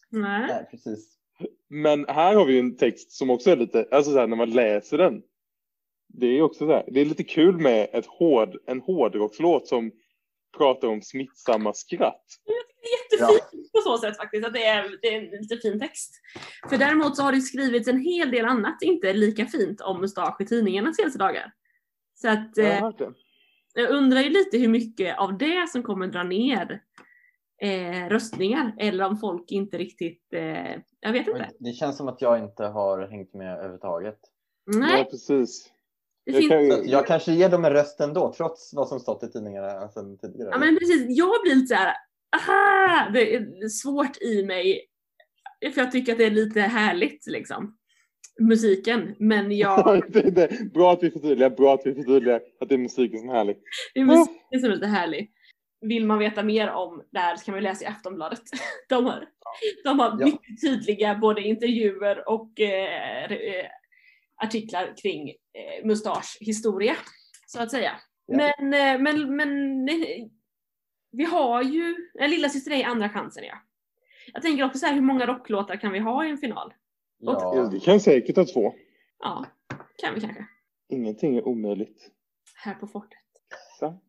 Nej. 0.10 0.48
Nej, 0.48 0.68
precis. 0.72 1.16
Men 1.70 2.06
här 2.08 2.36
har 2.36 2.46
vi 2.46 2.54
ju 2.54 2.60
en 2.60 2.78
text 2.78 3.12
som 3.12 3.30
också 3.30 3.52
är 3.52 3.56
lite, 3.56 3.88
alltså 3.92 4.12
så 4.12 4.20
här, 4.20 4.28
när 4.28 4.38
man 4.38 4.50
läser 4.50 4.98
den. 4.98 5.22
Det 6.08 6.28
är 6.28 6.42
också 6.42 6.66
så 6.66 6.72
här, 6.72 6.84
det 6.88 7.02
är 7.02 7.06
lite 7.06 7.24
kul 7.24 7.58
med 7.58 7.88
ett 7.94 8.06
hård, 8.06 8.58
en 8.66 8.82
hårdrockslåt 8.82 9.68
som 9.68 9.92
pratar 10.58 10.88
om 10.88 11.02
smittsamma 11.02 11.74
skratt. 11.74 12.26
Det 12.46 13.20
är 13.22 13.32
jättefint 13.32 13.72
på 13.72 13.82
så 13.82 13.98
sätt 13.98 14.18
faktiskt, 14.18 14.48
att 14.48 14.54
det 14.54 14.66
är, 14.66 14.98
det 15.02 15.08
är 15.08 15.18
en 15.18 15.42
lite 15.42 15.58
fin 15.58 15.80
text. 15.80 16.12
För 16.70 16.78
däremot 16.78 17.16
så 17.18 17.24
har 17.24 17.32
det 17.32 17.42
skrivits 17.42 17.88
en 17.88 18.00
hel 18.00 18.32
del 18.32 18.46
annat 18.46 18.82
inte 18.82 19.14
lika 19.14 19.46
fint 19.46 19.82
om 19.82 20.02
mustasch 20.02 20.42
i 20.42 20.46
tidningarna 20.46 20.94
senaste 20.94 21.20
dagar. 21.20 21.54
Så 22.16 22.30
att 22.30 22.52
Jag 22.56 23.02
eh, 23.02 23.10
jag 23.74 23.90
undrar 23.90 24.22
ju 24.22 24.30
lite 24.30 24.58
hur 24.58 24.68
mycket 24.68 25.20
av 25.20 25.38
det 25.38 25.70
som 25.70 25.84
kommer 25.84 26.08
dra 26.08 26.24
ner 26.24 26.82
eh, 27.62 28.10
röstningar 28.10 28.76
eller 28.78 29.06
om 29.06 29.18
folk 29.18 29.52
inte 29.52 29.78
riktigt, 29.78 30.34
eh, 30.34 30.76
jag 31.00 31.12
vet 31.12 31.28
inte. 31.28 31.50
Det 31.60 31.74
känns 31.74 31.98
som 31.98 32.08
att 32.08 32.22
jag 32.22 32.40
inte 32.40 32.64
har 32.64 33.08
hängt 33.08 33.34
med 33.34 33.54
överhuvudtaget. 33.54 34.20
Ja, 34.66 34.78
Nej, 34.80 35.06
precis. 35.06 35.72
Jag 36.34 36.60
finns, 36.60 36.74
att 36.74 36.86
jag 36.86 37.08
kanske 37.08 37.32
ger 37.32 37.50
dem 37.50 37.66
en 37.66 37.74
röst 37.74 38.00
ändå, 38.00 38.34
trots 38.38 38.74
vad 38.74 38.88
som 38.88 39.00
stått 39.00 39.24
i 39.24 39.32
tidningarna 39.32 39.90
sedan 39.90 40.18
tidigare. 40.18 40.50
ja, 40.52 40.58
men 40.58 40.78
precis, 40.80 41.06
jag 41.10 41.42
blir 41.44 41.56
lite 41.56 41.68
så 41.68 41.76
här, 41.76 41.94
aha, 42.38 43.10
det 43.14 43.36
är 43.36 43.70
svårt 43.70 44.22
i 44.22 44.46
mig. 44.46 44.86
För 45.74 45.82
jag 45.82 45.92
tycker 45.92 46.12
att 46.12 46.18
det 46.18 46.26
är 46.26 46.32
lite 46.32 46.62
härligt 46.62 47.28
liksom. 47.28 47.76
Musiken. 48.40 49.16
Men 49.20 49.58
jag, 49.58 50.04
det, 50.14 50.22
det, 50.22 50.74
bra 50.74 50.94
att 50.94 51.04
vi 51.04 51.12
förtydligar, 51.12 51.50
bra 51.50 51.74
att 51.74 51.82
vi 51.86 51.96
förtydligar 51.96 52.42
att 52.60 52.70
det 52.70 52.76
är 52.76 52.80
musiken 52.80 53.20
som 53.20 53.30
är 53.30 53.34
härlig. 53.34 53.58
det 53.94 54.00
är 54.00 54.06
musiken 54.06 54.60
som 54.60 54.70
är 54.70 54.76
lite 54.76 54.88
härlig. 54.88 55.32
Vill 55.82 56.06
man 56.06 56.20
veta 56.20 56.44
mer 56.44 56.70
om 56.70 57.04
det 57.12 57.20
här 57.20 57.36
så 57.36 57.46
kan 57.46 57.54
man 57.54 57.64
läsa 57.64 57.86
i 57.86 57.88
Aftonbladet. 57.88 58.42
De 58.90 59.06
har, 59.06 59.28
de 59.84 60.00
har 60.00 60.18
Ja. 60.20 60.26
mycket 60.26 60.62
tydliga 60.62 61.16
både 61.16 61.42
intervjuer 61.42 62.30
och 62.30 62.60
eh, 62.60 63.32
eh, 63.32 63.66
artiklar 64.40 64.94
kring 65.02 65.30
eh, 65.30 65.86
mustasch 65.86 66.38
historia. 66.40 66.96
Så 67.48 67.62
att 67.62 67.72
säga. 67.72 67.92
Ja. 68.26 68.38
Men, 68.38 68.74
eh, 68.74 69.02
men, 69.02 69.36
men 69.36 69.90
eh, 69.90 70.28
vi 71.12 71.24
har 71.24 71.64
ju, 71.64 71.96
en 72.20 72.30
lilla 72.30 72.50
syster 72.50 72.72
är 72.72 72.76
i 72.76 72.84
andra 72.84 73.10
chansen 73.10 73.44
ja. 73.44 73.56
Jag 74.34 74.42
tänker 74.42 74.66
också 74.66 74.80
så 74.80 74.86
här, 74.86 74.94
hur 74.94 75.02
många 75.02 75.26
rocklåtar 75.26 75.76
kan 75.76 75.92
vi 75.92 76.00
ha 76.00 76.26
i 76.26 76.30
en 76.30 76.38
final? 76.38 76.74
Ja, 77.18 77.56
Ja, 77.56 77.70
vi 77.74 77.80
kan 77.80 78.00
säkert 78.00 78.36
ha 78.36 78.46
två. 78.46 78.74
Ja, 79.20 79.46
kan 80.02 80.16
vi 80.16 80.22
kanske. 80.22 80.46
Ingenting 80.90 81.38
är 81.38 81.48
omöjligt. 81.48 82.12
Här 82.56 82.74
på 82.74 82.88
fortet. 82.88 83.20
Så. 83.80 84.00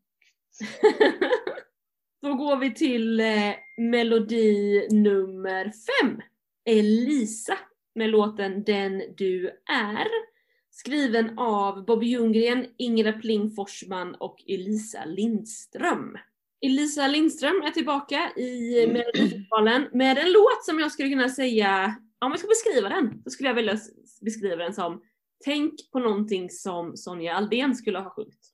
Då 2.22 2.35
går 2.35 2.57
vi 2.57 2.74
till 2.74 3.20
eh, 3.20 3.55
melodi 3.78 4.89
nummer 4.91 5.64
fem. 5.64 6.20
Elisa 6.64 7.59
med 7.95 8.11
låten 8.11 8.64
Den 8.64 9.03
du 9.16 9.47
är. 9.70 10.07
Skriven 10.70 11.38
av 11.38 11.84
Bobby 11.84 12.07
Ljunggren, 12.07 12.66
Ingela 12.78 13.12
Pling 13.12 13.51
Forsman 13.51 14.14
och 14.14 14.45
Elisa 14.47 15.05
Lindström. 15.05 16.18
Elisa 16.61 17.09
Lindström 17.09 17.62
är 17.62 17.70
tillbaka 17.70 18.30
i 18.36 18.86
Melodifestivalen 18.86 19.88
med 19.93 20.18
en 20.18 20.32
låt 20.32 20.64
som 20.64 20.78
jag 20.78 20.93
skulle 20.93 21.09
kunna 21.09 21.28
säga, 21.28 21.97
om 22.18 22.30
jag 22.30 22.38
ska 22.38 22.49
beskriva 22.49 22.88
den, 22.88 23.22
så 23.24 23.30
skulle 23.30 23.49
jag 23.49 23.55
vilja 23.55 23.78
beskriva 24.20 24.57
den 24.57 24.74
som 24.74 25.03
Tänk 25.45 25.91
på 25.93 25.99
någonting 25.99 26.51
som 26.51 26.97
Sonja 26.97 27.34
Aldén 27.34 27.74
skulle 27.74 27.99
ha 27.99 28.11
sjungit. 28.11 28.53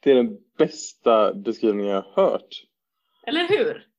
Det 0.00 0.10
är 0.10 0.14
den 0.14 0.38
bästa 0.58 1.34
beskrivningen 1.34 1.92
jag 1.92 2.02
har 2.02 2.22
hört. 2.22 2.66
Eller 3.26 3.48
hur? 3.48 3.89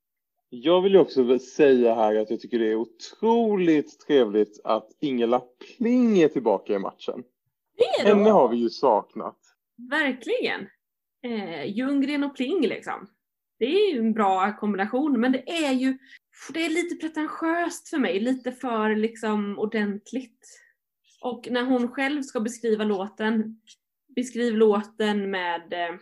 Jag 0.53 0.81
vill 0.81 0.93
ju 0.93 0.99
också 0.99 1.39
säga 1.39 1.95
här 1.95 2.15
att 2.15 2.29
jag 2.29 2.39
tycker 2.39 2.59
det 2.59 2.71
är 2.71 2.75
otroligt 2.75 3.99
trevligt 3.99 4.61
att 4.63 4.87
Ingela 4.99 5.39
Pling 5.39 6.19
är 6.19 6.27
tillbaka 6.27 6.73
i 6.73 6.79
matchen. 6.79 7.23
Henne 8.03 8.29
har 8.29 8.47
vi 8.47 8.57
ju 8.57 8.69
saknat. 8.69 9.37
Verkligen. 9.89 10.67
Eh, 11.23 11.65
Ljunggren 11.65 12.23
och 12.23 12.35
Pling 12.35 12.61
liksom. 12.61 13.07
Det 13.59 13.65
är 13.65 13.93
ju 13.93 13.99
en 13.99 14.13
bra 14.13 14.57
kombination 14.57 15.19
men 15.19 15.31
det 15.31 15.49
är 15.49 15.71
ju 15.71 15.97
det 16.53 16.65
är 16.65 16.69
lite 16.69 16.95
pretentiöst 16.95 17.89
för 17.89 17.97
mig, 17.97 18.19
lite 18.19 18.51
för 18.51 18.95
liksom 18.95 19.59
ordentligt. 19.59 20.47
Och 21.21 21.47
när 21.51 21.63
hon 21.63 21.87
själv 21.87 22.21
ska 22.21 22.39
beskriva 22.39 22.83
låten, 22.83 23.61
beskriv 24.15 24.57
låten 24.57 25.31
med, 25.31 25.73
eh, 25.73 25.95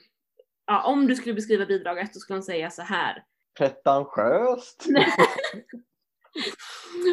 ja 0.66 0.84
om 0.84 1.08
du 1.08 1.16
skulle 1.16 1.36
beskriva 1.36 1.66
bidraget 1.66 2.14
så 2.14 2.20
skulle 2.20 2.38
hon 2.38 2.43
säga 2.43 2.70
så 2.70 2.82
här. 2.82 3.24
Pretentiöst. 3.60 4.86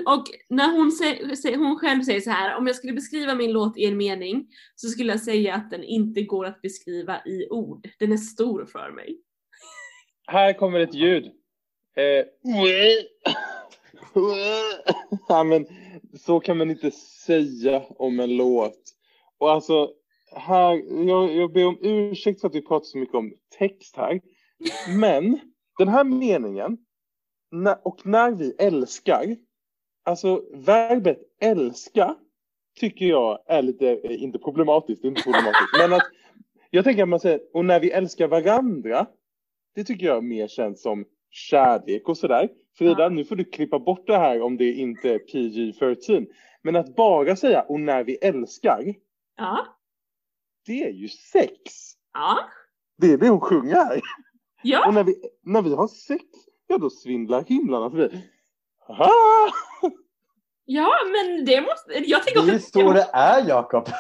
Och 0.07 0.25
när 0.49 0.73
hon, 0.73 0.91
sä- 0.91 1.35
sä- 1.35 1.57
hon 1.57 1.79
själv 1.79 2.03
säger 2.03 2.21
så 2.21 2.31
här, 2.31 2.57
om 2.57 2.67
jag 2.67 2.77
skulle 2.77 2.93
beskriva 2.93 3.35
min 3.35 3.53
låt 3.53 3.79
i 3.79 3.85
en 3.85 3.97
mening 3.97 4.49
så 4.75 4.89
skulle 4.89 5.13
jag 5.13 5.21
säga 5.21 5.55
att 5.55 5.71
den 5.71 5.85
inte 5.85 6.23
går 6.23 6.47
att 6.47 6.63
beskriva 6.63 7.21
i 7.25 7.49
ord. 7.51 7.89
Den 7.99 8.13
är 8.13 8.17
stor 8.17 8.65
för 8.65 8.91
mig. 8.91 9.21
Här 10.27 10.53
kommer 10.53 10.81
ett 10.81 10.95
ljud. 10.95 11.25
Eh, 11.97 12.25
ja, 15.29 15.45
men, 15.45 15.67
så 16.19 16.41
kan 16.41 16.59
man 16.59 16.71
inte 16.71 16.91
säga 17.27 17.83
om 17.89 18.21
en 18.21 18.37
låt. 18.37 18.83
Och 19.39 19.51
alltså, 19.51 19.91
här, 20.37 20.75
jag, 21.09 21.35
jag 21.35 21.53
ber 21.53 21.67
om 21.67 21.79
ursäkt 21.81 22.41
för 22.41 22.49
att 22.49 22.55
vi 22.55 22.63
pratar 22.63 22.85
så 22.85 22.99
mycket 22.99 23.15
om 23.15 23.33
text 23.59 23.97
här. 23.97 24.21
Men 24.99 25.41
den 25.79 25.89
här 25.89 26.05
meningen, 26.05 26.79
och 27.83 28.07
när 28.07 28.31
vi 28.31 28.55
älskar, 28.59 29.37
alltså 30.05 30.43
verbet 30.55 31.19
älska 31.41 32.15
tycker 32.81 33.07
jag 33.07 33.39
är 33.47 33.63
lite, 33.63 33.91
eh, 33.91 34.23
inte 34.23 34.39
problematiskt, 34.39 35.05
inte 35.05 35.23
problematiskt, 35.23 35.71
men 35.79 35.93
att 35.93 36.03
jag 36.71 36.85
tänker 36.85 37.03
att 37.03 37.09
man 37.09 37.21
säger, 37.21 37.41
och 37.53 37.65
när 37.65 37.81
vi 37.81 37.91
älskar 37.91 38.29
varandra, 38.29 39.07
det 39.75 39.85
tycker 39.85 40.07
jag 40.07 40.25
mer 40.25 40.49
känns 40.49 40.83
som 40.83 41.05
kärlek 41.31 42.09
och 42.09 42.17
sådär. 42.19 42.49
Frida, 42.79 43.03
Ja. 43.03 43.09
nu 43.09 43.25
får 43.25 43.37
du 43.37 43.45
klippa 43.45 43.79
bort 43.79 44.07
det 44.07 44.17
här 44.19 44.43
om 44.43 44.57
det 44.57 44.73
inte 44.73 45.11
är 45.15 45.19
PG-13. 45.19 46.27
Men 46.63 46.77
att 46.77 46.97
bara 46.97 47.37
säga 47.37 47.63
och 47.63 47.81
när 47.81 48.05
vi 48.05 48.15
älskar, 48.17 48.95
Ja, 49.37 49.67
det 50.67 50.85
är 50.85 50.91
ju 50.91 51.09
sex. 51.09 51.53
ja, 52.13 52.39
Det 52.99 53.07
är 53.13 53.19
det 53.19 53.29
hon 53.29 53.41
sjunger 53.41 53.75
här. 53.75 54.01
Och 54.67 54.87
ja, 54.87 54.91
när 54.91 55.05
vi, 55.05 55.15
när 55.43 55.63
vi 55.63 55.75
har 55.75 55.89
sex, 55.89 56.25
ja 56.67 56.79
då 56.79 56.91
svindlar 56.91 57.45
himlarna 57.45 57.91
förbi. 57.91 58.21
Aha! 58.89 59.51
ja 60.65 60.93
men 61.07 61.45
det 61.45 61.61
måste, 61.61 61.93
jag 62.11 62.23
tänker 62.25 62.43
Det 62.43 62.53
är 62.53 62.59
så 62.59 62.93
det 62.93 63.09
är 63.13 63.49
Jakob. 63.49 63.89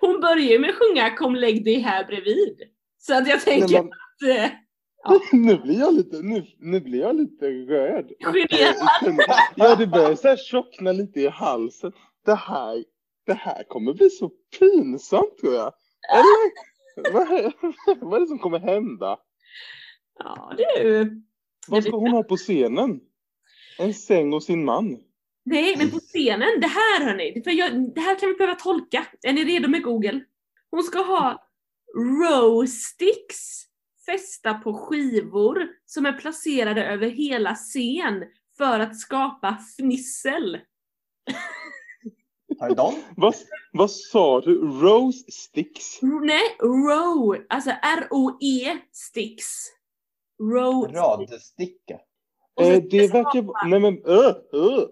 hon 0.00 0.20
börjar 0.20 0.50
ju 0.50 0.58
med 0.58 0.70
att 0.70 0.76
sjunga 0.76 1.16
Kom 1.16 1.34
lägg 1.34 1.64
dig 1.64 1.78
här 1.78 2.04
bredvid. 2.04 2.62
Så 2.98 3.14
att 3.14 3.28
jag 3.28 3.40
tänker 3.40 3.82
Nej, 3.82 3.82
men, 3.82 4.42
att, 4.42 4.50
eh, 4.50 4.50
nu 5.32 5.58
blir 5.58 5.78
jag 5.78 5.94
lite, 5.94 6.22
nu, 6.22 6.46
nu 6.58 6.80
blir 6.80 7.00
jag 7.00 7.16
lite 7.16 7.46
röd. 7.46 8.04
Och, 8.04 8.36
ja, 9.56 9.76
det 9.76 9.86
börjar 9.86 10.14
så 10.14 10.28
här 10.28 10.36
tjockna 10.36 10.92
lite 10.92 11.20
i 11.20 11.28
halsen. 11.28 11.92
Det 12.24 12.34
här, 12.34 12.84
det 13.26 13.34
här 13.34 13.62
kommer 13.68 13.92
bli 13.92 14.10
så 14.10 14.30
pinsamt 14.58 15.38
tror 15.40 15.54
jag. 15.54 15.72
Eller? 16.12 16.67
Vad, 17.12 17.28
vad 18.00 18.14
är 18.14 18.20
det 18.20 18.26
som 18.26 18.38
kommer 18.38 18.58
hända? 18.58 19.18
ja 20.18 20.54
ju, 20.58 21.22
Vad 21.68 21.84
ska 21.84 21.96
hon 21.96 22.10
ha 22.10 22.22
på 22.22 22.36
scenen? 22.36 23.00
En 23.78 23.94
säng 23.94 24.32
och 24.32 24.42
sin 24.42 24.64
man. 24.64 24.98
nej 25.44 25.76
men 25.78 25.90
på 25.90 25.98
scenen, 25.98 26.60
det 26.60 26.66
här 26.66 27.04
hörni, 27.04 27.42
för 27.44 27.50
jag, 27.50 27.94
det 27.94 28.00
här 28.00 28.18
kan 28.18 28.28
vi 28.28 28.34
behöva 28.34 28.54
tolka. 28.54 29.06
Är 29.22 29.32
ni 29.32 29.44
redo 29.44 29.68
med 29.68 29.82
Google? 29.82 30.20
Hon 30.70 30.82
ska 30.82 30.98
ha 30.98 31.48
row-sticks 31.96 33.68
fästa 34.06 34.54
på 34.54 34.74
skivor 34.74 35.68
som 35.86 36.06
är 36.06 36.12
placerade 36.12 36.84
över 36.84 37.08
hela 37.08 37.54
scen 37.54 38.24
för 38.56 38.80
att 38.80 38.98
skapa 38.98 39.58
fnissel. 39.76 40.54
Pardon? 42.58 42.94
Vad, 43.16 43.34
vad 43.72 43.90
sa 43.90 44.40
du? 44.40 44.60
Rose 44.60 45.32
sticks? 45.32 46.02
Nej, 46.02 46.56
row, 46.60 47.44
alltså 47.48 47.70
R-O-E 47.70 48.78
sticks. 48.92 49.46
Row 50.40 50.92
Radsticka. 50.92 51.94
Eh, 52.60 52.82
det 52.90 53.12
verkar... 53.12 53.68
Nej 53.68 53.80
men... 53.80 53.98
Uh, 53.98 54.36
uh. 54.54 54.88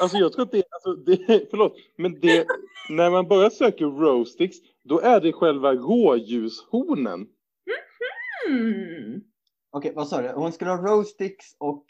Alltså 0.00 0.16
jag 0.16 0.32
tror 0.32 0.42
att 0.42 0.52
det... 0.52 0.62
Alltså, 0.70 0.94
det 0.94 1.46
förlåt. 1.50 1.76
Men 1.96 2.20
det... 2.20 2.46
När 2.90 3.10
man 3.10 3.28
bara 3.28 3.50
söker 3.50 3.84
rose 3.84 4.32
sticks, 4.32 4.56
då 4.84 5.00
är 5.00 5.20
det 5.20 5.32
själva 5.32 5.72
rådjurshornen. 5.74 7.26
Hmm. 8.48 9.20
Okej, 9.70 9.92
vad 9.94 10.08
sa 10.08 10.22
du? 10.22 10.28
Hon 10.28 10.52
skulle 10.52 10.70
ha 10.70 10.76
rose-sticks 10.76 11.56
och... 11.58 11.84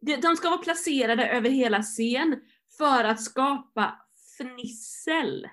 De 0.00 0.36
ska 0.36 0.50
vara 0.50 0.58
placerade 0.58 1.28
över 1.28 1.50
hela 1.50 1.82
scen 1.82 2.36
för 2.78 3.04
att 3.04 3.22
skapa 3.22 3.94
fnissel. 4.38 5.48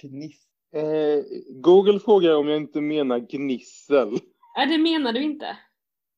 Fniss. 0.00 0.46
Eh, 0.74 1.24
Google 1.48 2.00
frågar 2.00 2.34
om 2.34 2.48
jag 2.48 2.56
inte 2.56 2.80
menar 2.80 3.18
gnissel. 3.18 4.18
Ja, 4.54 4.66
det 4.66 4.78
menar 4.78 5.12
du 5.12 5.22
inte. 5.22 5.56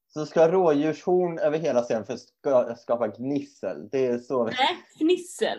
Så 0.08 0.26
ska 0.26 0.48
rådjurshorn 0.48 1.38
över 1.38 1.58
hela 1.58 1.82
scenen 1.82 2.06
för 2.06 2.14
att 2.14 2.20
ska, 2.20 2.74
skapa 2.74 3.08
gnissel. 3.08 3.88
Det 3.88 4.06
är 4.06 4.18
så... 4.18 4.44
Nej, 4.44 4.76
fnissel. 4.98 5.58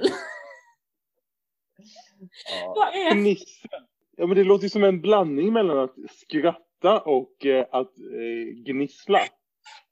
Ja. 2.51 2.73
Vad 2.75 2.87
är 2.87 3.15
Gnissel. 3.15 3.69
Ja 4.17 4.27
men 4.27 4.37
det 4.37 4.43
låter 4.43 4.63
ju 4.63 4.69
som 4.69 4.83
en 4.83 5.01
blandning 5.01 5.53
mellan 5.53 5.79
att 5.79 5.95
skratta 6.11 6.99
och 6.99 7.45
eh, 7.45 7.65
att 7.71 7.97
eh, 7.97 8.63
gnissla. 8.65 9.19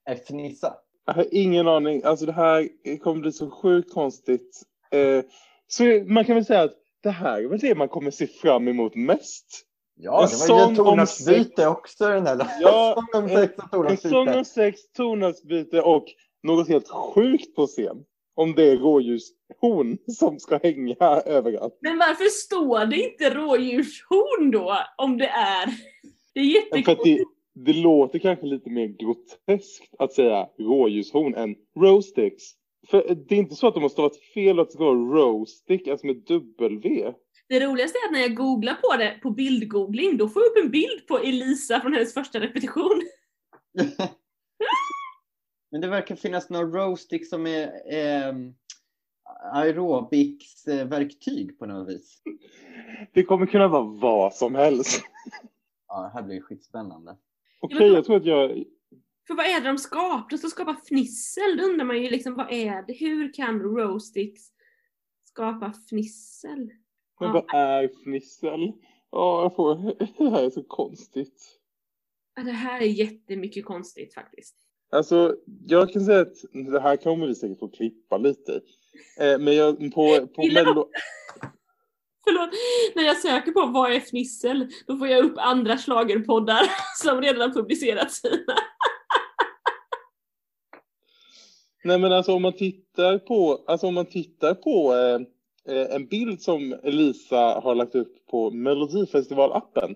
Äh, 0.08 0.16
Fnissa. 0.16 0.74
Jag 1.06 1.14
har 1.14 1.26
ingen 1.30 1.68
aning. 1.68 2.02
Alltså 2.04 2.26
det 2.26 2.32
här 2.32 2.68
kommer 2.98 3.20
bli 3.20 3.32
så 3.32 3.50
sjukt 3.50 3.92
konstigt. 3.92 4.62
Eh, 4.90 5.24
så 5.74 5.84
man 6.06 6.24
kan 6.24 6.34
väl 6.34 6.44
säga 6.44 6.62
att 6.62 6.74
det 7.02 7.10
här 7.10 7.42
är 7.42 7.48
väl 7.48 7.58
det 7.58 7.74
man 7.74 7.88
kommer 7.88 8.10
se 8.10 8.26
fram 8.26 8.68
emot 8.68 8.94
mest. 8.94 9.66
Ja, 9.94 10.22
En 10.22 10.28
det 10.30 10.48
var 10.48 10.60
ju 10.60 10.64
sång 10.64 10.72
ett 10.72 10.78
om 10.78 10.84
tonartsbyte 10.84 11.66
också 11.66 12.08
den 12.08 12.26
här 12.26 12.46
Ja, 12.60 13.04
Sång 13.12 13.22
om 13.22 13.28
sex 13.28 13.54
och 13.72 13.90
En 13.90 13.96
sång 13.96 14.28
om 14.28 14.44
sex, 14.44 14.92
tonartsbyte 14.92 15.82
och 15.82 16.04
något 16.42 16.68
helt 16.68 16.88
sjukt 16.88 17.54
på 17.54 17.66
scen. 17.66 18.04
om 18.34 18.54
det 18.54 18.70
är 18.70 18.76
rådjurshorn 18.76 19.98
som 20.06 20.38
ska 20.38 20.58
hänga 20.62 20.96
överallt. 21.26 21.78
Men 21.80 21.98
varför 21.98 22.24
står 22.24 22.86
det 22.86 22.96
inte 22.96 23.30
rådjurshorn 23.30 24.50
då? 24.50 24.78
Om 24.96 25.18
det 25.18 25.28
är... 25.28 25.66
Det 26.34 26.40
är 26.40 26.44
jättekonstigt. 26.44 27.28
det, 27.54 27.72
det 27.72 27.78
låter 27.78 28.18
kanske 28.18 28.46
lite 28.46 28.70
mer 28.70 28.86
groteskt 28.86 29.94
att 29.98 30.12
säga 30.12 30.48
rådjurshorn 30.58 31.34
än 31.34 31.54
rowsticks. 31.80 32.44
För 32.86 33.14
det 33.28 33.34
är 33.34 33.38
inte 33.38 33.54
så 33.54 33.68
att 33.68 33.74
de 33.74 33.80
måste 33.80 34.00
ha 34.00 34.08
ett 34.08 34.24
fel 34.34 34.60
att 34.60 34.68
det 34.68 34.72
ska 34.72 34.84
vara 34.84 34.94
rowstick, 34.94 35.88
alltså 35.88 36.06
med 36.06 36.22
W. 36.58 37.14
Det 37.48 37.66
roligaste 37.66 37.98
är 37.98 38.06
att 38.06 38.12
när 38.12 38.20
jag 38.20 38.34
googlar 38.34 38.74
på 38.74 38.96
det 38.96 39.18
på 39.22 39.30
bildgoogling, 39.30 40.16
då 40.16 40.28
får 40.28 40.42
jag 40.42 40.50
upp 40.50 40.64
en 40.64 40.70
bild 40.70 41.06
på 41.08 41.18
Elisa 41.18 41.80
från 41.80 41.92
hennes 41.92 42.14
första 42.14 42.40
repetition. 42.40 43.02
Men 45.70 45.80
det 45.80 45.88
verkar 45.88 46.16
finnas 46.16 46.50
någon 46.50 46.72
roastic 46.72 47.30
som 47.30 47.46
är 47.46 47.64
eh, 47.94 48.34
aerobics-verktyg 49.54 51.58
på 51.58 51.66
något 51.66 51.88
vis. 51.88 52.22
Det 53.14 53.22
kommer 53.22 53.46
kunna 53.46 53.68
vara 53.68 53.84
vad 53.84 54.34
som 54.34 54.54
helst. 54.54 55.02
Ja, 55.88 56.02
det 56.02 56.10
här 56.14 56.22
blir 56.22 56.40
skitspännande. 56.40 57.16
Okej, 57.60 57.92
jag 57.92 58.04
tror 58.04 58.16
att 58.16 58.24
jag... 58.24 58.64
För 59.26 59.34
vad 59.34 59.46
är 59.46 59.60
det 59.60 59.66
de 59.66 59.78
skapar? 59.78 60.30
De 60.30 60.38
ska 60.38 60.48
skapa 60.48 60.76
fnissel. 60.88 61.56
Då 61.56 61.64
undrar 61.64 61.84
man 61.84 62.02
ju 62.02 62.10
liksom 62.10 62.34
vad 62.34 62.52
är 62.52 62.86
det? 62.86 62.92
Hur 62.92 63.32
kan 63.32 63.60
roastix 63.60 64.42
skapa 65.24 65.72
fnissel? 65.88 66.70
Men 67.20 67.32
vad 67.32 67.54
är 67.54 67.90
fnissel? 68.04 68.72
Ja, 69.10 69.42
jag 69.42 69.56
får... 69.56 69.74
Det 70.18 70.30
här 70.30 70.44
är 70.44 70.50
så 70.50 70.62
konstigt. 70.62 71.58
Ja, 72.34 72.42
Det 72.42 72.52
här 72.52 72.80
är 72.80 72.86
jättemycket 72.86 73.64
konstigt 73.64 74.14
faktiskt. 74.14 74.56
Alltså, 74.90 75.36
jag 75.66 75.92
kan 75.92 76.04
säga 76.04 76.20
att 76.20 76.34
det 76.72 76.80
här 76.80 76.96
kommer 76.96 77.26
vi 77.26 77.34
säkert 77.34 77.58
få 77.58 77.68
klippa 77.68 78.18
lite. 78.18 78.60
Eh, 79.20 79.38
men 79.38 79.56
jag, 79.56 79.78
på, 79.78 80.26
på 80.26 80.46
Mello... 80.54 80.88
Förlåt, 82.24 82.50
när 82.94 83.02
jag 83.02 83.16
söker 83.16 83.52
på 83.52 83.66
vad 83.66 83.92
är 83.92 84.00
fnissel, 84.00 84.68
då 84.86 84.96
får 84.96 85.08
jag 85.08 85.24
upp 85.24 85.34
andra 85.36 85.78
schlagerpoddar 85.78 86.62
som 87.02 87.20
redan 87.20 87.40
har 87.40 87.54
publicerat 87.54 88.12
sina. 88.12 88.54
Nej 91.84 91.98
men 91.98 92.12
alltså 92.12 92.34
om 92.34 92.42
man 92.42 92.52
tittar 92.52 93.18
på, 93.18 93.64
alltså 93.66 93.86
om 93.86 93.94
man 93.94 94.06
tittar 94.06 94.54
på 94.54 94.94
eh, 94.94 95.76
eh, 95.76 95.94
en 95.94 96.06
bild 96.06 96.42
som 96.42 96.72
Elisa 96.82 97.36
har 97.36 97.74
lagt 97.74 97.94
upp 97.94 98.26
på 98.26 98.50
Melodifestivalappen. 98.50 99.94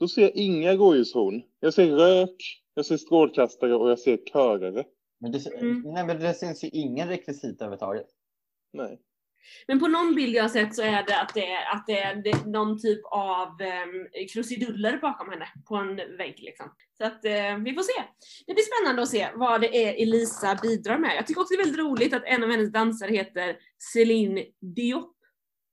Då 0.00 0.08
ser 0.08 0.22
jag 0.22 0.34
inga 0.34 0.74
rådjurshorn. 0.74 1.42
Jag 1.60 1.74
ser 1.74 1.86
rök, 1.86 2.62
jag 2.74 2.86
ser 2.86 2.96
strålkastare 2.96 3.74
och 3.74 3.90
jag 3.90 3.98
ser 3.98 4.16
körare. 4.16 4.84
Men 5.20 5.32
det, 5.32 5.46
Mm. 5.46 5.82
nej, 5.82 6.06
men 6.06 6.20
det 6.20 6.34
syns 6.34 6.64
ju 6.64 6.68
ingen 6.68 7.08
rekvisit 7.08 7.60
överhuvudtaget. 7.62 8.06
Nej. 8.72 8.98
Men 9.66 9.80
på 9.80 9.88
någon 9.88 10.14
bild 10.14 10.34
jag 10.34 10.50
sett 10.50 10.74
så 10.74 10.82
är 10.82 11.02
det 11.06 11.20
att 11.20 11.34
det 11.34 11.50
är, 11.50 11.74
att 11.74 11.86
det 11.86 11.98
är, 11.98 12.46
någon 12.46 12.80
typ 12.80 13.00
av 13.04 13.48
um, 13.48 14.26
krusiduller 14.32 14.98
bakom 14.98 15.30
henne 15.30 15.48
på 15.68 15.76
en 15.76 15.96
vägg 15.96 16.38
liksom. 16.38 16.66
Så 16.98 17.04
att 17.04 17.24
eh, 17.24 17.56
vi 17.64 17.74
får 17.74 17.82
se. 17.82 18.04
Det 18.46 18.54
blir 18.54 18.64
spännande 18.64 19.02
att 19.02 19.08
se 19.08 19.28
vad 19.34 19.60
det 19.60 19.84
är 19.84 20.02
Elisa 20.02 20.58
bidrar 20.62 20.98
med. 20.98 21.16
Jag 21.16 21.26
tycker 21.26 21.40
också 21.40 21.54
det 21.54 21.62
är 21.62 21.64
väldigt 21.64 21.84
roligt 21.84 22.14
att 22.14 22.24
en 22.24 22.44
av 22.44 22.50
hennes 22.50 22.72
dansare 22.72 23.10
heter 23.10 23.56
Céline 23.92 24.44
Diop. 24.60 25.14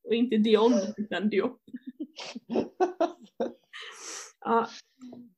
Och 0.07 0.13
inte 0.13 0.38
Dion, 0.38 0.74
utan 0.97 1.30
Diop. 1.30 1.61
Ja. 4.47 4.70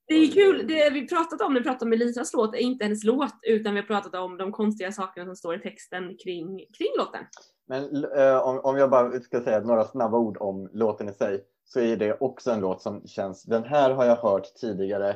Det 0.07 0.15
är 0.15 0.31
kul, 0.31 0.67
det 0.67 0.89
vi 0.89 1.07
pratat 1.07 1.41
om 1.41 1.53
när 1.53 1.59
vi 1.59 1.63
pratat 1.63 1.81
om 1.81 1.93
Elisas 1.93 2.33
låt 2.33 2.55
är 2.55 2.59
inte 2.59 2.85
hennes 2.85 3.03
låt 3.03 3.33
utan 3.41 3.73
vi 3.73 3.79
har 3.79 3.87
pratat 3.87 4.15
om 4.15 4.37
de 4.37 4.51
konstiga 4.51 4.91
sakerna 4.91 5.25
som 5.25 5.35
står 5.35 5.55
i 5.55 5.59
texten 5.59 6.17
kring, 6.23 6.57
kring 6.57 6.87
låten. 6.97 7.23
Men 7.67 8.03
eh, 8.17 8.37
om, 8.37 8.59
om 8.59 8.77
jag 8.77 8.89
bara 8.89 9.19
ska 9.19 9.41
säga 9.41 9.59
några 9.59 9.83
snabba 9.83 10.17
ord 10.17 10.37
om 10.39 10.69
låten 10.73 11.09
i 11.09 11.13
sig 11.13 11.43
så 11.65 11.79
är 11.79 11.97
det 11.97 12.17
också 12.19 12.51
en 12.51 12.59
låt 12.59 12.81
som 12.81 13.07
känns, 13.07 13.43
den 13.43 13.63
här 13.63 13.91
har 13.91 14.05
jag 14.05 14.15
hört 14.15 14.55
tidigare. 14.55 15.15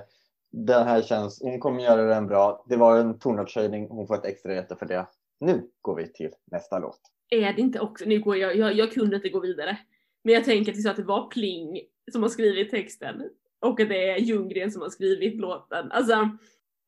Den 0.52 0.88
här 0.88 1.02
känns, 1.02 1.42
hon 1.42 1.60
kommer 1.60 1.84
göra 1.84 2.04
den 2.04 2.28
bra. 2.28 2.66
Det 2.70 2.76
var 2.76 2.98
en 2.98 3.20
tonartshöjning, 3.20 3.88
hon 3.90 4.08
får 4.08 4.16
ett 4.16 4.26
extra 4.26 4.56
rätte 4.56 4.76
för 4.76 4.86
det. 4.86 5.08
Nu 5.40 5.70
går 5.82 5.96
vi 5.96 6.14
till 6.14 6.32
nästa 6.52 6.80
låt. 6.80 7.00
Är 7.30 7.54
det 7.54 7.62
inte 7.62 7.80
också, 7.80 8.06
nu 8.06 8.20
går 8.20 8.38
jag, 8.38 8.56
jag, 8.56 8.74
jag 8.74 8.92
kunde 8.92 9.16
inte 9.16 9.30
gå 9.30 9.40
vidare. 9.40 9.78
Men 10.24 10.34
jag 10.34 10.44
tänker 10.44 10.72
att 10.72 10.86
att 10.86 10.98
det 10.98 11.04
var 11.04 11.28
Pling 11.28 11.82
som 12.12 12.22
har 12.22 12.30
skrivit 12.30 12.72
texten 12.72 13.24
och 13.62 13.80
att 13.80 13.90
det 13.90 14.10
är 14.12 14.18
Ljunggren 14.18 14.72
som 14.72 14.82
har 14.82 14.90
skrivit 14.90 15.40
låten. 15.40 15.92
Alltså, 15.92 16.30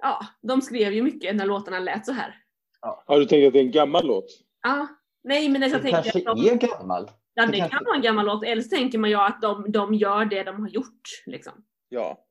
ja, 0.03 0.19
de 0.41 0.61
skrev 0.61 0.93
ju 0.93 1.01
mycket 1.03 1.35
när 1.35 1.45
låtarna 1.45 1.79
lät 1.79 2.05
så 2.05 2.11
här. 2.11 2.35
Ja, 2.81 3.03
du 3.07 3.25
tänker 3.25 3.47
att 3.47 3.53
det 3.53 3.59
är 3.59 3.63
en 3.63 3.71
gammal 3.71 4.07
låt? 4.07 4.25
Ja, 4.63 4.87
nej 5.23 5.49
men 5.49 5.61
jag 5.61 5.71
Den 5.71 5.81
tänker 5.81 6.01
kanske 6.11 6.29
att 6.29 6.37
de, 6.37 6.49
är 6.49 6.55
gammal. 6.79 7.11
ja, 7.33 7.45
det 7.45 7.51
det 7.51 7.57
kanske- 7.57 7.75
kan 7.77 7.85
vara 7.85 7.95
en 7.95 8.01
gammal 8.01 8.25
låt, 8.25 8.43
eller 8.43 8.61
så 8.61 8.69
tänker 8.69 8.97
man 8.97 9.09
ju 9.09 9.15
att 9.15 9.41
de, 9.41 9.71
de 9.71 9.93
gör 9.93 10.25
det 10.25 10.43
de 10.43 10.61
har 10.61 10.69
gjort. 10.69 11.01
Liksom. 11.25 11.53
Ja. 11.89 12.25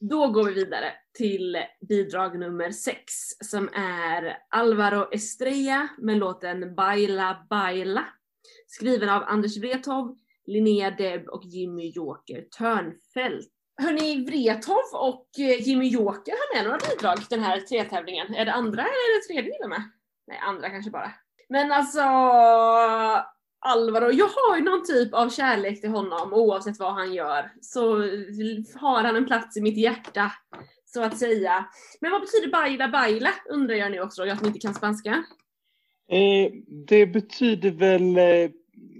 Då 0.00 0.28
går 0.28 0.44
vi 0.44 0.54
vidare 0.54 0.92
till 1.18 1.56
bidrag 1.88 2.38
nummer 2.38 2.70
sex 2.70 3.12
som 3.44 3.68
är 3.74 4.38
Alvaro 4.50 5.08
Estrella 5.12 5.88
med 5.98 6.18
låten 6.18 6.74
Baila 6.74 7.46
Baila. 7.50 8.04
Skriven 8.66 9.08
av 9.08 9.22
Anders 9.26 9.56
Wrethov, 9.56 10.16
Linnea 10.46 10.90
Deb 10.90 11.28
och 11.28 11.44
Jimmy 11.44 11.90
Joker 11.90 12.44
Törnfält. 12.58 13.51
Hörni, 13.76 14.24
Wrethov 14.24 14.84
och 14.94 15.28
eh, 15.38 15.68
Jimmy 15.68 15.88
Joker 15.88 16.32
har 16.32 16.56
med 16.56 16.64
några 16.64 16.78
bidrag 16.78 17.18
den 17.30 17.42
här 17.42 17.60
tretävlingen. 17.60 18.34
Är 18.34 18.44
det 18.44 18.52
andra 18.52 18.82
eller 18.82 18.90
är 18.90 19.20
det 19.20 19.34
tredje 19.34 19.58
ni 19.62 19.68
med? 19.68 19.82
Nej, 20.26 20.38
andra 20.42 20.70
kanske 20.70 20.90
bara. 20.90 21.12
Men 21.48 21.72
alltså, 21.72 22.00
Alvaro, 23.64 24.12
jag 24.12 24.28
har 24.28 24.56
ju 24.56 24.62
någon 24.62 24.84
typ 24.84 25.14
av 25.14 25.30
kärlek 25.30 25.80
till 25.80 25.90
honom 25.90 26.32
oavsett 26.32 26.78
vad 26.78 26.94
han 26.94 27.14
gör. 27.14 27.52
Så 27.60 27.96
har 28.78 29.02
han 29.02 29.16
en 29.16 29.26
plats 29.26 29.56
i 29.56 29.60
mitt 29.60 29.78
hjärta, 29.78 30.32
så 30.84 31.02
att 31.02 31.18
säga. 31.18 31.66
Men 32.00 32.10
vad 32.10 32.20
betyder 32.20 32.50
baila 32.50 32.88
baila 32.88 33.30
undrar 33.50 33.74
jag 33.74 33.90
nu 33.90 34.00
också, 34.00 34.26
jag 34.26 34.38
som 34.38 34.46
inte 34.46 34.58
kan 34.58 34.74
spanska. 34.74 35.24
Eh, 36.08 36.52
det 36.88 37.06
betyder 37.06 37.70
väl 37.70 38.18
eh, 38.18 38.50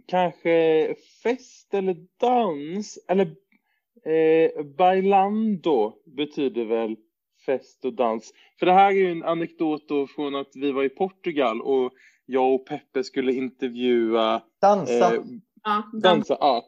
kanske 0.07 0.95
fest 1.23 1.75
eller 1.75 1.97
dans. 2.21 2.99
Eller 3.09 3.35
eh, 4.07 4.65
bailando 4.65 5.93
betyder 6.17 6.65
väl 6.65 6.97
fest 7.47 7.85
och 7.85 7.93
dans. 7.93 8.33
För 8.59 8.67
det 8.67 8.73
här 8.73 8.87
är 8.91 8.95
ju 8.97 9.11
en 9.11 9.23
anekdot 9.23 9.89
då 9.89 10.07
från 10.07 10.35
att 10.35 10.51
vi 10.55 10.73
var 10.73 10.85
i 10.85 10.89
Portugal 10.89 11.61
och 11.63 11.93
jag 12.27 12.55
och 12.55 12.67
Peppe 12.67 13.05
skulle 13.05 13.33
intervjua 13.33 14.43
Dansa. 14.61 15.15
eh, 15.15 15.21
Ja, 15.65 15.83
dans. 15.93 16.03
dansa. 16.03 16.37
Ja. 16.41 16.65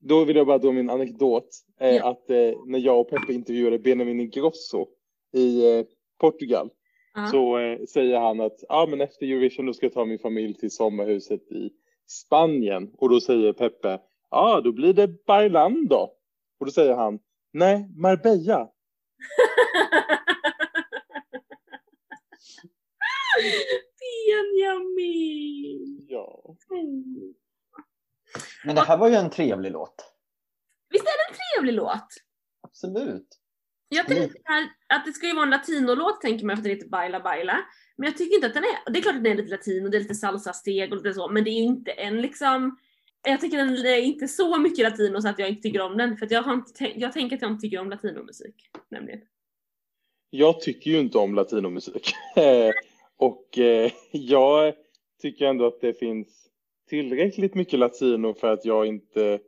Då 0.00 0.24
vill 0.24 0.36
jag 0.36 0.46
bara 0.46 0.58
dra 0.58 0.72
min 0.72 0.90
anekdot. 0.90 1.48
Eh, 1.80 1.88
Ja. 1.96 2.10
Att 2.10 2.30
eh, 2.30 2.52
när 2.66 2.78
jag 2.78 3.00
och 3.00 3.10
Peppe 3.10 3.32
intervjuade 3.32 3.78
Benjamin 3.78 4.20
Ingrosso 4.20 4.86
i 5.32 5.78
eh, 5.78 5.84
Portugal 6.20 6.70
Ja. 7.14 7.26
så 7.26 7.58
eh, 7.58 7.78
säger 7.88 8.18
han 8.20 8.40
att 8.40 8.64
ah, 8.68 8.86
men 8.86 9.00
efter 9.00 9.26
Eurovision 9.26 9.66
då 9.66 9.72
ska 9.74 9.86
jag 9.86 9.92
ta 9.92 10.04
min 10.04 10.18
familj 10.18 10.54
till 10.54 10.70
sommarhuset 10.70 11.52
i 11.52 11.70
Spanien. 12.06 12.90
Och 12.98 13.08
då 13.08 13.20
säger 13.20 13.52
Peppe, 13.52 13.88
ja 13.88 13.98
ah, 14.56 14.60
då 14.60 14.72
blir 14.72 14.92
det 14.92 15.24
Bailando. 15.26 16.08
Och 16.62 16.66
då 16.66 16.72
säger 16.72 16.94
han, 16.94 17.18
nej 17.52 17.88
Marbella. 17.96 18.58
Benjamin! 23.98 26.06
Ja. 26.08 26.56
Mm. 26.70 27.34
Men 28.64 28.74
det 28.74 28.80
här 28.80 28.96
var 28.96 29.08
ju 29.08 29.14
en 29.14 29.30
trevlig 29.30 29.72
låt. 29.72 30.14
Visst 30.90 31.04
är 31.04 31.06
det 31.06 31.30
en 31.30 31.36
trevlig 31.36 31.74
låt? 31.74 32.08
Absolut. 32.60 33.28
Jag 33.88 34.06
tänkte 34.06 34.38
här 34.44 34.68
att 34.88 35.04
det 35.04 35.12
ska 35.12 35.26
ju 35.26 35.34
vara 35.34 35.44
en 35.44 35.50
latinolåt 35.50 36.20
tänker 36.20 36.46
man 36.46 36.56
för 36.56 36.60
att 36.60 36.64
det 36.64 36.70
heter 36.70 36.88
Baila 36.88 37.20
Baila. 37.20 37.58
Men 37.96 38.06
jag 38.06 38.16
tycker 38.16 38.34
inte 38.34 38.46
att 38.46 38.54
den 38.54 38.64
är, 38.64 38.92
det 38.92 38.98
är 38.98 39.02
klart 39.02 39.16
att 39.16 39.24
den 39.24 39.32
är 39.32 39.36
lite 39.36 39.50
latin 39.50 39.84
och 39.84 39.90
det 39.90 39.96
är 39.96 40.00
lite 40.00 40.14
salsa-steg 40.14 40.92
och 40.92 40.96
lite 40.96 41.14
så, 41.14 41.28
men 41.28 41.44
det 41.44 41.50
är 41.50 41.62
inte 41.62 41.90
en 41.90 42.20
liksom 42.20 42.78
jag 43.28 43.40
tycker 43.40 43.56
den 43.56 43.86
är 43.86 43.98
inte 44.00 44.28
så 44.28 44.58
mycket 44.58 44.78
latino 44.84 45.20
så 45.22 45.28
att 45.28 45.38
jag 45.38 45.48
inte 45.48 45.62
tycker 45.62 45.80
om 45.80 45.96
den. 45.96 46.16
För 46.16 46.26
att 46.26 46.32
jag, 46.32 46.42
har 46.42 46.54
inte, 46.54 46.72
tänkt- 46.72 46.96
jag 47.00 47.12
tänker 47.12 47.36
att 47.36 47.42
jag 47.42 47.50
inte 47.50 47.60
tycker 47.62 47.78
om 47.78 47.90
latinomusik. 47.90 48.54
Nämligen. 48.90 49.20
Jag 50.30 50.60
tycker 50.60 50.90
ju 50.90 50.98
inte 50.98 51.18
om 51.18 51.34
latinomusik. 51.34 52.14
Och 53.16 53.58
eh, 53.58 53.90
jag 54.10 54.74
tycker 55.22 55.46
ändå 55.46 55.66
att 55.66 55.80
det 55.80 55.98
finns 55.98 56.48
tillräckligt 56.88 57.54
mycket 57.54 57.78
latino 57.78 58.34
för 58.34 58.52
att 58.52 58.64
jag 58.64 58.86
inte 58.86 59.38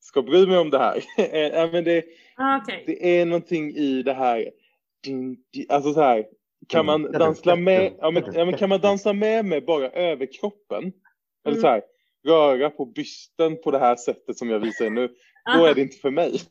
ska 0.00 0.22
bry 0.22 0.46
mig 0.46 0.58
om 0.58 0.70
det 0.70 0.78
här. 0.78 1.04
Ja, 1.52 1.66
men 1.72 1.84
det, 1.84 2.04
Ah, 2.36 2.56
Okej. 2.62 2.84
det 2.86 3.20
är 3.20 3.26
någonting 3.26 3.70
i 3.76 4.02
det 4.02 4.12
här. 4.12 4.50
Alltså 5.68 5.92
så 5.92 6.00
här. 6.00 6.26
Kan 6.68 6.86
man 6.86 7.02
dansa 7.02 7.56
med, 7.56 7.92
ja, 7.98 8.10
men, 8.10 8.22
ja, 8.34 8.44
men 8.44 8.56
kan 8.56 8.68
man 8.68 8.80
dansa 8.80 9.12
med 9.12 9.44
med 9.44 9.64
bara 9.64 9.90
överkroppen? 9.90 10.92
Eller 11.46 11.56
så 11.60 11.66
här, 11.66 11.82
röra 12.26 12.70
på 12.70 12.86
bysten 12.86 13.62
på 13.62 13.70
det 13.70 13.78
här 13.78 13.96
sättet 13.96 14.38
som 14.38 14.50
jag 14.50 14.60
visar 14.60 14.90
nu. 14.90 15.08
Då 15.58 15.64
är 15.64 15.74
det 15.74 15.80
inte 15.80 15.96
för 15.96 16.10
mig. 16.10 16.40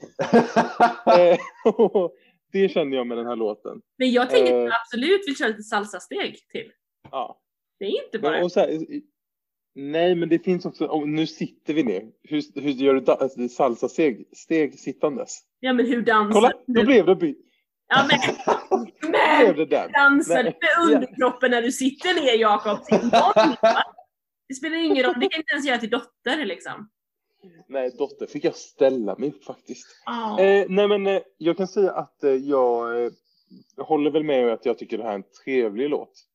Eh, 1.17 1.37
det 2.51 2.69
känner 2.69 2.97
jag 2.97 3.07
med 3.07 3.17
den 3.17 3.25
här 3.27 3.35
låten. 3.35 3.81
Men 3.97 4.11
jag 4.11 4.29
tänker 4.29 4.55
att 4.55 4.63
jag 4.63 4.73
absolut 4.81 5.27
vill 5.27 5.35
köra 5.37 5.47
lite 5.47 5.63
salsa-steg 5.63 6.37
till. 6.51 6.71
Ja. 7.11 7.39
Det 7.79 7.85
är 7.85 8.05
inte 8.05 8.19
bara... 8.19 8.43
Och 8.43 8.51
så 8.51 8.59
här, 8.59 8.79
nej, 9.75 10.15
men 10.15 10.29
det 10.29 10.39
finns 10.39 10.65
också, 10.65 10.85
och 10.85 11.09
nu 11.09 11.27
sitter 11.27 11.73
vi 11.73 11.83
ner. 11.83 12.03
Hur, 12.23 12.61
hur 12.61 12.71
gör 12.71 12.93
du 12.93 13.11
alltså, 13.11 13.47
salsa 13.49 13.89
steg, 13.89 14.27
steg 14.35 14.79
sittandes? 14.79 15.39
Ja 15.59 15.73
men 15.73 15.85
hur 15.85 16.01
dansar 16.01 16.33
Kolla, 16.33 16.51
då 16.67 16.73
du? 16.73 16.85
blev 16.85 17.05
det, 17.05 17.15
by- 17.15 17.35
Ja 17.87 18.07
men, 18.09 18.19
då 19.55 19.65
men 19.65 19.91
dansar 19.91 20.43
du 20.43 20.43
med 20.43 20.95
underkroppen 20.95 21.51
när 21.51 21.61
du 21.61 21.71
sitter 21.71 22.13
ner 22.13 22.41
Jakob? 22.41 22.77
Det 24.47 24.53
spelar 24.53 24.77
ingen 24.77 25.03
roll, 25.03 25.13
det 25.19 25.29
kan 25.29 25.39
inte 25.39 25.53
ens 25.53 25.67
göra 25.67 25.77
till 25.77 25.89
dotter 25.89 26.45
liksom. 26.45 26.89
Nej, 27.67 27.91
dotter 27.97 28.27
fick 28.27 28.43
jag 28.43 28.55
ställa 28.55 29.15
mig 29.17 29.33
faktiskt. 29.47 30.01
Ja. 30.05 30.39
Eh, 30.39 30.65
nej, 30.69 30.87
men 30.87 31.07
eh, 31.07 31.21
jag 31.37 31.57
kan 31.57 31.67
säga 31.67 31.91
att 31.91 32.23
eh, 32.23 32.31
jag 32.31 33.03
eh, 33.03 33.11
håller 33.77 34.11
väl 34.11 34.23
med 34.23 34.53
att 34.53 34.65
jag 34.65 34.77
tycker 34.77 34.97
det 34.97 35.03
här 35.03 35.11
är 35.11 35.15
en 35.15 35.31
trevlig 35.43 35.89
låt. 35.89 36.25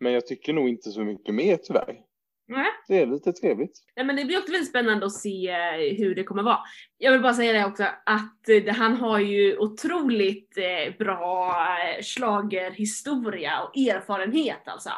Men 0.00 0.12
jag 0.12 0.26
tycker 0.26 0.52
nog 0.52 0.68
inte 0.68 0.90
så 0.90 1.00
mycket 1.00 1.34
mer 1.34 1.56
tyvärr. 1.56 2.00
Nej. 2.48 2.66
Det 2.88 2.98
är 3.02 3.06
lite 3.06 3.32
trevligt. 3.32 3.78
Nej, 3.96 4.06
men 4.06 4.16
det 4.16 4.24
blir 4.24 4.38
också 4.38 4.52
väldigt 4.52 4.68
spännande 4.68 5.06
att 5.06 5.12
se 5.12 5.48
eh, 5.48 5.96
hur 5.98 6.14
det 6.14 6.24
kommer 6.24 6.42
vara. 6.42 6.58
Jag 6.98 7.12
vill 7.12 7.22
bara 7.22 7.34
säga 7.34 7.52
det 7.52 7.64
också 7.66 7.84
att 8.06 8.48
eh, 8.48 8.74
han 8.74 8.96
har 8.96 9.18
ju 9.18 9.58
otroligt 9.58 10.54
bra 10.98 11.56
schlagerhistoria 12.02 13.62
och 13.62 13.76
erfarenhet 13.76 14.68
alltså. 14.68 14.90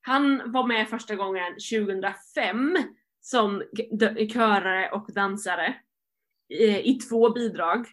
Han 0.00 0.52
var 0.52 0.66
med 0.66 0.88
första 0.88 1.14
gången 1.14 1.52
2005 1.52 2.76
som 3.20 3.62
körare 4.32 4.90
och 4.90 5.06
dansare 5.14 5.74
eh, 6.60 6.78
i 6.78 6.94
två 6.94 7.30
bidrag. 7.30 7.86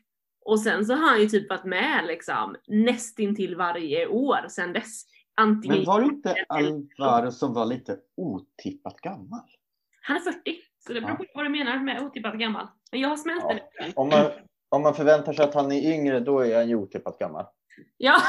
Och 0.46 0.60
sen 0.60 0.86
så 0.86 0.94
har 0.94 1.10
han 1.10 1.22
ju 1.22 1.28
typ 1.28 1.50
varit 1.50 1.64
med 1.66 2.06
liksom 2.08 2.56
nästintill 2.68 3.56
varje 3.56 4.08
år 4.08 4.48
sen 4.50 4.74
dess. 4.74 5.04
Antingen 5.36 5.78
Men 5.78 5.86
var 5.86 6.00
det 6.00 6.06
inte 6.06 6.36
Alvaro 6.50 7.32
som 7.32 7.54
var 7.54 7.66
lite 7.66 7.98
otippat 8.18 9.02
gammal? 9.02 9.42
Han 10.02 10.18
är 10.18 10.22
40, 10.22 10.40
så 10.80 10.94
det 10.94 11.02
beror 11.02 11.16
på 11.16 11.26
vad 11.34 11.46
du 11.46 11.50
menar 11.50 11.80
med 11.80 12.02
otippat 12.02 12.36
gammal. 12.36 12.68
Men 12.92 13.00
jag 13.00 13.10
har 13.10 13.18
smält 13.18 13.44
Ja. 13.48 13.54
det. 13.54 13.94
Om 13.96 14.10
man, 14.10 14.26
om 14.70 14.82
man 14.82 14.94
förväntar 14.94 15.34
sig 15.34 15.46
att 15.46 15.54
han 15.54 15.72
är 15.72 15.94
yngre, 15.94 16.20
då 16.20 16.40
är 16.40 16.56
han 16.56 16.70
ju 16.70 16.76
otippat 16.76 17.20
gammal. 17.20 17.46
Ja, 17.98 18.16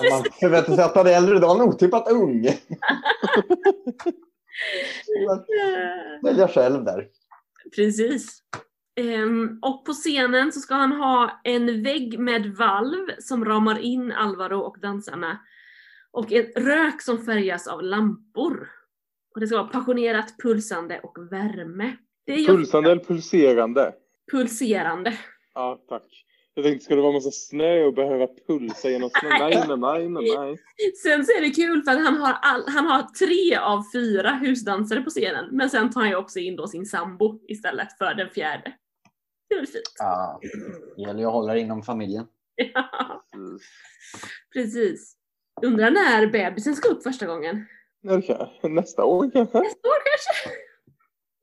Om 0.00 0.06
man 0.10 0.24
förväntar 0.40 0.74
sig 0.74 0.84
att 0.84 0.96
han 0.96 1.06
är 1.06 1.16
äldre, 1.16 1.38
då 1.38 1.46
är 1.46 1.58
han 1.58 1.68
otippat 1.68 2.10
ung. 2.10 2.48
Välja 6.22 6.48
själv 6.48 6.84
där. 6.84 7.08
precis. 7.76 8.42
Ehm, 8.96 9.58
och 9.62 9.84
på 9.84 9.92
scenen 9.92 10.52
så 10.52 10.60
ska 10.60 10.74
han 10.74 10.92
ha 10.92 11.40
en 11.44 11.82
vägg 11.82 12.18
med 12.18 12.46
valv 12.56 13.06
som 13.18 13.44
ramar 13.44 13.78
in 13.78 14.12
Alvaro 14.12 14.58
och 14.60 14.76
dansarna. 14.80 15.38
Och 16.10 16.32
en 16.32 16.44
rök 16.44 17.02
som 17.02 17.24
färgas 17.24 17.66
av 17.66 17.82
lampor. 17.82 18.68
Och 19.34 19.40
det 19.40 19.46
ska 19.46 19.56
vara 19.56 19.68
passionerat, 19.68 20.34
pulsande 20.42 21.00
och 21.02 21.32
värme. 21.32 21.96
Det 22.26 22.32
är 22.32 22.38
ju 22.38 22.46
Pulsande 22.46 22.90
eller 22.90 23.04
pulserande? 23.04 23.92
pulserande. 24.32 25.18
Ja, 25.54 25.84
tack. 25.88 26.24
Jag 26.54 26.64
tänkte, 26.64 26.84
ska 26.84 26.94
det 26.94 27.02
vara 27.02 27.12
massa 27.12 27.30
snö 27.30 27.84
och 27.84 27.94
behöva 27.94 28.28
pulsa 28.46 28.90
genom 28.90 29.10
snö? 29.10 29.28
Nej, 29.28 29.64
nej, 29.68 29.76
nej, 29.76 30.08
nej, 30.08 30.36
nej. 30.38 30.58
Sen 31.02 31.26
så 31.26 31.32
är 31.32 31.40
det 31.40 31.50
kul 31.50 31.82
för 31.82 31.92
att 31.92 32.04
han 32.04 32.16
har, 32.16 32.32
all, 32.42 32.64
han 32.68 32.86
har 32.86 33.02
tre 33.02 33.56
av 33.56 33.82
fyra 33.94 34.30
husdansare 34.30 35.00
på 35.00 35.10
scenen. 35.10 35.48
Men 35.56 35.70
sen 35.70 35.90
tar 35.90 36.00
han 36.00 36.10
ju 36.10 36.16
också 36.16 36.38
in 36.38 36.56
då 36.56 36.66
sin 36.66 36.86
sambo 36.86 37.40
istället 37.48 37.98
för 37.98 38.14
den 38.14 38.30
fjärde. 38.30 38.74
Det 39.48 39.54
är 39.54 39.58
väl 39.58 39.66
fint? 39.66 39.82
Ja, 39.98 40.40
det 40.96 41.02
gäller 41.02 41.20
ju 41.20 41.26
att 41.26 41.32
hålla 41.32 41.54
det 41.54 41.60
inom 41.60 41.82
familjen. 41.82 42.26
Ja, 42.54 43.24
precis. 44.52 45.16
Undrar 45.62 45.90
när 45.90 46.26
bebisen 46.26 46.76
ska 46.76 46.88
upp 46.88 47.02
första 47.02 47.26
gången? 47.26 47.66
Nästa 48.62 49.04
år 49.04 49.30
kanske? 49.30 49.58
Nästa 49.60 49.88
år 49.88 50.02
kanske? 50.04 50.58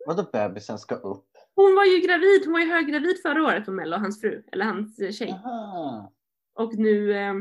Vadå 0.06 0.30
bebisen 0.34 0.80
ska 0.80 0.96
upp? 0.96 1.26
Hon 1.56 1.76
var 1.76 1.86
ju 1.86 2.00
gravid, 2.00 2.42
hon 2.46 2.54
var 2.54 2.60
ju 2.60 2.66
höggravid 2.72 3.22
förra 3.22 3.44
året 3.44 3.66
på 3.66 3.72
Mello, 3.72 3.98
hans 3.98 4.22
fru, 4.22 4.44
eller 4.52 4.66
hans 4.66 5.00
eh, 5.00 5.12
tjej. 5.12 5.30
Aha. 5.32 6.14
Och 6.54 6.76
nu 6.76 7.12
eh, 7.14 7.34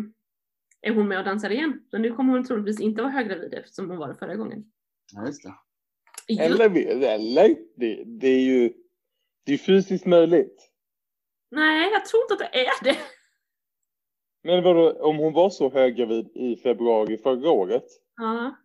är 0.81 0.95
hon 0.95 1.09
med 1.09 1.19
och 1.19 1.25
dansar 1.25 1.51
igen. 1.51 1.87
Så 1.91 1.99
nu 1.99 2.13
kommer 2.13 2.33
hon 2.33 2.45
troligtvis 2.45 2.81
inte 2.81 3.03
vara 3.03 3.13
höggravid 3.13 3.55
eftersom 3.55 3.89
hon 3.91 3.99
var 3.99 4.09
det 4.09 4.15
förra 4.15 4.35
gången. 4.37 4.65
Ja, 5.13 5.27
just 5.27 5.43
det. 5.43 5.55
Just- 6.29 6.41
Eller, 6.43 7.03
eller 7.03 7.57
det, 7.77 8.05
det 8.05 8.29
är 8.29 8.41
ju 8.41 8.73
det 9.45 9.53
är 9.55 9.59
fysiskt 9.59 10.07
möjligt. 10.07 10.71
Nej, 11.51 11.91
jag 11.93 12.05
tror 12.07 12.23
inte 12.23 12.35
att 12.35 12.53
det 12.53 12.59
är 12.67 12.85
det. 12.85 12.99
Men 14.43 14.63
vadå, 14.65 14.93
om 14.93 15.17
hon 15.17 15.33
var 15.33 15.51
så 15.51 15.71
höggravid 15.71 16.29
i 16.35 16.57
februari 16.57 17.19
förra 17.19 17.51
året? 17.51 17.85
Ja. 18.17 18.57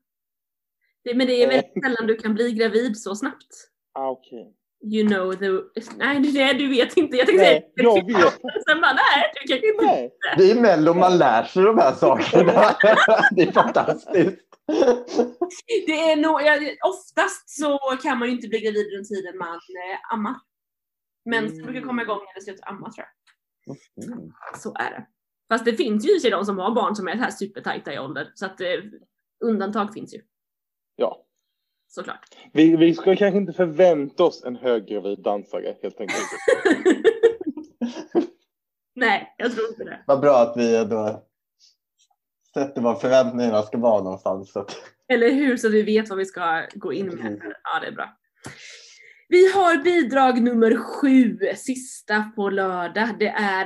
Det, 1.04 1.16
men 1.16 1.28
det 1.28 1.44
är 1.44 1.48
väldigt 1.48 1.84
sällan 1.84 2.08
du 2.08 2.16
kan 2.16 2.34
bli 2.34 2.52
gravid 2.52 2.98
så 2.98 3.16
snabbt. 3.16 3.70
Ah, 3.92 4.10
okej. 4.10 4.56
You 4.84 5.08
know 5.08 5.34
the... 5.34 5.50
Nej, 5.98 6.20
nej 6.20 6.54
du 6.54 6.70
vet 6.70 6.98
inte. 6.98 7.18
Jag 7.18 7.28
tänkte 7.28 7.44
Nej, 7.44 7.74
säga... 7.78 7.84
jag 7.84 8.06
vet. 8.06 8.34
Sen 8.68 8.82
bara, 8.82 8.94
nej, 8.94 9.32
du 9.34 9.48
kanske 9.48 9.68
inte 9.68 9.86
Nej. 9.86 10.12
Det 10.38 10.52
är 10.52 10.62
Mello 10.62 10.94
man 10.94 11.18
lär 11.18 11.44
sig 11.44 11.64
de 11.64 11.78
här 11.78 11.94
sakerna. 11.94 12.52
Det 13.32 13.42
är 13.42 13.52
fantastiskt. 13.52 14.40
Det 15.88 16.12
är 16.12 16.16
nog, 16.16 16.40
oftast 16.86 17.50
så 17.50 17.80
kan 18.04 18.20
man 18.20 18.28
ju 18.28 18.34
inte 18.36 18.48
bli 18.48 18.60
gravid 18.60 18.94
under 18.94 19.04
tiden 19.04 19.38
man 19.38 19.56
eh, 19.56 20.14
ammar. 20.14 20.36
Men 21.26 21.58
det 21.58 21.64
brukar 21.64 21.82
komma 21.82 22.02
igång 22.02 22.20
när 22.20 22.34
det 22.36 22.42
slutar 22.42 22.70
amma 22.70 22.92
tror 22.92 23.06
jag. 23.06 24.06
Mm. 24.06 24.32
Så 24.58 24.76
är 24.76 24.92
det. 24.92 25.08
Fast 25.50 25.66
det 25.66 25.74
finns 25.74 26.06
ju 26.06 26.28
i 26.28 26.30
de 26.30 26.46
som 26.46 26.58
har 26.58 26.76
barn 26.76 26.96
som 26.96 27.08
är 27.08 27.16
så 27.16 27.24
här 27.24 27.32
supertajta 27.32 27.94
i 27.94 28.00
ålder. 28.00 28.32
Så 28.34 28.46
att 28.46 28.62
eh, 28.62 28.68
undantag 29.46 29.94
finns 29.94 30.14
ju. 30.14 30.22
Ja. 30.96 31.26
Såklart. 31.96 32.36
Vi, 32.54 32.76
vi 32.76 32.94
ska 32.94 33.16
kanske 33.16 33.38
inte 33.38 33.54
förvänta 33.54 34.24
oss 34.24 34.44
en 34.44 34.56
höggravid 34.56 35.20
dansare 35.20 35.76
helt 35.82 36.00
enkelt. 36.02 36.20
Nej, 38.96 39.36
jag 39.38 39.56
tror 39.56 39.70
inte 39.70 39.84
det. 39.84 40.04
Vad 40.08 40.22
bra 40.22 40.38
att 40.38 40.58
vi 40.58 40.86
då 40.86 41.24
sätter 42.54 42.82
var 42.82 42.96
förväntningarna 42.96 43.62
ska 43.62 43.78
vara 43.78 44.04
någonstans. 44.04 44.52
Så 44.52 44.60
att... 44.60 44.76
Eller 45.08 45.32
hur? 45.32 45.58
Så 45.58 45.70
vi 45.70 45.82
vet 45.82 46.10
vad 46.10 46.18
vi 46.18 46.26
ska 46.26 46.68
gå 46.74 46.94
in 46.94 47.08
med. 47.08 47.26
Mm. 47.26 47.40
Ja, 47.64 47.80
det 47.82 47.88
är 47.88 47.92
bra. 47.92 48.18
Vi 49.30 49.52
har 49.52 49.84
bidrag 49.84 50.42
nummer 50.42 50.76
sju, 50.76 51.38
sista 51.56 52.32
på 52.36 52.50
lördag. 52.50 53.10
Det 53.20 53.30
är 53.30 53.66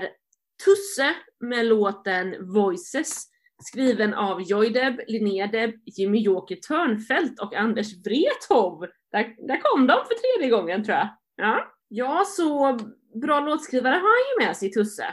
Tusse 0.66 1.16
med 1.40 1.66
låten 1.66 2.54
Voices. 2.54 3.28
Skriven 3.64 4.14
av 4.14 4.42
Joydeb, 4.42 5.00
Linnea 5.08 5.48
Deb, 5.48 5.72
Jimmy 5.86 6.20
Joker 6.22 6.56
Törnfält 6.56 7.40
och 7.40 7.54
Anders 7.56 7.94
Wrethov. 7.94 8.80
Där, 9.12 9.48
där 9.48 9.62
kom 9.62 9.88
de 9.88 9.94
för 9.94 10.38
tredje 10.38 10.58
gången 10.58 10.84
tror 10.84 10.98
jag. 10.98 11.10
Ja, 11.36 11.72
ja 11.88 12.24
så 12.26 12.80
bra 13.22 13.40
låtskrivare 13.40 13.94
har 13.94 14.02
han 14.02 14.42
ju 14.42 14.48
med 14.48 14.58
sig 14.58 14.72
Tusse. 14.72 15.06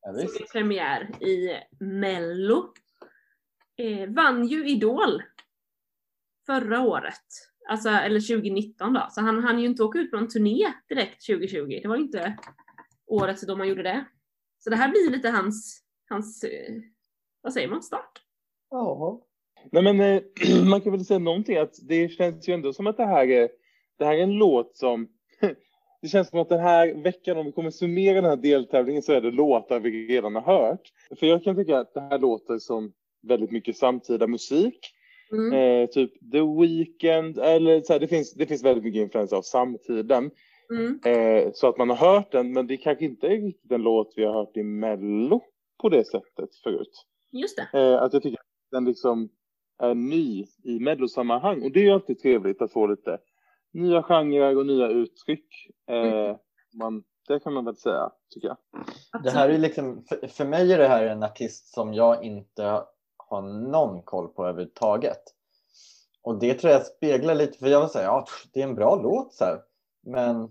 Ja, 0.00 0.12
Som 0.12 0.16
visst. 0.16 0.40
är 0.40 0.44
premiär 0.52 1.22
i 1.24 1.50
Mello. 1.84 2.72
Eh, 3.76 4.08
vann 4.10 4.46
ju 4.46 4.68
Idol 4.68 5.22
förra 6.46 6.80
året. 6.80 7.24
Alltså, 7.68 7.88
eller 7.88 8.20
2019 8.20 8.92
då. 8.92 9.06
Så 9.10 9.20
han 9.20 9.44
hann 9.44 9.58
ju 9.58 9.66
inte 9.66 9.82
åka 9.82 9.98
ut 9.98 10.10
på 10.10 10.16
någon 10.16 10.28
turné 10.28 10.72
direkt 10.88 11.26
2020. 11.26 11.80
Det 11.82 11.88
var 11.88 11.96
ju 11.96 12.02
inte 12.02 12.36
året 13.06 13.42
då 13.46 13.56
man 13.56 13.68
gjorde 13.68 13.82
det. 13.82 14.04
Så 14.58 14.70
det 14.70 14.76
här 14.76 14.88
blir 14.88 15.10
lite 15.10 15.28
hans, 15.30 15.82
hans 16.08 16.44
eh, 16.44 16.74
vad 17.42 17.52
säger 17.52 17.68
man, 17.68 17.82
start? 17.82 18.22
Ja. 18.70 19.20
Nej 19.72 19.82
men 19.82 20.00
eh, 20.00 20.22
man 20.70 20.80
kan 20.80 20.92
väl 20.92 21.04
säga 21.04 21.18
någonting 21.18 21.56
att 21.56 21.74
det 21.88 22.08
känns 22.08 22.48
ju 22.48 22.54
ändå 22.54 22.72
som 22.72 22.86
att 22.86 22.96
det 22.96 23.06
här 23.06 23.30
är, 23.30 23.48
det 23.98 24.04
här 24.04 24.14
är 24.14 24.22
en 24.22 24.38
låt 24.38 24.76
som 24.76 25.08
det 26.02 26.08
känns 26.08 26.28
som 26.28 26.40
att 26.40 26.48
den 26.48 26.60
här 26.60 27.02
veckan, 27.02 27.38
om 27.38 27.46
vi 27.46 27.52
kommer 27.52 27.70
summera 27.70 28.14
den 28.14 28.30
här 28.30 28.36
deltävlingen 28.36 29.02
så 29.02 29.12
är 29.12 29.20
det 29.20 29.30
låtar 29.30 29.80
vi 29.80 30.06
redan 30.06 30.34
har 30.34 30.42
hört. 30.42 30.92
För 31.18 31.26
jag 31.26 31.44
kan 31.44 31.56
tycka 31.56 31.78
att 31.78 31.94
det 31.94 32.00
här 32.00 32.18
låter 32.18 32.58
som 32.58 32.92
väldigt 33.22 33.50
mycket 33.50 33.76
samtida 33.76 34.26
musik. 34.26 34.78
Mm. 35.32 35.52
Eh, 35.52 35.88
typ 35.88 36.12
The 36.32 36.40
Weeknd 36.40 37.38
eller 37.38 37.80
så 37.80 37.92
här, 37.92 38.00
det, 38.00 38.08
finns, 38.08 38.34
det 38.34 38.46
finns 38.46 38.64
väldigt 38.64 38.84
mycket 38.84 39.00
influenser 39.00 39.36
av 39.36 39.42
samtiden. 39.42 40.30
Mm. 40.70 41.00
Eh, 41.04 41.52
så 41.52 41.68
att 41.68 41.78
man 41.78 41.90
har 41.90 41.96
hört 41.96 42.32
den, 42.32 42.52
men 42.52 42.66
det 42.66 42.76
kanske 42.76 43.04
inte 43.04 43.26
är 43.26 43.30
riktigt 43.30 43.72
en 43.72 43.82
låt 43.82 44.12
vi 44.16 44.24
har 44.24 44.32
hört 44.32 44.56
i 44.56 44.62
Mello 44.62 45.40
på 45.82 45.88
det 45.88 46.04
sättet 46.04 46.56
förut. 46.62 47.06
Just 47.30 47.56
det. 47.56 47.78
Eh, 47.78 48.02
att 48.02 48.12
jag 48.12 48.22
tycker 48.22 48.38
att 48.38 48.70
den 48.70 48.84
liksom 48.84 49.28
är 49.78 49.94
ny 49.94 50.46
i 50.62 50.80
mellosammanhang. 50.80 51.62
Och 51.62 51.72
det 51.72 51.80
är 51.80 51.84
ju 51.84 51.90
alltid 51.90 52.18
trevligt 52.18 52.62
att 52.62 52.72
få 52.72 52.86
lite 52.86 53.18
nya 53.72 54.02
genrer 54.02 54.56
och 54.56 54.66
nya 54.66 54.88
uttryck. 54.88 55.46
Eh, 55.90 56.36
man, 56.78 57.04
det 57.28 57.40
kan 57.40 57.52
man 57.52 57.64
väl 57.64 57.76
säga, 57.76 58.12
tycker 58.34 58.48
jag. 58.48 58.56
Det 59.24 59.30
här 59.30 59.48
är 59.48 59.58
liksom, 59.58 60.04
för, 60.08 60.26
för 60.26 60.44
mig 60.44 60.72
är 60.72 60.78
det 60.78 60.88
här 60.88 61.06
en 61.06 61.22
artist 61.22 61.74
som 61.74 61.94
jag 61.94 62.24
inte 62.24 62.84
har 63.16 63.42
någon 63.42 64.02
koll 64.02 64.28
på 64.28 64.46
överhuvudtaget. 64.46 65.22
Och 66.22 66.38
det 66.38 66.54
tror 66.54 66.72
jag 66.72 66.86
speglar 66.86 67.34
lite, 67.34 67.58
för 67.58 67.66
jag 67.66 67.80
vill 67.80 67.90
säga, 67.90 68.04
ja, 68.04 68.24
det 68.52 68.60
är 68.60 68.68
en 68.68 68.74
bra 68.74 69.00
låt 69.02 69.34
så 69.34 69.44
här. 69.44 69.60
Men 70.06 70.50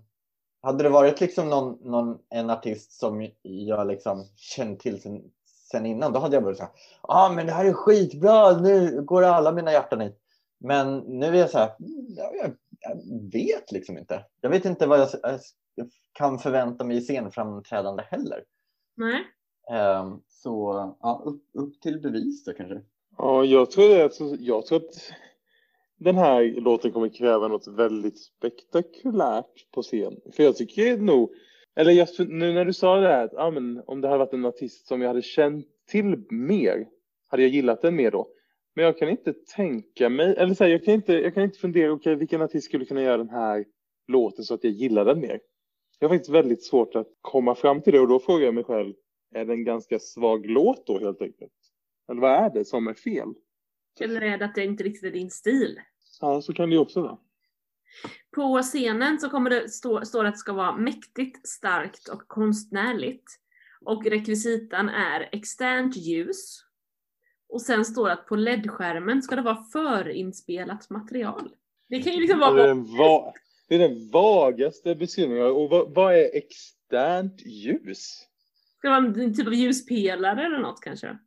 hade 0.61 0.83
det 0.83 0.89
varit 0.89 1.21
liksom 1.21 1.49
någon, 1.49 1.77
någon, 1.91 2.17
en 2.29 2.49
artist 2.49 2.91
som 2.91 3.29
jag 3.41 3.87
liksom 3.87 4.25
känner 4.35 4.75
till 4.75 5.01
sen, 5.01 5.31
sen 5.71 5.85
innan, 5.85 6.13
då 6.13 6.19
hade 6.19 6.35
jag 6.35 6.41
varit 6.41 6.57
så 6.57 6.63
här, 6.63 6.71
ja 7.01 7.25
ah, 7.25 7.31
men 7.31 7.45
det 7.45 7.51
här 7.51 7.65
är 7.65 7.73
skitbra, 7.73 8.57
nu 8.57 9.01
går 9.01 9.23
alla 9.23 9.51
mina 9.51 9.71
hjärtan 9.71 10.01
hit. 10.01 10.19
Men 10.59 10.97
nu 10.99 11.25
är 11.25 11.33
jag 11.33 11.49
så 11.49 11.57
här, 11.57 11.71
jag, 12.07 12.35
jag, 12.35 12.55
jag 12.79 13.31
vet 13.31 13.71
liksom 13.71 13.97
inte. 13.97 14.25
Jag 14.41 14.49
vet 14.49 14.65
inte 14.65 14.87
vad 14.87 14.99
jag, 14.99 15.09
jag 15.75 15.89
kan 16.11 16.39
förvänta 16.39 16.83
mig 16.83 16.97
i 16.97 17.01
scenframträdande 17.01 18.03
heller. 18.03 18.43
Nej. 18.95 19.23
Um, 20.01 20.21
så 20.27 20.95
ja, 21.01 21.21
upp, 21.25 21.43
upp 21.53 21.81
till 21.81 22.01
bevis 22.01 22.43
då 22.43 22.53
kanske. 22.53 22.81
Ja, 23.17 23.43
jag 23.43 23.71
tror, 23.71 24.01
alltså, 24.01 24.35
jag 24.39 24.65
tror 24.65 24.77
att 24.77 25.11
den 25.97 26.17
här 26.17 26.61
låten 26.61 26.91
kommer 26.91 27.09
kräva 27.09 27.47
något 27.47 27.67
väldigt 27.67 28.19
spektakulärt 28.19 29.71
på 29.71 29.81
scen. 29.81 30.19
För 30.35 30.43
jag 30.43 30.55
tycker 30.55 30.97
nog, 30.97 31.33
eller 31.79 31.91
jag, 31.91 32.07
nu 32.29 32.53
när 32.53 32.65
du 32.65 32.73
sa 32.73 32.95
det 32.95 33.07
här, 33.07 33.25
att 33.25 33.33
ja, 33.33 33.51
men, 33.51 33.83
om 33.85 34.01
det 34.01 34.07
hade 34.07 34.19
varit 34.19 34.33
en 34.33 34.45
artist 34.45 34.87
som 34.87 35.01
jag 35.01 35.07
hade 35.07 35.21
känt 35.21 35.65
till 35.87 36.23
mer, 36.29 36.87
hade 37.27 37.43
jag 37.43 37.51
gillat 37.51 37.81
den 37.81 37.95
mer 37.95 38.11
då. 38.11 38.27
Men 38.75 38.85
jag 38.85 38.97
kan 38.97 39.09
inte 39.09 39.33
tänka 39.55 40.09
mig, 40.09 40.35
eller 40.37 40.53
så 40.53 40.63
här, 40.63 40.71
jag, 40.71 40.85
kan 40.85 40.93
inte, 40.93 41.13
jag 41.13 41.33
kan 41.33 41.43
inte 41.43 41.59
fundera, 41.59 41.91
okej 41.91 42.11
okay, 42.11 42.15
vilken 42.15 42.41
artist 42.41 42.65
skulle 42.65 42.85
kunna 42.85 43.01
göra 43.01 43.17
den 43.17 43.29
här 43.29 43.65
låten 44.07 44.45
så 44.45 44.53
att 44.53 44.63
jag 44.63 44.73
gillar 44.73 45.05
den 45.05 45.19
mer. 45.19 45.39
Jag 45.99 46.09
har 46.09 46.15
faktiskt 46.15 46.35
väldigt 46.35 46.63
svårt 46.63 46.95
att 46.95 47.07
komma 47.21 47.55
fram 47.55 47.81
till 47.81 47.93
det 47.93 47.99
och 47.99 48.07
då 48.07 48.19
frågar 48.19 48.45
jag 48.45 48.53
mig 48.53 48.63
själv, 48.63 48.93
är 49.35 49.45
det 49.45 49.53
en 49.53 49.63
ganska 49.63 49.99
svag 49.99 50.45
låt 50.45 50.87
då 50.87 50.99
helt 50.99 51.21
enkelt? 51.21 51.53
Eller 52.11 52.21
vad 52.21 52.31
är 52.31 52.49
det 52.49 52.65
som 52.65 52.87
är 52.87 52.93
fel? 52.93 53.33
Eller 53.99 54.21
är 54.21 54.37
det 54.37 54.45
att 54.45 54.55
det 54.55 54.63
inte 54.63 54.83
riktigt 54.83 55.03
är 55.03 55.11
din 55.11 55.29
stil? 55.29 55.79
Ja, 56.21 56.41
så 56.41 56.53
kan 56.53 56.69
det 56.69 56.75
ju 56.75 56.81
också 56.81 57.01
vara. 57.01 57.17
På 58.35 58.61
scenen 58.61 59.19
så 59.19 59.29
kommer 59.29 59.49
det 59.49 59.69
stå, 59.69 60.05
står 60.05 60.25
att 60.25 60.33
det 60.33 60.39
ska 60.39 60.53
vara 60.53 60.77
mäktigt, 60.77 61.47
starkt 61.47 62.07
och 62.07 62.27
konstnärligt. 62.27 63.25
Och 63.85 64.05
rekvisitan 64.05 64.89
är 64.89 65.29
externt 65.31 65.97
ljus. 65.97 66.65
Och 67.49 67.61
sen 67.61 67.85
står 67.85 68.07
det 68.07 68.13
att 68.13 68.25
på 68.25 68.35
LED-skärmen 68.35 69.21
ska 69.21 69.35
det 69.35 69.41
vara 69.41 69.63
förinspelat 69.63 70.89
material. 70.89 71.49
Det 71.89 72.01
kan 72.01 72.13
ju 72.13 72.19
liksom 72.19 72.39
vara... 72.39 72.53
Det 72.53 72.61
är 72.61 72.67
den, 72.67 72.97
va 72.97 73.33
det 73.69 73.75
är 73.75 73.79
den 73.79 74.09
vagaste 74.09 74.95
beskrivningen. 74.95 75.45
Och 75.45 75.69
vad, 75.69 75.93
vad 75.93 76.13
är 76.13 76.35
externt 76.35 77.41
ljus? 77.45 78.27
Ska 78.77 78.87
det 78.87 79.01
vara 79.01 79.23
en 79.23 79.35
typ 79.35 79.47
av 79.47 79.53
ljuspelare 79.53 80.45
eller 80.45 80.59
något 80.59 80.81
kanske? 80.81 81.17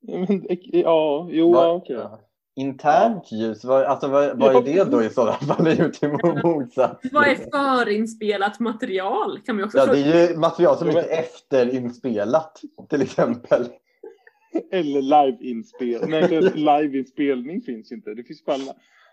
Ja, 0.00 0.18
men, 0.18 0.46
ja 0.58 1.28
jo, 1.30 1.52
Va? 1.52 1.72
okej. 1.72 1.98
Okay. 1.98 2.18
Internt 2.56 3.32
ljus, 3.32 3.64
vad, 3.64 3.84
alltså, 3.84 4.08
vad, 4.08 4.38
vad 4.38 4.56
är 4.56 4.74
det 4.74 4.90
då 4.90 5.02
i 5.02 5.10
sådana 5.10 5.38
fall? 5.38 5.64
Motsats. 6.44 7.00
Vad 7.12 7.28
är 7.28 7.34
förinspelat 7.34 8.60
material? 8.60 9.40
Kan 9.44 9.56
vi 9.56 9.64
också 9.64 9.78
ja, 9.78 9.86
det 9.86 9.98
är 9.98 10.30
ju 10.30 10.36
material 10.36 10.76
som 10.78 10.88
inte 10.88 11.00
är 11.00 11.18
efterinspelat 11.18 12.60
till 12.90 13.02
exempel. 13.02 13.68
Eller 14.70 15.02
liveinspelning. 15.02 16.10
Nej, 16.10 16.40
liveinspelning 16.54 17.60
finns 17.60 17.92
inte. 17.92 18.14
Det 18.14 18.24
finns 18.24 18.44
bara... 18.44 18.58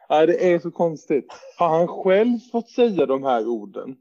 Nej, 0.09 0.27
det 0.27 0.53
är 0.53 0.59
så 0.59 0.71
konstigt. 0.71 1.33
Har 1.57 1.69
han 1.69 1.87
själv 1.87 2.39
fått 2.51 2.69
säga 2.69 3.05
de 3.05 3.23
här 3.23 3.47
orden? 3.47 3.95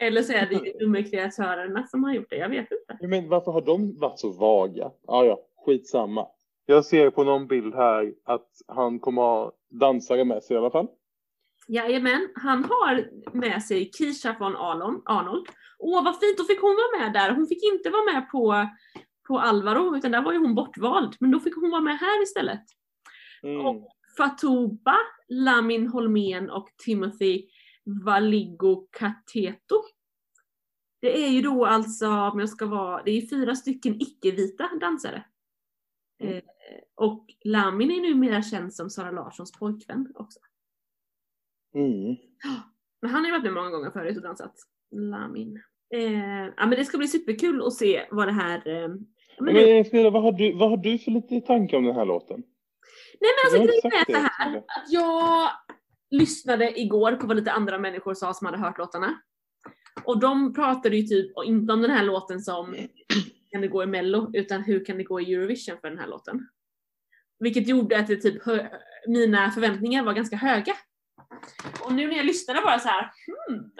Eller 0.00 0.22
så 0.22 0.32
är 0.32 0.46
det 0.46 0.86
de 0.86 1.04
kreatörerna 1.04 1.86
som 1.86 2.04
har 2.04 2.14
gjort 2.14 2.30
det. 2.30 2.36
Jag 2.36 2.48
vet 2.48 2.68
inte. 2.72 3.06
Men 3.06 3.28
varför 3.28 3.52
har 3.52 3.60
de 3.60 3.98
varit 3.98 4.18
så 4.18 4.30
vaga? 4.30 4.90
Ja, 5.06 5.24
ja, 5.24 5.40
skitsamma. 5.66 6.26
Jag 6.66 6.84
ser 6.84 7.10
på 7.10 7.24
någon 7.24 7.46
bild 7.46 7.74
här 7.74 8.14
att 8.24 8.48
han 8.68 9.00
kommer 9.00 9.22
ha 9.22 9.52
dansare 9.70 10.24
med 10.24 10.42
sig 10.42 10.54
i 10.54 10.58
alla 10.58 10.70
fall. 10.70 10.88
Jajamän, 11.68 12.28
han 12.34 12.64
har 12.64 13.08
med 13.32 13.62
sig 13.62 13.90
Kisha 13.90 14.36
von 14.40 14.56
Arnold. 14.56 15.46
Åh 15.78 16.04
vad 16.04 16.20
fint, 16.20 16.38
då 16.38 16.44
fick 16.44 16.60
hon 16.60 16.76
vara 16.76 17.02
med 17.02 17.12
där. 17.12 17.34
Hon 17.34 17.46
fick 17.46 17.64
inte 17.72 17.90
vara 17.90 18.12
med 18.12 18.30
på, 18.30 18.68
på 19.28 19.38
Alvaro, 19.38 19.96
utan 19.96 20.10
där 20.10 20.22
var 20.22 20.32
ju 20.32 20.38
hon 20.38 20.54
bortvald. 20.54 21.16
Men 21.20 21.30
då 21.30 21.40
fick 21.40 21.54
hon 21.54 21.70
vara 21.70 21.80
med 21.80 21.98
här 21.98 22.22
istället. 22.22 22.62
Mm. 23.42 23.66
Och 23.66 23.88
Fatouba, 24.16 24.96
Lamin 25.28 25.86
Holmén 25.86 26.50
och 26.50 26.68
Timothy 26.84 27.46
Valigo 28.04 28.88
Kateto. 28.90 29.82
Det 31.00 31.24
är 31.24 31.28
ju 31.28 31.42
då 31.42 31.66
alltså, 31.66 32.08
om 32.08 32.40
jag 32.40 32.48
ska 32.48 32.66
vara, 32.66 33.02
det 33.02 33.10
är 33.10 33.26
fyra 33.26 33.54
stycken 33.54 34.00
icke-vita 34.00 34.70
dansare. 34.80 35.24
Mm. 36.22 36.36
Eh, 36.36 36.42
och 36.94 37.26
Lamin 37.44 37.90
är 37.90 38.00
numera 38.00 38.42
känd 38.42 38.74
som 38.74 38.90
Sara 38.90 39.10
Larssons 39.10 39.52
pojkvän 39.52 40.12
också. 40.14 40.40
Mm. 41.74 42.16
Men 43.02 43.10
han 43.10 43.20
har 43.20 43.26
ju 43.26 43.32
varit 43.32 43.44
med 43.44 43.52
många 43.52 43.70
gånger 43.70 43.90
förut 43.90 44.16
och 44.16 44.22
dansat. 44.22 44.54
Lamin. 44.90 45.62
Eh, 45.94 46.44
ja 46.56 46.66
men 46.66 46.70
det 46.70 46.84
ska 46.84 46.98
bli 46.98 47.08
superkul 47.08 47.62
att 47.62 47.74
se 47.74 48.06
vad 48.10 48.28
det 48.28 48.32
här... 48.32 48.68
Eh, 48.68 48.88
men 49.38 49.54
men, 49.54 49.84
Frida, 49.84 50.10
vad, 50.10 50.22
har 50.22 50.32
du, 50.32 50.58
vad 50.58 50.70
har 50.70 50.76
du 50.76 50.98
för 50.98 51.10
lite 51.10 51.40
tankar 51.40 51.76
om 51.76 51.84
den 51.84 51.96
här 51.96 52.04
låten? 52.04 52.42
Nej 53.20 53.30
men 53.36 53.60
alltså 53.60 53.72
grejen 53.72 54.06
är 54.08 54.12
så 54.12 54.28
här 54.28 54.56
att 54.56 54.64
jag 54.88 55.48
lyssnade 56.10 56.80
igår 56.80 57.12
på 57.12 57.26
vad 57.26 57.36
lite 57.36 57.52
andra 57.52 57.78
människor 57.78 58.14
sa 58.14 58.34
som 58.34 58.44
hade 58.44 58.58
hört 58.58 58.78
låtarna. 58.78 59.20
Och 60.04 60.20
de 60.20 60.54
pratade 60.54 60.96
ju 60.96 61.02
typ 61.02 61.32
inte 61.44 61.72
om 61.72 61.82
den 61.82 61.90
här 61.90 62.04
låten 62.04 62.40
som 62.40 62.74
kan 63.52 63.60
det 63.60 63.68
gå 63.68 63.82
i 63.82 63.86
mello 63.86 64.30
utan 64.34 64.62
hur 64.62 64.84
kan 64.84 64.98
det 64.98 65.04
gå 65.04 65.20
i 65.20 65.34
Eurovision 65.34 65.78
för 65.80 65.90
den 65.90 65.98
här 65.98 66.06
låten. 66.06 66.48
Vilket 67.38 67.68
gjorde 67.68 67.98
att 67.98 68.06
det 68.06 68.16
typ 68.16 68.42
mina 69.08 69.50
förväntningar 69.50 70.04
var 70.04 70.12
ganska 70.12 70.36
höga. 70.36 70.76
Och 71.84 71.94
nu 71.94 72.06
när 72.06 72.16
jag 72.16 72.26
lyssnade 72.26 72.60
bara 72.60 72.78
så 72.78 72.88
här, 72.88 73.02
hmm, 73.02 73.70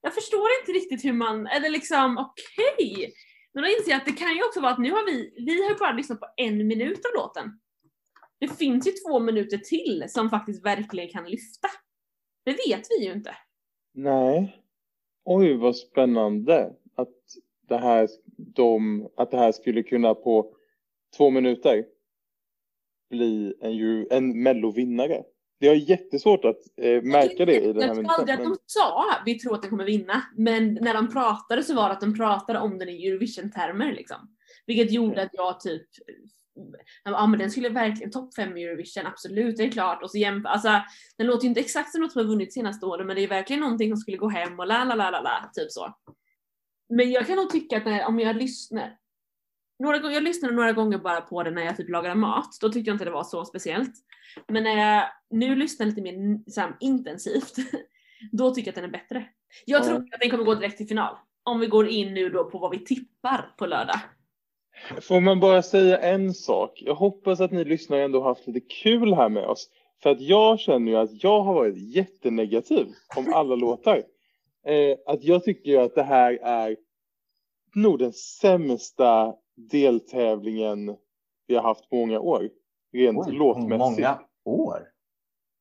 jag 0.00 0.14
förstår 0.14 0.48
inte 0.60 0.72
riktigt 0.72 1.04
hur 1.04 1.12
man, 1.12 1.46
eller 1.46 1.70
liksom 1.70 2.18
okej. 2.18 2.92
Okay. 2.94 3.12
Men 3.52 3.62
då 3.62 3.68
inser 3.68 3.90
jag 3.90 3.98
att 3.98 4.06
det 4.06 4.12
kan 4.12 4.36
ju 4.36 4.44
också 4.44 4.60
vara 4.60 4.72
att 4.72 4.78
nu 4.78 4.90
har 4.90 5.06
vi, 5.06 5.34
vi 5.36 5.68
har 5.68 5.78
bara 5.78 5.92
lyssnat 5.92 6.20
på 6.20 6.26
en 6.36 6.66
minut 6.66 7.06
av 7.06 7.22
låten. 7.22 7.60
Det 8.40 8.48
finns 8.48 8.86
ju 8.86 8.92
två 8.92 9.20
minuter 9.20 9.58
till 9.58 10.04
som 10.08 10.30
faktiskt 10.30 10.64
verkligen 10.64 11.08
kan 11.08 11.30
lyfta. 11.30 11.68
Det 12.44 12.50
vet 12.50 12.86
vi 12.90 13.04
ju 13.04 13.12
inte. 13.12 13.36
Nej. 13.94 14.62
Oj, 15.24 15.56
vad 15.56 15.76
spännande 15.76 16.72
att 16.94 17.16
det 17.68 17.78
här, 17.78 18.08
de, 18.36 19.08
att 19.16 19.30
det 19.30 19.36
här 19.36 19.52
skulle 19.52 19.82
kunna 19.82 20.14
på 20.14 20.54
två 21.16 21.30
minuter 21.30 21.84
bli 23.10 23.54
en, 23.60 24.06
en 24.10 24.42
mellovinnare. 24.42 25.22
Det 25.60 25.68
är 25.68 25.74
jättesvårt 25.74 26.44
att 26.44 26.58
eh, 26.76 27.02
märka 27.02 27.44
det 27.46 27.60
i 27.60 27.72
den 27.72 27.82
här 27.82 27.88
Jag 27.88 27.96
tror 27.96 28.10
aldrig 28.10 28.34
att 28.34 28.44
de 28.44 28.56
sa 28.66 29.04
vi 29.26 29.38
tror 29.38 29.54
att 29.54 29.62
den 29.62 29.70
kommer 29.70 29.84
vinna, 29.84 30.22
men 30.36 30.74
när 30.74 30.94
de 30.94 31.12
pratade 31.12 31.62
så 31.62 31.74
var 31.74 31.88
det 31.88 31.94
att 31.94 32.00
de 32.00 32.14
pratade 32.14 32.58
om 32.58 32.78
den 32.78 32.88
i 32.88 33.06
Eurovision-termer 33.06 33.92
liksom. 33.92 34.16
Vilket 34.66 34.92
gjorde 34.92 35.22
att 35.22 35.30
jag 35.32 35.60
typ 35.60 35.86
ja 37.04 37.26
men 37.26 37.38
den 37.38 37.50
skulle 37.50 37.68
verkligen 37.68 38.10
topp 38.10 38.34
5 38.34 38.56
i 38.56 38.64
Eurovision, 38.64 39.06
absolut 39.06 39.56
det 39.56 39.62
är 39.62 39.70
klart. 39.70 40.02
Och 40.02 40.10
så 40.10 40.18
jämför, 40.18 40.48
alltså 40.48 40.68
den 41.18 41.26
låter 41.26 41.42
ju 41.42 41.48
inte 41.48 41.60
exakt 41.60 41.92
som 41.92 42.00
något 42.00 42.12
som 42.12 42.20
har 42.20 42.28
vunnit 42.28 42.52
senaste 42.52 42.86
åren 42.86 43.06
men 43.06 43.16
det 43.16 43.22
är 43.22 43.28
verkligen 43.28 43.60
någonting 43.60 43.90
som 43.90 43.96
skulle 43.96 44.16
gå 44.16 44.28
hem 44.28 44.58
och 44.58 44.66
la 44.66 44.84
la 44.84 44.94
la 44.94 45.10
la 45.10 45.20
la, 45.20 45.50
typ 45.54 45.72
så. 45.72 45.94
Men 46.88 47.10
jag 47.10 47.26
kan 47.26 47.36
nog 47.36 47.50
tycka 47.50 47.76
att 47.76 47.84
när, 47.84 48.06
om 48.06 48.20
jag 48.20 48.36
lyssnar, 48.36 48.96
några, 49.78 50.12
jag 50.12 50.22
lyssnade 50.22 50.54
några 50.54 50.72
gånger 50.72 50.98
bara 50.98 51.20
på 51.20 51.42
den 51.42 51.54
när 51.54 51.62
jag 51.62 51.76
typ 51.76 51.88
lagade 51.88 52.14
mat, 52.14 52.58
då 52.60 52.68
tyckte 52.68 52.90
jag 52.90 52.94
inte 52.94 53.04
det 53.04 53.10
var 53.10 53.24
så 53.24 53.44
speciellt. 53.44 53.94
Men 54.48 54.62
när 54.62 54.76
jag 54.76 55.04
nu 55.30 55.56
lyssnar 55.56 55.86
lite 55.86 56.02
mer 56.02 56.50
så 56.50 56.60
här, 56.60 56.76
intensivt, 56.80 57.54
då 58.32 58.54
tycker 58.54 58.68
jag 58.68 58.72
att 58.72 58.82
den 58.82 58.84
är 58.84 58.98
bättre. 58.98 59.26
Jag 59.66 59.84
tror 59.84 59.96
att 59.96 60.20
den 60.20 60.30
kommer 60.30 60.44
gå 60.44 60.54
direkt 60.54 60.76
till 60.76 60.88
final. 60.88 61.16
Om 61.42 61.60
vi 61.60 61.66
går 61.66 61.88
in 61.88 62.14
nu 62.14 62.28
då 62.28 62.44
på 62.44 62.58
vad 62.58 62.70
vi 62.70 62.84
tippar 62.84 63.54
på 63.58 63.66
lördag. 63.66 64.00
Får 65.00 65.20
man 65.20 65.40
bara 65.40 65.62
säga 65.62 65.98
en 65.98 66.34
sak? 66.34 66.82
Jag 66.84 66.94
hoppas 66.94 67.40
att 67.40 67.52
ni 67.52 67.64
lyssnare 67.64 68.02
ändå 68.02 68.22
haft 68.22 68.46
lite 68.46 68.60
kul 68.60 69.14
här 69.14 69.28
med 69.28 69.46
oss. 69.46 69.68
För 70.02 70.10
att 70.10 70.20
jag 70.20 70.60
känner 70.60 70.92
ju 70.92 70.98
att 70.98 71.22
jag 71.22 71.40
har 71.40 71.54
varit 71.54 71.78
jättenegativ 71.78 72.86
om 73.16 73.32
alla 73.32 73.54
låtar. 73.54 74.02
Eh, 74.68 74.98
att 75.06 75.24
jag 75.24 75.44
tycker 75.44 75.78
att 75.78 75.94
det 75.94 76.02
här 76.02 76.32
är 76.42 76.76
nog 77.74 77.98
den 77.98 78.12
sämsta 78.12 79.34
deltävlingen 79.56 80.96
vi 81.46 81.54
har 81.54 81.62
haft 81.62 81.90
på 81.90 81.96
många 81.96 82.20
år. 82.20 82.50
Rent 82.92 83.26
Oj, 83.26 83.32
låtmässigt. 83.32 83.78
Många 83.78 84.20
år? 84.44 84.78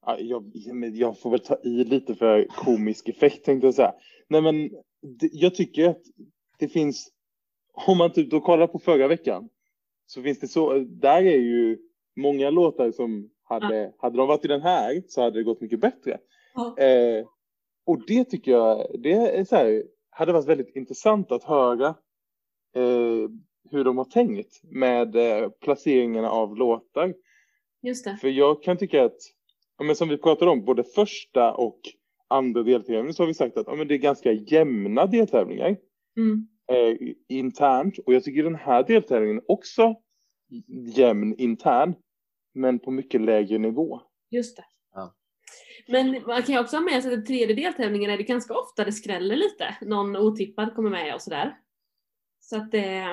Ja, 0.06 0.20
jag, 0.20 0.52
jag, 0.94 1.20
får 1.20 1.30
väl 1.30 1.40
ta 1.40 1.58
i 1.64 1.84
lite 1.84 2.16
för 2.16 2.48
komisk 2.50 3.10
effekt 3.10 3.46
tänkte 3.46 3.68
jag 3.68 3.74
säga. 3.74 3.94
Nej 4.30 4.42
men 4.42 4.70
jag 5.20 5.56
tycker 5.56 5.90
att 5.90 6.02
det 6.60 6.68
finns 6.68 7.12
om 7.88 7.98
man 7.98 8.14
typ 8.14 8.30
då 8.30 8.42
kollar 8.42 8.68
på 8.68 8.80
förra 8.80 9.08
veckan 9.08 9.50
så 10.06 10.24
finns 10.24 10.40
det 10.40 10.48
så, 10.48 10.74
där 10.80 11.24
är 11.24 11.38
ju 11.38 11.78
många 12.16 12.50
låtar 12.50 12.92
som 12.92 13.30
hade, 13.44 13.78
ja. 13.78 13.92
hade 13.98 14.18
de 14.18 14.28
varit 14.28 14.46
i 14.46 14.48
den 14.48 14.62
här 14.62 15.04
så 15.08 15.22
hade 15.22 15.40
det 15.40 15.44
gått 15.44 15.62
mycket 15.62 15.80
bättre. 15.80 16.18
Ja. 16.54 16.78
Eh, 16.78 17.26
och 17.88 18.06
det 18.08 18.26
tycker 18.26 18.52
jag, 18.52 18.86
det 19.00 19.12
är 19.12 19.46
så 19.46 19.56
här, 19.56 19.84
hade 20.10 20.34
varit 20.34 20.48
väldigt 20.48 20.76
intressant 20.76 21.32
att 21.32 21.44
höra 21.44 21.88
eh, 22.76 23.30
hur 23.72 23.84
de 23.84 23.98
har 23.98 24.06
tänkt 24.06 24.62
med 24.64 25.16
eh, 25.16 25.50
placeringarna 25.50 26.30
av 26.30 26.58
låtar. 26.58 27.14
Just 27.82 28.06
det. 28.06 28.18
För 28.22 28.28
jag 28.28 28.64
kan 28.64 28.78
tycka 28.78 29.06
att, 29.06 29.18
ja, 29.78 29.86
men 29.86 29.96
som 29.96 30.10
vi 30.10 30.18
pratade 30.18 30.52
om, 30.52 30.66
både 30.66 30.84
första 30.84 31.54
och 31.54 31.80
andra 32.28 32.64
deltävlingen 32.64 33.14
så 33.14 33.24
har 33.24 33.28
vi 33.28 33.34
sagt 33.34 33.58
att 33.58 33.68
ja, 33.68 33.76
men 33.76 33.88
det 33.88 33.94
är 33.94 33.98
ganska 33.98 34.32
jämna 34.32 35.06
deltävlingar. 35.06 35.78
Mm 36.18 36.48
eh, 36.72 37.14
internt 37.28 37.98
och 37.98 38.14
jag 38.14 38.24
tycker 38.24 38.44
den 38.44 38.56
här 38.56 38.84
deltävlingen 38.84 39.42
också 39.48 39.96
jämn 40.96 41.36
intern. 41.38 41.96
men 42.54 42.80
på 42.80 42.92
mycket 42.92 43.22
lägre 43.22 43.58
nivå. 43.58 44.02
Just 44.32 44.58
det. 44.58 44.64
Men 45.88 46.24
man 46.28 46.44
kan 46.44 46.56
ju 46.56 46.60
också 46.62 46.76
ha 46.76 46.82
med 46.82 47.04
sig 47.04 47.14
att 47.14 47.18
den 47.18 47.26
tredje 47.26 47.56
deltävlingen 47.56 48.12
är 48.12 48.18
det 48.18 48.24
ganska 48.24 48.54
ofta 48.54 48.86
det 48.86 48.92
skräller 48.92 49.36
lite. 49.36 49.78
Någon 49.82 50.18
otippad 50.18 50.76
kommer 50.76 50.90
med 50.90 51.16
och 51.16 51.22
sådär. 51.22 51.58
Så 52.40 52.58
att 52.58 52.72
det... 52.72 53.06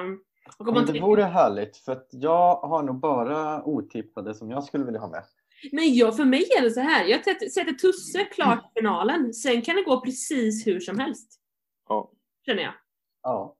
Och 0.58 0.68
om 0.68 0.74
man 0.74 0.84
Men 0.84 0.94
det 0.94 1.00
vore 1.00 1.22
härligt 1.22 1.76
för 1.76 1.92
att 1.92 2.08
jag 2.10 2.56
har 2.56 2.82
nog 2.82 3.00
bara 3.00 3.64
otippade 3.64 4.34
som 4.34 4.50
jag 4.50 4.64
skulle 4.64 4.84
vilja 4.84 5.00
ha 5.00 5.08
med. 5.08 5.24
Men 5.72 5.94
jag, 5.94 6.16
för 6.16 6.24
mig 6.24 6.48
är 6.58 6.62
det 6.62 6.70
så 6.70 6.80
här. 6.80 7.04
jag 7.04 7.24
sätter 7.24 7.46
sätter 7.46 7.72
Tusse 7.72 8.24
klart 8.24 8.64
i 8.64 8.80
finalen. 8.80 9.34
Sen 9.34 9.62
kan 9.62 9.76
det 9.76 9.82
gå 9.82 10.00
precis 10.00 10.66
hur 10.66 10.80
som 10.80 10.98
helst. 10.98 11.40
Ja. 11.88 12.10
Känner 12.46 12.62
jag. 12.62 12.72
Ja. 13.22 13.56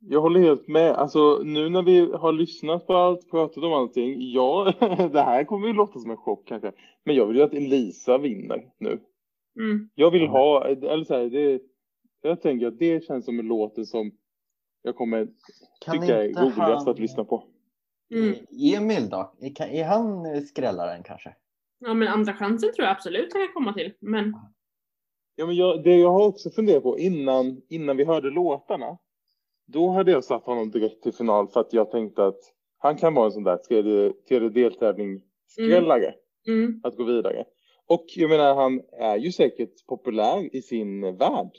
Jag 0.00 0.20
håller 0.20 0.40
helt 0.40 0.68
med. 0.68 0.90
Alltså 0.92 1.40
nu 1.44 1.68
när 1.68 1.82
vi 1.82 2.12
har 2.12 2.32
lyssnat 2.32 2.86
på 2.86 2.94
allt, 2.94 3.30
pratat 3.30 3.64
om 3.64 3.72
allting. 3.72 4.14
Ja, 4.32 4.72
det 5.12 5.22
här 5.22 5.44
kommer 5.44 5.66
ju 5.66 5.72
låta 5.72 5.98
som 5.98 6.10
en 6.10 6.16
chock 6.16 6.48
kanske. 6.48 6.72
Men 7.04 7.16
jag 7.16 7.26
vill 7.26 7.36
ju 7.36 7.42
att 7.42 7.54
Elisa 7.54 8.18
vinner 8.18 8.64
nu. 8.78 9.00
Mm. 9.60 9.90
Jag 9.94 10.10
vill 10.10 10.26
ha, 10.28 10.64
eller 10.66 11.04
så 11.04 11.14
här, 11.14 11.24
det, 11.30 11.60
jag 12.22 12.40
tänker 12.42 12.66
att 12.66 12.78
det 12.78 13.04
känns 13.04 13.24
som 13.24 13.38
en 13.38 13.46
låt 13.46 13.88
som 13.88 14.12
jag 14.82 14.96
kommer 14.96 15.28
Kan 15.80 16.00
tycka 16.00 16.22
är 16.24 16.28
roligast 16.28 16.86
han- 16.86 16.88
att 16.88 16.98
lyssna 16.98 17.24
på. 17.24 17.44
Mm. 18.14 18.34
Emil 18.74 19.08
då? 19.08 19.32
Är, 19.40 19.84
han 19.84 20.40
skrällaren 20.42 21.02
kanske? 21.02 21.34
Ja 21.78 21.94
men 21.94 22.08
andra 22.08 22.32
chansen 22.34 22.72
tror 22.72 22.86
jag 22.86 22.92
absolut 22.96 23.32
han 23.32 23.42
kan 23.46 23.54
komma 23.54 23.72
till. 23.72 23.92
Men 24.00 24.34
Ja, 25.36 25.46
men 25.46 25.56
jag, 25.56 25.84
det 25.84 25.96
jag 25.96 26.12
har 26.12 26.26
också 26.26 26.50
funderat 26.50 26.82
på 26.82 26.98
innan, 26.98 27.62
innan 27.68 27.96
vi 27.96 28.04
hörde 28.04 28.30
låtarna. 28.30 28.98
Då 29.72 29.90
hade 29.90 30.10
jag 30.10 30.24
satt 30.24 30.44
honom 30.44 30.70
direkt 30.70 31.02
till 31.02 31.12
final 31.12 31.48
för 31.48 31.60
att 31.60 31.72
jag 31.72 31.90
tänkte 31.90 32.26
att 32.26 32.40
han 32.78 32.96
kan 32.96 33.14
vara 33.14 33.26
en 33.26 33.32
sån 33.32 33.44
där 33.44 33.56
tredje, 33.56 34.12
tredje 34.28 34.48
deltävling 34.48 35.22
skrällare 35.46 36.14
mm, 36.48 36.80
att 36.84 36.96
gå 36.96 37.04
vidare. 37.04 37.44
Och 37.86 38.04
jag 38.16 38.30
menar 38.30 38.54
han 38.54 38.80
är 38.92 39.16
ju 39.16 39.32
säkert 39.32 39.86
populär 39.86 40.56
i 40.56 40.62
sin 40.62 41.00
värld. 41.00 41.50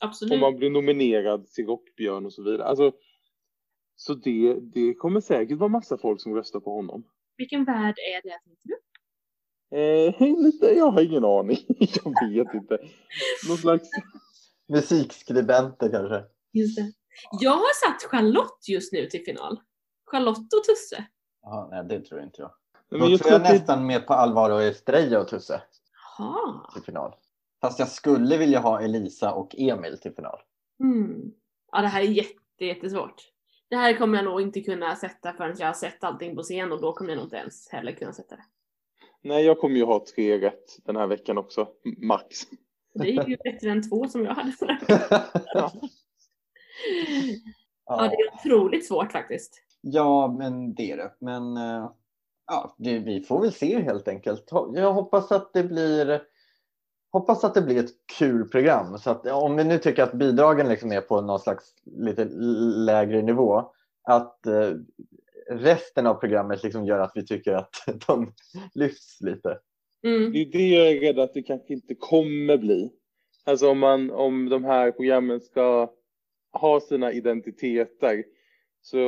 absolut. 0.00 0.32
Om 0.32 0.40
man 0.40 0.56
blir 0.56 0.70
nominerad 0.70 1.46
till 1.46 1.66
Rockbjörn 1.66 2.26
och 2.26 2.32
så 2.32 2.42
vidare. 2.42 2.64
Alltså, 2.64 2.92
så 3.96 4.14
det, 4.14 4.54
det 4.60 4.94
kommer 4.94 5.20
säkert 5.20 5.58
vara 5.58 5.68
massa 5.68 5.98
folk 5.98 6.20
som 6.20 6.34
röstar 6.34 6.60
på 6.60 6.70
honom. 6.74 7.04
Vilken 7.36 7.64
värld 7.64 7.94
är 7.98 8.22
det 8.22 8.38
tänkte 8.44 8.68
du? 8.68 8.76
Eh, 9.78 10.42
lite, 10.42 10.66
jag 10.66 10.90
har 10.90 11.02
ingen 11.02 11.24
aning. 11.24 11.58
jag 11.78 12.44
vet 12.44 12.54
inte. 12.54 12.78
Någon 13.48 13.56
slags... 13.56 13.88
Musikskribenter 14.68 15.90
kanske? 15.90 16.24
Just 16.52 16.76
det. 16.76 16.92
Jag 17.40 17.50
har 17.50 17.86
satt 17.90 18.02
Charlotte 18.10 18.68
just 18.68 18.92
nu 18.92 19.06
till 19.06 19.24
final. 19.24 19.60
Charlotte 20.06 20.38
och 20.38 20.64
Tusse. 20.64 21.04
Ja, 21.42 21.68
nej, 21.70 21.84
det 21.84 22.00
tror 22.04 22.22
inte 22.22 22.42
jag. 22.42 22.50
Då 22.90 22.98
Men 22.98 23.10
jag 23.10 23.20
tror 23.20 23.32
jag 23.32 23.42
det- 23.42 23.52
nästan 23.52 23.86
mer 23.86 24.00
på 24.00 24.14
Alvaro 24.14 24.58
Estrella 24.58 25.20
och 25.20 25.28
Tusse 25.28 25.62
Jaha. 26.18 26.70
till 26.74 26.82
final. 26.82 27.14
Fast 27.60 27.78
jag 27.78 27.88
skulle 27.88 28.36
vilja 28.36 28.58
ha 28.60 28.80
Elisa 28.80 29.32
och 29.32 29.54
Emil 29.58 29.98
till 29.98 30.14
final. 30.14 30.38
Mm. 30.82 31.32
Ja 31.72 31.80
det 31.80 31.88
här 31.88 32.00
är 32.00 32.04
jätte, 32.06 32.64
jättesvårt. 32.64 33.14
Det 33.68 33.76
här 33.76 33.94
kommer 33.98 34.18
jag 34.18 34.24
nog 34.24 34.40
inte 34.40 34.60
kunna 34.60 34.96
sätta 34.96 35.32
förrän 35.32 35.56
jag 35.58 35.66
har 35.66 35.74
sett 35.74 36.04
allting 36.04 36.36
på 36.36 36.42
scen 36.42 36.72
och 36.72 36.80
då 36.80 36.92
kommer 36.92 37.10
jag 37.10 37.16
nog 37.16 37.26
inte 37.26 37.36
ens 37.36 37.68
heller 37.68 37.92
kunna 37.92 38.12
sätta 38.12 38.36
det. 38.36 38.42
Nej, 39.22 39.44
jag 39.44 39.58
kommer 39.58 39.76
ju 39.76 39.84
ha 39.84 40.04
tre 40.14 40.40
rätt 40.40 40.76
den 40.84 40.96
här 40.96 41.06
veckan 41.06 41.38
också. 41.38 41.68
Max. 41.98 42.28
Det 42.94 43.08
är 43.16 43.28
ju 43.28 43.36
bättre 43.36 43.70
än 43.70 43.88
två 43.90 44.08
som 44.08 44.24
jag 44.24 44.34
hade 44.34 44.52
förra 44.52 44.78
veckan. 44.88 45.20
Ja. 45.54 45.72
Ja 47.86 48.08
det 48.08 48.16
är 48.16 48.34
otroligt 48.34 48.86
svårt 48.86 49.12
faktiskt. 49.12 49.62
Ja, 49.80 50.36
men 50.38 50.74
det 50.74 50.90
är 50.90 50.96
det. 50.96 51.12
Men 51.18 51.56
eh, 51.56 51.90
ja, 52.46 52.74
det, 52.78 52.98
vi 52.98 53.20
får 53.20 53.40
väl 53.40 53.52
se 53.52 53.82
helt 53.82 54.08
enkelt. 54.08 54.48
Jag 54.74 54.92
hoppas 54.92 55.32
att 55.32 55.52
det 55.52 55.64
blir 55.64 56.22
Hoppas 57.12 57.44
att 57.44 57.54
det 57.54 57.62
blir 57.62 57.78
ett 57.78 57.90
kul 58.18 58.48
program. 58.48 58.98
Så 58.98 59.10
att, 59.10 59.26
om 59.26 59.56
vi 59.56 59.64
nu 59.64 59.78
tycker 59.78 60.02
att 60.02 60.12
bidragen 60.12 60.68
liksom 60.68 60.92
är 60.92 61.00
på 61.00 61.20
någon 61.20 61.40
slags 61.40 61.74
lite 61.84 62.24
lägre 62.84 63.22
nivå. 63.22 63.64
Att 64.02 64.46
eh, 64.46 64.72
resten 65.50 66.06
av 66.06 66.14
programmet 66.14 66.62
liksom 66.62 66.86
gör 66.86 66.98
att 66.98 67.12
vi 67.14 67.26
tycker 67.26 67.52
att 67.52 67.74
de 68.06 68.32
lyfts 68.74 69.20
lite. 69.20 69.58
Mm. 70.04 70.32
Det 70.32 70.38
är 70.38 70.52
det 70.52 70.68
jag 70.68 70.90
är 70.90 71.00
rädd 71.00 71.18
att 71.18 71.34
det 71.34 71.42
kanske 71.42 71.72
inte 71.72 71.94
kommer 71.94 72.58
bli. 72.58 72.90
Alltså 73.44 73.70
om, 73.70 73.78
man, 73.78 74.10
om 74.10 74.48
de 74.48 74.64
här 74.64 74.90
programmen 74.90 75.40
ska 75.40 75.92
ha 76.52 76.80
sina 76.80 77.12
identiteter. 77.12 78.24
Så 78.82 78.98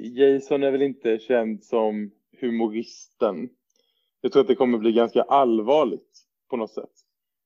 Jason 0.00 0.62
är 0.62 0.70
väl 0.70 0.82
inte 0.82 1.18
känd 1.18 1.64
som 1.64 2.10
humoristen. 2.40 3.48
Jag 4.20 4.32
tror 4.32 4.42
att 4.42 4.48
det 4.48 4.54
kommer 4.54 4.78
bli 4.78 4.92
ganska 4.92 5.22
allvarligt 5.22 6.24
på 6.50 6.56
något 6.56 6.72
sätt. 6.72 6.90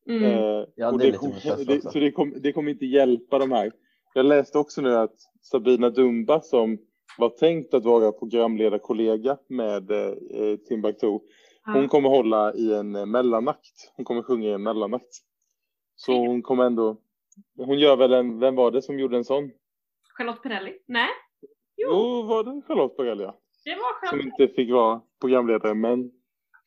Mm. 0.08 0.22
Eh, 0.22 0.64
Ja, 0.76 0.92
det 0.92 1.08
är 1.08 1.12
det, 1.12 1.18
kom, 1.18 1.32
det, 1.66 1.92
så 1.92 1.98
det, 1.98 2.12
kom, 2.12 2.34
det 2.42 2.52
kommer 2.52 2.70
inte 2.70 2.86
hjälpa 2.86 3.38
de 3.38 3.52
här. 3.52 3.72
Jag 4.14 4.26
läste 4.26 4.58
också 4.58 4.80
nu 4.80 4.94
att 4.96 5.14
Sabina 5.40 5.90
Dumba 5.90 6.40
som 6.40 6.78
var 7.18 7.28
tänkt 7.28 7.74
att 7.74 7.84
vara 7.84 8.12
programledarkollega 8.12 9.38
med 9.48 9.90
eh, 9.90 10.56
Timbuktu. 10.68 11.18
Hon 11.64 11.88
kommer 11.88 12.08
hålla 12.08 12.54
i 12.54 12.74
en 12.74 12.96
eh, 12.96 13.06
mellannakt. 13.06 13.92
Hon 13.96 14.04
kommer 14.04 14.22
sjunga 14.22 14.48
i 14.48 14.52
en 14.52 14.62
mellannakt. 14.62 15.18
Så 15.96 16.12
hon 16.12 16.42
kommer 16.42 16.64
ändå. 16.64 16.96
Hon 17.56 17.78
gör 17.78 17.96
väl 17.96 18.12
en. 18.12 18.38
Vem 18.38 18.54
var 18.54 18.70
det 18.70 18.82
som 18.82 18.98
gjorde 18.98 19.16
en 19.16 19.24
sån? 19.24 19.50
Charlotte 20.18 20.42
Perrelli? 20.42 20.72
Nej, 20.86 21.08
Jo. 21.76 21.88
Jo, 21.92 22.22
var 22.22 22.44
det 22.44 22.62
Charlotte 22.66 22.96
Borrelia? 22.96 23.34
det 23.64 23.74
var 23.74 24.08
Som 24.08 24.18
Charlotte. 24.18 24.40
inte 24.40 24.54
fick 24.54 24.72
vara 24.72 25.00
programledare 25.20 25.74
men 25.74 26.10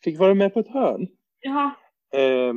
fick 0.04 0.20
vara 0.20 0.34
med 0.34 0.54
på 0.54 0.60
ett 0.60 0.68
hörn. 0.68 1.08
Jaha. 1.40 1.72
Eh, 2.16 2.54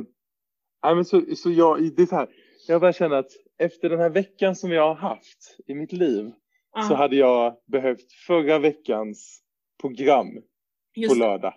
nej, 0.83 0.95
men 0.95 1.05
så, 1.05 1.21
så 1.35 1.51
jag, 1.51 1.95
det 1.95 2.01
är 2.01 2.05
så 2.05 2.15
här, 2.15 2.29
jag 2.67 2.81
bara 2.81 2.93
känner 2.93 3.15
att 3.15 3.31
efter 3.57 3.89
den 3.89 3.99
här 3.99 4.09
veckan 4.09 4.55
som 4.55 4.71
jag 4.71 4.87
har 4.87 4.95
haft 4.95 5.57
i 5.67 5.73
mitt 5.75 5.91
liv 5.91 6.31
Ja, 6.73 6.81
så 6.81 6.95
hade 6.95 7.15
jag 7.15 7.57
behövt 7.67 8.11
förra 8.27 8.59
veckans 8.59 9.41
program 9.81 10.27
på 10.35 10.41
just 11.01 11.13
det. 11.13 11.19
lördag. 11.19 11.53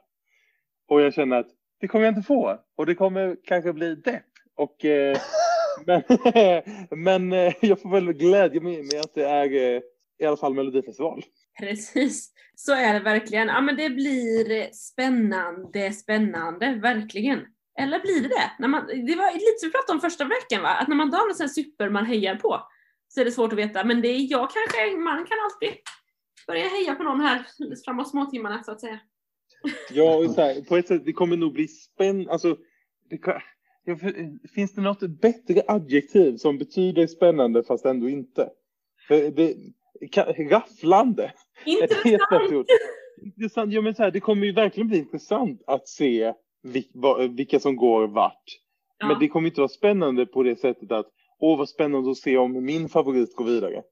Och 0.88 1.00
jag 1.00 1.14
känner 1.14 1.36
att 1.36 1.48
det 1.80 1.88
kommer 1.88 2.04
jag 2.04 2.12
inte 2.12 2.26
få. 2.26 2.58
Och 2.76 2.86
det 2.86 2.94
kommer 2.94 3.36
kanske 3.44 3.72
bli 3.72 3.94
depp. 3.94 4.22
Och, 4.56 4.84
eh, 4.84 5.16
men 5.86 6.02
men 7.02 7.32
eh, 7.32 7.54
jag 7.60 7.80
får 7.80 7.90
väl 7.90 8.12
glädja 8.12 8.60
mig 8.60 8.82
med 8.82 9.00
att 9.00 9.14
det 9.14 9.24
är 9.24 9.52
eh, 9.52 9.82
i 10.18 10.26
alla 10.26 10.36
fall 10.36 10.54
Melodifestival. 10.54 11.22
Precis, 11.60 12.32
så 12.54 12.72
är 12.72 12.94
det 12.94 13.00
verkligen. 13.00 13.48
Ja 13.48 13.60
men 13.60 13.76
det 13.76 13.90
blir 13.90 14.72
spännande, 14.72 15.92
spännande, 15.92 16.78
verkligen. 16.82 17.40
Eller 17.78 18.00
blir 18.00 18.22
det 18.22 18.28
det? 18.28 18.52
När 18.58 18.68
man, 18.68 18.86
det 18.86 19.16
var 19.16 19.32
lite 19.32 19.58
som 19.60 19.68
vi 19.68 19.72
pratade 19.72 19.92
om 19.92 20.00
första 20.00 20.24
veckan 20.24 20.62
va? 20.62 20.68
Att 20.68 20.88
när 20.88 20.96
man 20.96 21.12
har 21.12 21.26
någon 21.26 21.34
sån 21.34 21.48
super 21.48 21.88
man 21.90 22.06
hejar 22.06 22.36
på 22.36 22.62
så 23.08 23.20
är 23.20 23.24
det 23.24 23.32
svårt 23.32 23.52
att 23.52 23.58
veta. 23.58 23.84
Men 23.84 24.00
det 24.02 24.08
är 24.08 24.30
jag 24.30 24.50
kanske, 24.50 24.96
man 24.96 25.26
kan 25.26 25.38
alltid 25.44 25.78
börja 26.46 26.68
heja 26.68 26.94
på 26.94 27.02
någon 27.02 27.20
här 27.20 27.46
framåt 27.84 28.10
småtimmarna 28.10 28.62
så 28.62 28.72
att 28.72 28.80
säga. 28.80 29.00
Ja, 29.90 30.16
och 30.16 30.30
så 30.30 30.40
här, 30.40 30.60
på 30.60 30.76
ett 30.76 30.88
sätt, 30.88 31.04
det 31.04 31.12
kommer 31.12 31.36
nog 31.36 31.52
bli 31.52 31.68
spännande. 31.68 32.32
Alltså, 32.32 32.56
det, 33.10 33.18
ja, 33.84 33.96
för- 33.96 34.48
finns 34.54 34.74
det 34.74 34.80
något 34.80 35.00
bättre 35.20 35.62
adjektiv 35.68 36.36
som 36.36 36.58
betyder 36.58 37.06
spännande 37.06 37.62
fast 37.62 37.84
ändå 37.86 38.08
inte? 38.08 38.50
För 39.08 39.30
det, 39.30 39.54
kan, 40.10 40.24
rafflande. 40.50 41.32
Intressant! 41.66 42.66
Intressant. 43.22 43.72
Ja, 43.72 43.80
men 43.80 43.94
så 43.94 44.02
här, 44.02 44.10
det 44.10 44.20
kommer 44.20 44.46
ju 44.46 44.52
verkligen 44.52 44.88
bli 44.88 44.98
intressant 44.98 45.62
att 45.66 45.88
se 45.88 46.34
vilka 47.36 47.60
som 47.60 47.76
går 47.76 48.06
vart. 48.08 48.44
Men 49.00 49.10
Ja. 49.10 49.16
det 49.20 49.28
kommer 49.28 49.48
inte 49.48 49.60
vara 49.60 49.68
spännande 49.68 50.26
på 50.26 50.42
det 50.42 50.56
sättet 50.60 50.92
att 50.92 51.06
åh 51.38 51.58
vad 51.58 51.68
spännande 51.68 52.10
att 52.10 52.16
se 52.16 52.38
om 52.38 52.64
min 52.64 52.88
favorit 52.88 53.36
går 53.36 53.44
vidare. 53.44 53.82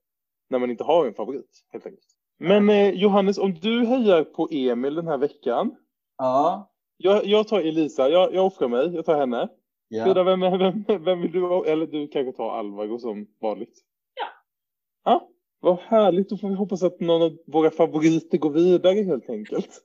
När 0.51 0.59
man 0.59 0.71
inte 0.71 0.85
har 0.85 1.07
en 1.07 1.15
favorit 1.15 1.65
helt 1.73 1.87
enkelt. 1.87 2.05
Men 2.39 2.71
eh, 2.71 2.91
Johannes, 2.91 3.39
om 3.39 3.55
du 3.55 3.87
hejar 3.87 4.25
på 4.25 4.49
Emil 4.51 4.95
den 4.95 5.07
här 5.09 5.19
veckan. 5.19 5.75
Ja, 6.19 6.71
Jag, 6.97 7.27
jag 7.27 7.49
tar 7.49 7.61
Elisa, 7.61 8.09
jag, 8.09 8.35
jag 8.35 8.47
offrar 8.47 8.69
mig, 8.69 8.95
jag 8.95 9.05
tar 9.05 9.19
henne. 9.21 9.49
Frida, 9.91 10.21
ja. 10.21 10.25
vem, 10.25 10.41
vem, 10.41 11.05
vem 11.05 11.21
vill 11.21 11.33
du? 11.33 11.65
Eller 11.67 11.87
du 11.87 12.09
kanske 12.09 12.33
tar 12.33 12.59
Alvaro 12.59 12.99
som 12.99 13.27
vanligt. 13.41 13.79
Ja. 14.15 14.27
Ja, 15.05 15.29
vad 15.61 15.79
härligt. 15.79 16.29
Då 16.29 16.37
får 16.37 16.49
vi 16.49 16.55
hoppas 16.55 16.83
att 16.83 17.01
någon 17.01 17.23
av 17.23 17.39
våra 17.47 17.71
favoriter 17.71 18.39
går 18.39 18.51
vidare 18.51 19.03
helt 19.03 19.31
enkelt. 19.31 19.69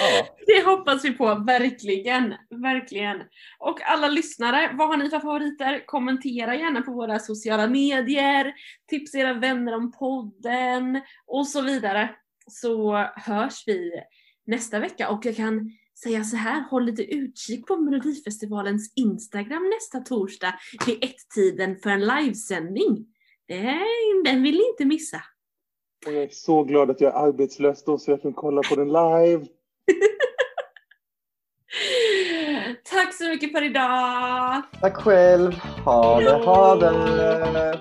ja. 0.00 0.26
Det 0.46 0.64
hoppas 0.64 1.04
vi 1.04 1.12
på, 1.12 1.24
verkligen. 1.46 2.34
Verkligen. 2.50 3.22
Och 3.58 3.80
alla 3.82 4.08
lyssnare, 4.08 4.70
vad 4.78 4.88
har 4.88 4.96
ni 4.96 5.10
för 5.10 5.20
favoriter? 5.20 5.86
Kommentera 5.86 6.54
gärna 6.54 6.82
på 6.82 6.92
våra 6.92 7.18
sociala 7.18 7.66
medier, 7.66 8.54
tipsa 8.90 9.18
era 9.18 9.34
vänner 9.34 9.76
om 9.76 9.92
podden 9.92 11.00
och 11.26 11.46
så 11.46 11.62
vidare. 11.62 12.14
Så 12.50 12.96
hörs 13.16 13.62
vi 13.66 13.92
nästa 14.46 14.78
vecka 14.78 15.10
och 15.10 15.26
jag 15.26 15.36
kan 15.36 15.70
säga 16.02 16.24
så 16.24 16.36
här, 16.36 16.64
håll 16.70 16.84
lite 16.84 17.02
utkik 17.02 17.66
på 17.66 17.76
Melodifestivalens 17.76 18.92
Instagram 18.96 19.70
nästa 19.74 20.00
torsdag 20.00 20.54
vid 20.86 21.04
ett-tiden 21.04 21.76
för 21.76 21.90
en 21.90 22.00
livesändning. 22.00 23.06
Den, 23.48 24.22
den 24.24 24.42
vill 24.42 24.54
ni 24.54 24.68
inte 24.68 24.84
missa. 24.84 25.22
Och 26.06 26.12
jag 26.12 26.22
är 26.22 26.28
så 26.32 26.64
glad 26.64 26.90
att 26.90 27.00
jag 27.00 27.14
är 27.14 27.18
arbetslös 27.28 27.84
då 27.84 27.98
så 27.98 28.10
jag 28.10 28.22
kan 28.22 28.32
kolla 28.32 28.62
på 28.62 28.76
den 28.76 28.88
live. 28.88 29.46
Tack 32.84 33.14
så 33.14 33.28
mycket 33.28 33.52
för 33.52 33.62
idag! 33.62 34.62
Tack 34.80 34.96
själv. 34.96 35.52
Ha 35.84 36.20
det, 36.20 36.32
ha 36.32 36.76
det. 36.76 37.80